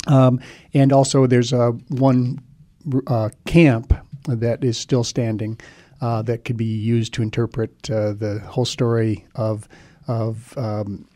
and 0.07 0.91
also, 0.91 1.27
there's 1.27 1.53
uh, 1.53 1.71
one 1.89 2.41
uh, 3.05 3.29
camp 3.45 3.93
that 4.27 4.63
is 4.63 4.77
still 4.77 5.03
standing 5.03 5.59
uh, 6.01 6.21
that 6.23 6.45
could 6.45 6.57
be 6.57 6.65
used 6.65 7.13
to 7.13 7.21
interpret 7.21 7.89
uh, 7.89 8.13
the 8.13 8.39
whole 8.39 8.65
story 8.65 9.25
of 9.35 9.67
of 10.07 10.57
um, 10.57 11.07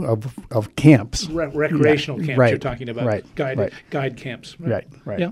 of, 0.00 0.38
of 0.50 0.76
camps, 0.76 1.28
Re- 1.28 1.46
recreational 1.46 2.18
camps. 2.18 2.38
Right. 2.38 2.50
You're 2.50 2.58
talking 2.58 2.88
about 2.88 3.06
right. 3.06 3.34
guide 3.34 3.58
right. 3.58 3.72
guide 3.90 4.16
camps. 4.16 4.58
Right. 4.60 4.86
Right. 5.04 5.20
Yeah. 5.20 5.30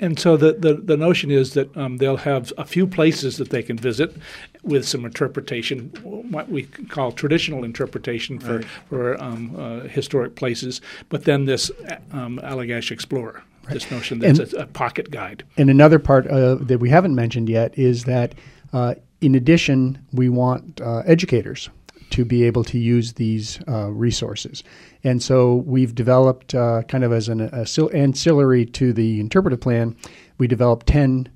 And 0.00 0.18
so 0.18 0.36
the, 0.36 0.52
the, 0.52 0.74
the 0.74 0.96
notion 0.96 1.30
is 1.30 1.54
that 1.54 1.74
um, 1.76 1.98
they'll 1.98 2.16
have 2.16 2.52
a 2.58 2.64
few 2.64 2.86
places 2.86 3.36
that 3.38 3.50
they 3.50 3.62
can 3.62 3.76
visit 3.76 4.14
with 4.62 4.86
some 4.86 5.04
interpretation, 5.04 5.90
what 6.02 6.48
we 6.48 6.64
call 6.64 7.12
traditional 7.12 7.64
interpretation 7.64 8.38
for, 8.38 8.62
for 8.88 9.22
um, 9.22 9.54
uh, 9.56 9.80
historic 9.88 10.34
places, 10.34 10.80
but 11.08 11.24
then 11.24 11.44
this 11.44 11.70
um, 12.12 12.40
Allagash 12.42 12.90
Explorer, 12.90 13.42
this 13.70 13.90
notion 13.90 14.18
that's 14.18 14.40
And- 14.40 14.52
a, 14.54 14.62
a 14.62 14.66
pocket 14.66 15.10
guide. 15.10 15.44
And 15.56 15.70
another 15.70 15.98
part 15.98 16.26
uh, 16.26 16.56
that 16.56 16.80
we 16.80 16.88
haven't 16.90 17.14
mentioned 17.14 17.48
yet 17.48 17.78
is 17.78 18.04
that, 18.04 18.34
uh, 18.72 18.96
in 19.20 19.34
addition, 19.34 20.04
we 20.12 20.28
want 20.28 20.80
uh, 20.80 20.98
educators 21.06 21.70
to 22.14 22.24
be 22.24 22.44
able 22.44 22.62
to 22.62 22.78
use 22.78 23.14
these 23.14 23.58
uh, 23.66 23.90
resources. 23.90 24.62
And 25.02 25.20
so 25.20 25.56
we've 25.56 25.96
developed, 25.96 26.54
uh, 26.54 26.82
kind 26.82 27.02
of 27.02 27.12
as 27.12 27.28
an 27.28 27.40
ancillary 27.50 28.66
to 28.66 28.92
the 28.92 29.18
interpretive 29.18 29.60
plan, 29.60 29.96
we 30.38 30.46
developed 30.46 30.86
10 30.86 31.28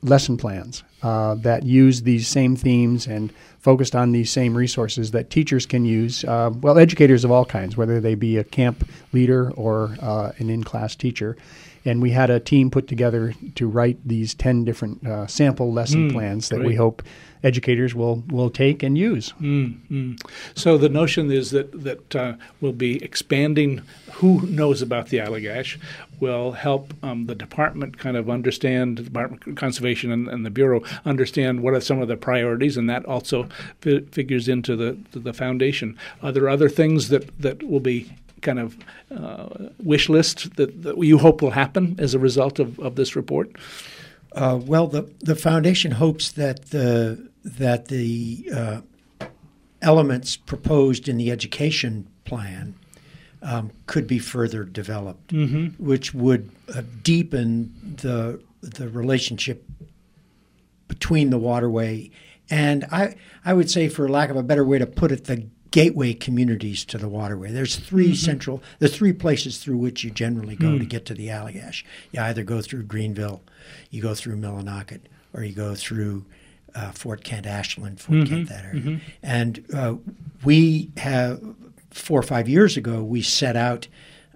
lesson 0.00 0.38
plans 0.38 0.84
uh, 1.02 1.34
that 1.34 1.64
use 1.64 2.02
these 2.02 2.26
same 2.26 2.56
themes 2.56 3.06
and 3.06 3.30
focused 3.58 3.94
on 3.94 4.12
these 4.12 4.30
same 4.30 4.56
resources 4.56 5.10
that 5.10 5.28
teachers 5.28 5.66
can 5.66 5.84
use. 5.84 6.24
Uh, 6.24 6.50
well, 6.62 6.78
educators 6.78 7.24
of 7.24 7.30
all 7.30 7.44
kinds, 7.44 7.76
whether 7.76 8.00
they 8.00 8.14
be 8.14 8.38
a 8.38 8.44
camp 8.44 8.88
leader 9.12 9.50
or 9.52 9.96
uh, 10.00 10.32
an 10.38 10.48
in 10.48 10.64
class 10.64 10.96
teacher. 10.96 11.36
And 11.84 12.00
we 12.00 12.10
had 12.10 12.30
a 12.30 12.40
team 12.40 12.70
put 12.70 12.88
together 12.88 13.34
to 13.56 13.68
write 13.68 13.98
these 14.06 14.32
10 14.34 14.64
different 14.64 15.06
uh, 15.06 15.26
sample 15.26 15.72
lesson 15.72 16.08
Mm, 16.08 16.12
plans 16.12 16.48
that 16.48 16.60
we 16.60 16.74
hope 16.74 17.02
educators 17.42 17.94
will, 17.94 18.22
will 18.28 18.50
take 18.50 18.82
and 18.82 18.96
use. 18.96 19.32
Mm, 19.40 19.78
mm. 19.90 20.30
So 20.54 20.78
the 20.78 20.88
notion 20.88 21.30
is 21.30 21.50
that 21.50 21.84
that 21.84 22.16
uh, 22.16 22.34
we'll 22.60 22.72
be 22.72 23.02
expanding 23.02 23.82
who 24.12 24.46
knows 24.46 24.82
about 24.82 25.08
the 25.08 25.18
Allagash, 25.18 25.78
will 26.20 26.52
help 26.52 26.94
um, 27.02 27.26
the 27.26 27.34
department 27.34 27.98
kind 27.98 28.16
of 28.16 28.30
understand 28.30 28.98
the 28.98 29.02
Department 29.02 29.44
of 29.46 29.56
Conservation 29.56 30.12
and, 30.12 30.28
and 30.28 30.46
the 30.46 30.50
Bureau 30.50 30.82
understand 31.04 31.62
what 31.62 31.74
are 31.74 31.80
some 31.80 32.00
of 32.00 32.08
the 32.08 32.16
priorities, 32.16 32.76
and 32.76 32.88
that 32.88 33.04
also 33.06 33.48
fi- 33.80 34.04
figures 34.12 34.48
into 34.48 34.76
the 34.76 34.96
to 35.12 35.18
the 35.18 35.32
foundation. 35.32 35.98
Are 36.22 36.32
there 36.32 36.48
other 36.48 36.68
things 36.68 37.08
that 37.08 37.36
that 37.40 37.62
will 37.62 37.80
be 37.80 38.12
kind 38.42 38.58
of 38.58 38.76
uh, 39.10 39.48
wish 39.82 40.08
list 40.08 40.56
that, 40.56 40.82
that 40.82 40.98
you 40.98 41.18
hope 41.18 41.42
will 41.42 41.52
happen 41.52 41.94
as 41.98 42.12
a 42.12 42.18
result 42.18 42.58
of, 42.58 42.78
of 42.80 42.96
this 42.96 43.16
report? 43.16 43.50
Uh, 44.32 44.58
well, 44.62 44.86
the 44.86 45.10
the 45.20 45.36
foundation 45.36 45.92
hopes 45.92 46.32
that 46.32 46.70
the 46.70 47.31
that 47.44 47.86
the 47.86 48.48
uh, 48.54 48.80
elements 49.80 50.36
proposed 50.36 51.08
in 51.08 51.16
the 51.16 51.30
education 51.30 52.06
plan 52.24 52.74
um, 53.42 53.72
could 53.86 54.06
be 54.06 54.18
further 54.18 54.64
developed, 54.64 55.32
which 55.78 56.14
would 56.14 56.50
uh, 56.74 56.82
deepen 57.02 57.96
the 58.02 58.40
the 58.60 58.88
relationship 58.88 59.64
between 60.86 61.30
the 61.30 61.38
waterway 61.38 62.10
and 62.50 62.84
I 62.92 63.16
I 63.44 63.54
would 63.54 63.70
say, 63.70 63.88
for 63.88 64.08
lack 64.08 64.30
of 64.30 64.36
a 64.36 64.42
better 64.42 64.64
way 64.64 64.78
to 64.78 64.86
put 64.86 65.10
it, 65.10 65.24
the 65.24 65.46
gateway 65.70 66.12
communities 66.12 66.84
to 66.84 66.98
the 66.98 67.08
waterway. 67.08 67.50
There's 67.50 67.76
3 67.76 68.14
central. 68.14 68.62
There's 68.78 68.94
three 68.94 69.14
places 69.14 69.56
through 69.56 69.78
which 69.78 70.04
you 70.04 70.10
generally 70.10 70.54
go 70.54 70.78
to 70.78 70.84
get 70.84 71.06
to 71.06 71.14
the 71.14 71.28
Allagash. 71.28 71.82
You 72.12 72.20
either 72.20 72.42
go 72.44 72.60
through 72.60 72.82
Greenville, 72.82 73.42
you 73.90 74.02
go 74.02 74.14
through 74.14 74.36
Millinocket, 74.36 75.00
or 75.32 75.42
you 75.42 75.54
go 75.54 75.74
through 75.74 76.26
uh, 76.74 76.92
Fort 76.92 77.24
Kent, 77.24 77.46
Ashland, 77.46 78.00
Fort 78.00 78.26
Kent, 78.28 78.48
that 78.48 78.64
area. 78.64 79.00
And 79.22 79.64
uh, 79.74 79.94
we 80.44 80.90
have 80.96 81.40
four 81.90 82.18
or 82.18 82.22
five 82.22 82.48
years 82.48 82.76
ago, 82.76 83.02
we 83.02 83.22
set 83.22 83.56
out 83.56 83.86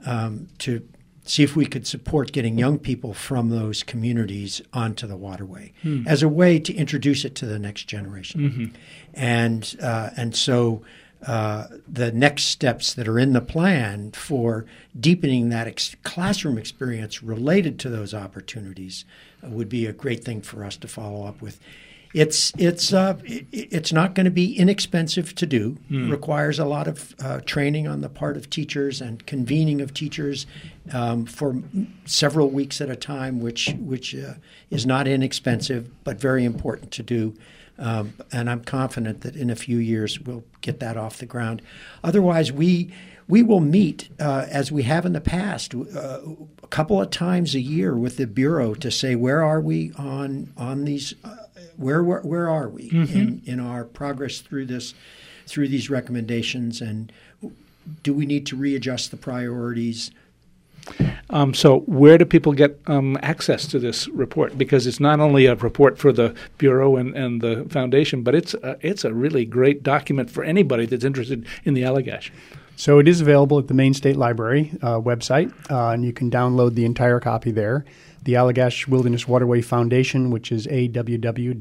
um, 0.05 0.49
to 0.59 0.87
see 1.24 1.43
if 1.43 1.57
we 1.57 1.66
could 1.66 1.87
support 1.87 2.30
getting 2.30 2.57
young 2.59 2.78
people 2.78 3.12
from 3.12 3.49
those 3.51 3.82
communities 3.82 4.62
onto 4.72 5.07
the 5.09 5.16
waterway 5.16 5.72
as 6.07 6.22
a 6.22 6.28
way 6.28 6.59
to 6.61 6.72
introduce 6.74 7.24
it 7.24 7.34
to 7.34 7.47
the 7.47 7.59
next 7.59 7.84
generation. 7.89 8.72
And 9.14 9.76
uh, 9.82 10.11
and 10.16 10.37
so 10.37 10.82
uh, 11.26 11.66
the 11.89 12.12
next 12.12 12.45
steps 12.45 12.95
that 12.95 13.09
are 13.09 13.18
in 13.18 13.32
the 13.32 13.41
plan 13.41 14.12
for 14.12 14.66
deepening 15.01 15.49
that 15.49 15.66
ex- 15.66 15.97
classroom 16.05 16.59
experience 16.59 17.22
related 17.22 17.78
to 17.80 17.89
those 17.89 18.12
opportunities 18.14 19.05
uh, 19.43 19.49
would 19.49 19.68
be 19.68 19.87
a 19.87 19.93
great 19.93 20.22
thing 20.22 20.43
for 20.43 20.62
us 20.64 20.76
to 20.76 20.87
follow 20.87 21.26
up 21.26 21.41
with. 21.43 21.59
It's 22.17 22.51
it's 22.57 22.95
uh, 22.95 23.19
it, 23.25 23.47
it's 23.53 23.93
not 23.93 24.14
going 24.14 24.25
to 24.25 24.31
be 24.31 24.57
inexpensive 24.59 25.35
to 25.35 25.45
do. 25.45 25.77
Requires 26.11 26.59
a 26.59 26.64
lot 26.64 26.89
of 26.89 27.14
uh, 27.23 27.41
training 27.45 27.87
on 27.87 28.01
the 28.01 28.09
part 28.09 28.39
of 28.39 28.49
teachers 28.49 29.03
and 29.03 29.25
convening 29.27 29.83
of 29.83 29.93
teachers 29.93 30.47
um, 30.95 31.27
for 31.27 31.51
m- 31.51 31.93
several 32.07 32.49
weeks 32.49 32.81
at 32.81 32.89
a 32.89 32.97
time, 32.97 33.39
which 33.41 33.75
which 33.79 34.14
uh, 34.14 34.35
is 34.71 34.87
not 34.87 35.07
inexpensive 35.07 35.91
but 36.05 36.19
very 36.19 36.45
important 36.47 36.91
to 36.93 37.03
do. 37.03 37.35
Um, 37.79 38.14
and 38.33 38.49
I'm 38.49 38.64
confident 38.64 39.21
that 39.21 39.37
in 39.37 39.51
a 39.51 39.57
few 39.57 39.77
years 39.77 40.19
we'll 40.19 40.45
get 40.62 40.81
that 40.81 40.97
off 40.97 41.19
the 41.19 41.27
ground. 41.27 41.61
Otherwise, 42.03 42.51
we 42.51 42.91
we 43.29 43.43
will 43.43 43.61
meet 43.61 44.09
uh, 44.19 44.47
as 44.51 44.73
we 44.73 44.85
have 44.85 45.05
in 45.05 45.12
the 45.12 45.21
past 45.21 45.75
uh, 45.75 46.21
a 46.62 46.67
couple 46.69 46.99
of 47.03 47.11
times 47.11 47.55
a 47.55 47.61
year 47.61 47.95
with 47.95 48.17
the 48.17 48.27
bureau 48.27 48.73
to 48.75 48.91
say 48.91 49.14
where 49.17 49.43
are 49.43 49.61
we 49.61 49.93
on 49.99 50.53
on 50.57 50.87
these 50.87 51.14
uh, 51.23 51.37
where, 51.77 52.03
where 52.03 52.21
where 52.21 52.49
are 52.49 52.69
we 52.69 52.89
in 52.91 53.43
in 53.45 53.61
our 53.61 53.85
progress 53.85 54.41
through 54.41 54.67
this 54.67 54.95
through 55.47 55.69
these 55.69 55.91
recommendations 55.91 56.81
and 56.81 57.12
do 58.03 58.12
we 58.12 58.27
need 58.27 58.47
to 58.47 58.57
readjust 58.57 59.11
the 59.11 59.17
priorities 59.17 60.11
Um, 61.31 61.53
so, 61.55 61.81
where 61.81 62.17
do 62.17 62.25
people 62.25 62.53
get 62.53 62.79
um, 62.87 63.19
access 63.21 63.67
to 63.69 63.79
this 63.79 64.07
report? 64.09 64.57
Because 64.57 64.87
it's 64.87 65.01
not 65.01 65.19
only 65.19 65.47
a 65.47 65.57
report 65.57 65.99
for 65.99 66.12
the 66.12 66.35
bureau 66.59 66.97
and, 66.97 67.14
and 67.17 67.41
the 67.41 67.67
foundation, 67.69 68.23
but 68.23 68.35
it's 68.35 68.55
a, 68.55 68.77
it's 68.81 69.05
a 69.05 69.12
really 69.12 69.45
great 69.45 69.83
document 69.83 70.31
for 70.31 70.45
anybody 70.45 70.87
that's 70.87 71.05
interested 71.05 71.45
in 71.64 71.75
the 71.75 71.83
Allagash. 71.83 72.31
So 72.77 72.99
it 72.99 73.09
is 73.09 73.21
available 73.21 73.59
at 73.59 73.69
the 73.69 73.75
Maine 73.75 73.95
State 73.95 74.17
Library 74.17 74.71
uh, 74.83 75.01
website, 75.01 75.53
uh, 75.71 75.91
and 75.91 76.05
you 76.05 76.12
can 76.12 76.31
download 76.31 76.75
the 76.75 76.85
entire 76.85 77.19
copy 77.21 77.51
there. 77.51 77.85
The 78.27 78.33
Allagash 78.33 78.89
Wilderness 78.89 79.29
Waterway 79.29 79.62
Foundation, 79.62 80.31
which 80.31 80.51
is 80.51 80.66
aww.org, 80.66 81.55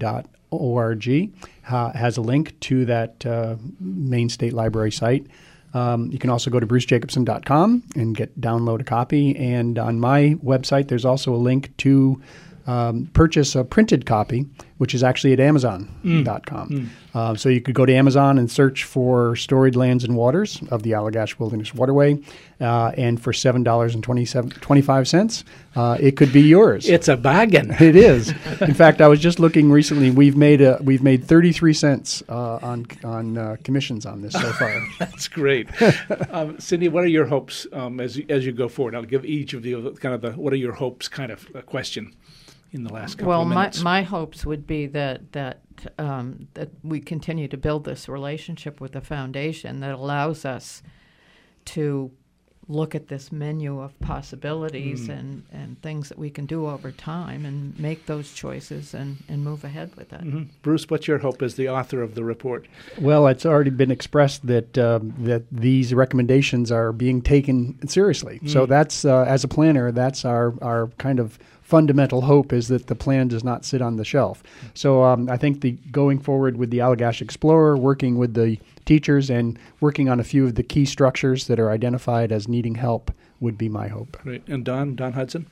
has 1.64 2.18
a 2.18 2.22
link 2.22 2.60
to 2.62 2.86
that 2.86 3.24
uh, 3.24 3.58
Maine 3.80 4.30
State 4.30 4.54
Library 4.54 4.92
site. 4.92 5.28
Um, 5.76 6.10
you 6.12 6.18
can 6.18 6.32
also 6.32 6.50
go 6.50 6.60
to 6.60 6.66
brucejacobson.com 6.66 7.84
and 7.96 8.18
get 8.18 8.42
download 8.42 8.82
a 8.82 8.84
copy. 8.84 9.36
And 9.36 9.78
on 9.78 10.00
my 10.00 10.38
website, 10.44 10.88
there's 10.88 11.06
also 11.06 11.36
a 11.36 11.38
link 11.38 11.78
to 11.78 12.20
um, 12.66 13.12
purchase 13.14 13.54
a 13.54 13.64
printed 13.64 14.08
copy, 14.08 14.48
which 14.78 14.94
is 14.94 15.04
actually 15.04 15.32
at 15.32 15.40
Amazon.com. 15.40 16.70
Mm. 16.70 16.88
Uh, 17.14 17.34
so 17.34 17.48
you 17.48 17.62
could 17.62 17.76
go 17.76 17.86
to 17.86 17.94
Amazon 17.94 18.38
and 18.38 18.52
search 18.52 18.84
for 18.84 19.38
Storied 19.38 19.78
Lands 19.78 20.04
and 20.04 20.18
Waters 20.18 20.62
of 20.70 20.84
the 20.84 20.92
Allagash 20.92 21.40
Wilderness 21.40 21.74
Waterway, 21.74 22.20
uh, 22.60 22.92
and 22.98 23.22
for 23.22 23.32
seven 23.32 23.64
dollars 23.64 23.96
and 23.96 24.04
twenty-five 24.04 25.08
cents, 25.08 25.46
uh, 25.78 25.98
it 26.00 26.18
could 26.18 26.34
be 26.34 26.42
yours. 26.42 26.90
It's 26.90 27.08
a 27.08 27.16
bargain. 27.16 27.74
It 27.86 27.96
is. 27.96 28.30
In 28.62 28.74
fact, 28.74 29.00
I 29.00 29.08
was 29.08 29.20
just 29.20 29.40
looking 29.40 29.72
recently. 29.72 30.10
We've 30.10 30.36
made 30.36 30.60
a, 30.60 30.80
we've 30.82 31.04
made 31.04 31.24
thirty-three 31.24 31.74
cents 31.74 32.24
uh, 32.28 32.60
on 32.62 32.88
on 33.04 33.38
uh, 33.38 33.58
commissions 33.64 34.06
on 34.06 34.22
this 34.22 34.34
so 34.34 34.52
far. 34.54 34.82
That's 35.00 35.28
great, 35.28 35.70
um, 36.32 36.60
Cindy. 36.60 36.90
What 36.90 37.04
are 37.04 37.08
your 37.08 37.26
hopes 37.26 37.68
um, 37.72 38.00
as 38.00 38.18
you, 38.18 38.26
as 38.28 38.46
you 38.46 38.52
go 38.52 38.68
forward? 38.68 38.96
I'll 38.96 39.04
give 39.04 39.24
each 39.24 39.54
of 39.54 39.66
you 39.66 39.96
kind 40.02 40.16
of 40.16 40.22
the 40.22 40.32
what 40.32 40.52
are 40.52 40.58
your 40.58 40.74
hopes 40.74 41.08
kind 41.08 41.32
of 41.32 41.48
question 41.66 42.14
in 42.76 42.84
the 42.84 42.94
last 42.94 43.16
couple 43.18 43.30
well, 43.30 43.42
of 43.42 43.48
minutes. 43.48 43.78
Well, 43.78 43.84
my, 43.84 44.02
my 44.02 44.04
hopes 44.04 44.46
would 44.46 44.68
be 44.68 44.86
that 44.88 45.32
that 45.32 45.62
um, 45.98 46.48
that 46.54 46.70
we 46.84 47.00
continue 47.00 47.48
to 47.48 47.58
build 47.58 47.86
this 47.86 48.08
relationship 48.08 48.80
with 48.80 48.92
the 48.94 49.02
foundation 49.02 49.80
that 49.80 49.94
allows 49.94 50.46
us 50.46 50.84
to 51.66 52.12
look 52.68 52.96
at 52.96 53.08
this 53.08 53.32
menu 53.32 53.80
of 53.80 54.00
possibilities 54.00 55.08
mm. 55.08 55.18
and, 55.20 55.44
and 55.52 55.80
things 55.82 56.10
that 56.10 56.18
we 56.18 56.30
can 56.30 56.48
do 56.48 56.68
over 56.68 56.92
time 56.92 57.46
and 57.46 57.78
make 57.80 58.08
those 58.08 58.34
choices 58.34 58.96
and, 58.96 59.18
and 59.30 59.44
move 59.44 59.64
ahead 59.64 59.96
with 59.96 60.12
it. 60.12 60.22
Mm-hmm. 60.22 60.44
Bruce, 60.64 60.90
what's 60.90 61.08
your 61.08 61.20
hope 61.20 61.44
as 61.44 61.56
the 61.56 61.70
author 61.70 62.02
of 62.02 62.16
the 62.16 62.24
report? 62.24 62.68
Well, 63.00 63.28
it's 63.28 63.46
already 63.46 63.70
been 63.70 63.92
expressed 63.92 64.48
that 64.48 64.78
um, 64.78 65.14
that 65.20 65.44
these 65.52 65.94
recommendations 65.94 66.72
are 66.72 66.92
being 66.92 67.22
taken 67.22 67.88
seriously. 67.88 68.40
Mm. 68.42 68.50
So 68.50 68.66
that's 68.66 69.06
uh, 69.06 69.26
as 69.28 69.44
a 69.44 69.48
planner, 69.48 69.92
that's 69.92 70.26
our 70.26 70.56
our 70.62 70.88
kind 70.98 71.20
of 71.20 71.38
fundamental 71.66 72.22
hope 72.22 72.54
is 72.54 72.68
that 72.68 72.86
the 72.86 72.96
plan 72.96 73.28
does 73.28 73.44
not 73.44 73.66
sit 73.66 73.82
on 73.82 73.96
the 73.96 74.06
shelf. 74.06 74.44
So 74.76 75.04
um, 75.04 75.28
I 75.32 75.36
think 75.36 75.62
the 75.62 75.72
going 75.92 76.20
forward 76.20 76.58
with 76.58 76.70
the 76.70 76.78
Allagash 76.78 77.22
Explorer, 77.22 77.76
working 77.76 78.20
with 78.20 78.36
the 78.36 78.60
teachers 78.86 79.32
and 79.32 79.58
working 79.82 80.08
on 80.08 80.20
a 80.20 80.24
few 80.24 80.46
of 80.46 80.54
the 80.54 80.62
key 80.62 80.86
structures 80.86 81.48
that 81.48 81.60
are 81.60 81.72
identified 81.72 82.32
as 82.32 82.48
needing 82.48 82.76
help 82.76 83.12
would 83.40 83.58
be 83.58 83.68
my 83.68 83.88
hope. 83.88 84.16
Great. 84.22 84.48
And 84.48 84.64
Don, 84.64 84.96
Don 84.96 85.14
Hudson? 85.14 85.48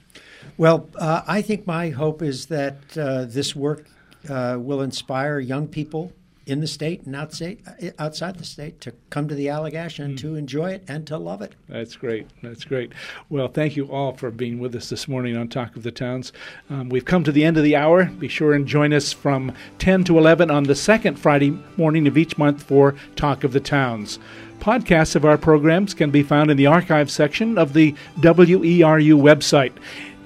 Well, 0.55 0.88
uh, 0.99 1.24
I 1.28 1.41
think 1.41 1.66
my 1.66 1.89
hope 1.89 2.22
is 2.22 2.45
that 2.45 2.78
uh, 2.95 3.26
this 3.26 3.55
work 3.55 3.88
uh, 4.30 4.57
will 4.59 4.82
inspire 4.82 5.39
young 5.39 5.68
people 5.68 6.14
in 6.45 6.59
the 6.59 6.67
state 6.67 7.03
and 7.05 7.15
outside, 7.15 7.59
outside 7.97 8.37
the 8.37 8.43
state 8.43 8.81
to 8.81 8.93
come 9.09 9.27
to 9.27 9.35
the 9.35 9.47
Allagash 9.47 9.99
and 9.99 10.15
mm. 10.15 10.21
to 10.21 10.35
enjoy 10.35 10.71
it 10.71 10.83
and 10.87 11.07
to 11.07 11.17
love 11.17 11.41
it. 11.41 11.55
That's 11.69 11.95
great. 11.95 12.27
That's 12.41 12.65
great. 12.65 12.91
Well, 13.29 13.47
thank 13.47 13.77
you 13.77 13.85
all 13.85 14.13
for 14.13 14.29
being 14.29 14.59
with 14.59 14.75
us 14.75 14.89
this 14.89 15.07
morning 15.07 15.37
on 15.37 15.47
Talk 15.47 15.75
of 15.75 15.83
the 15.83 15.91
Towns. 15.91 16.33
Um, 16.69 16.89
we've 16.89 17.05
come 17.05 17.23
to 17.23 17.31
the 17.31 17.45
end 17.45 17.57
of 17.57 17.63
the 17.63 17.75
hour. 17.75 18.05
Be 18.05 18.27
sure 18.27 18.53
and 18.53 18.67
join 18.67 18.93
us 18.93 19.13
from 19.13 19.53
10 19.79 20.03
to 20.05 20.17
11 20.17 20.51
on 20.51 20.63
the 20.63 20.75
second 20.75 21.15
Friday 21.15 21.57
morning 21.77 22.07
of 22.07 22.17
each 22.17 22.37
month 22.37 22.63
for 22.63 22.95
Talk 23.15 23.43
of 23.43 23.53
the 23.53 23.59
Towns. 23.59 24.19
Podcasts 24.59 25.15
of 25.15 25.25
our 25.25 25.37
programs 25.37 25.93
can 25.93 26.09
be 26.09 26.23
found 26.23 26.49
in 26.49 26.57
the 26.57 26.67
archive 26.67 27.11
section 27.11 27.57
of 27.57 27.73
the 27.73 27.93
WERU 28.19 29.19
website 29.19 29.73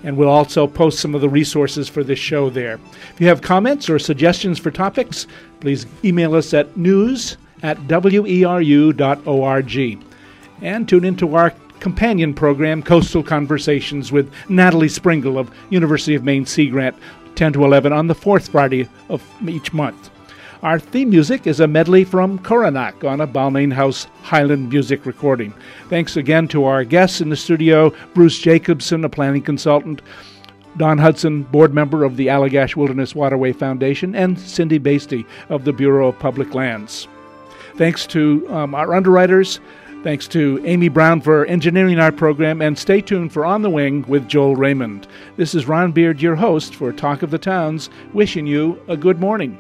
and 0.08 0.16
we'll 0.16 0.30
also 0.30 0.66
post 0.68 1.00
some 1.00 1.14
of 1.14 1.20
the 1.20 1.28
resources 1.28 1.90
for 1.90 2.02
this 2.02 2.18
show 2.18 2.50
there. 2.50 2.80
If 3.14 3.20
you 3.20 3.28
have 3.28 3.42
comments 3.42 3.90
or 3.90 4.00
suggestions 4.00 4.58
for 4.58 4.72
topics, 4.72 5.28
please 5.60 5.86
email 6.02 6.34
us 6.34 6.54
at 6.54 6.78
news 6.78 7.36
at 7.62 7.78
weru.org. 7.90 8.16
And 10.62 10.88
tune 10.88 11.04
into 11.04 11.36
our 11.36 11.50
companion 11.82 12.34
program, 12.34 12.84
Coastal 12.84 13.22
Conversations, 13.22 14.14
with 14.14 14.32
Natalie 14.48 14.88
Springuel 14.88 15.38
of 15.38 15.52
University 15.72 16.16
of 16.16 16.24
Maine 16.24 16.46
Sea 16.46 16.70
Grant, 16.70 16.96
10 17.36 17.52
to 17.52 17.66
11 17.66 17.92
on 17.92 18.08
the 18.08 18.16
fourth 18.16 18.48
Friday 18.48 18.88
of 19.10 19.22
each 19.46 19.74
month. 19.74 20.10
Our 20.64 20.80
theme 20.80 21.12
music 21.12 21.46
is 21.46 21.60
a 21.60 21.68
medley 21.68 22.04
from 22.04 22.40
Coronach 22.40 23.04
on 23.04 23.22
a 23.22 23.28
Balmain 23.28 23.72
House 23.72 24.08
Highland 24.24 24.70
music 24.70 25.06
recording. 25.06 25.54
Thanks 25.88 26.18
again 26.18 26.48
to 26.48 26.66
our 26.66 26.84
guests 26.84 27.22
in 27.22 27.30
the 27.30 27.36
studio 27.36 27.94
Bruce 28.16 28.40
Jacobson, 28.40 29.06
a 29.06 29.10
planning 29.10 29.44
consultant, 29.44 30.02
Don 30.76 30.98
Hudson, 30.98 31.44
board 31.44 31.76
member 31.76 32.04
of 32.04 32.18
the 32.18 32.28
Allagash 32.28 32.76
Wilderness 32.76 33.14
Waterway 33.14 33.54
Foundation, 33.54 34.16
and 34.16 34.40
Cindy 34.40 34.80
Basty 34.80 35.28
of 35.50 35.64
the 35.64 35.74
Bureau 35.74 36.08
of 36.08 36.18
Public 36.18 36.56
Lands. 36.56 37.08
Thanks 37.76 38.08
to 38.08 38.48
um, 38.50 38.74
our 38.74 38.96
underwriters. 38.96 39.60
Thanks 40.02 40.28
to 40.30 40.60
Amy 40.66 40.90
Brown 40.90 41.22
for 41.22 41.46
engineering 41.46 42.00
our 42.00 42.12
program, 42.12 42.64
and 42.64 42.76
stay 42.76 43.02
tuned 43.02 43.32
for 43.32 43.46
On 43.46 43.62
the 43.62 43.70
Wing 43.70 44.04
with 44.08 44.28
Joel 44.28 44.56
Raymond. 44.56 45.08
This 45.36 45.54
is 45.54 45.68
Ron 45.68 45.92
Beard, 45.92 46.20
your 46.20 46.36
host 46.36 46.74
for 46.74 46.92
Talk 46.92 47.22
of 47.22 47.30
the 47.30 47.38
Towns, 47.38 47.92
wishing 48.12 48.48
you 48.48 48.82
a 48.88 48.98
good 48.98 49.20
morning. 49.20 49.60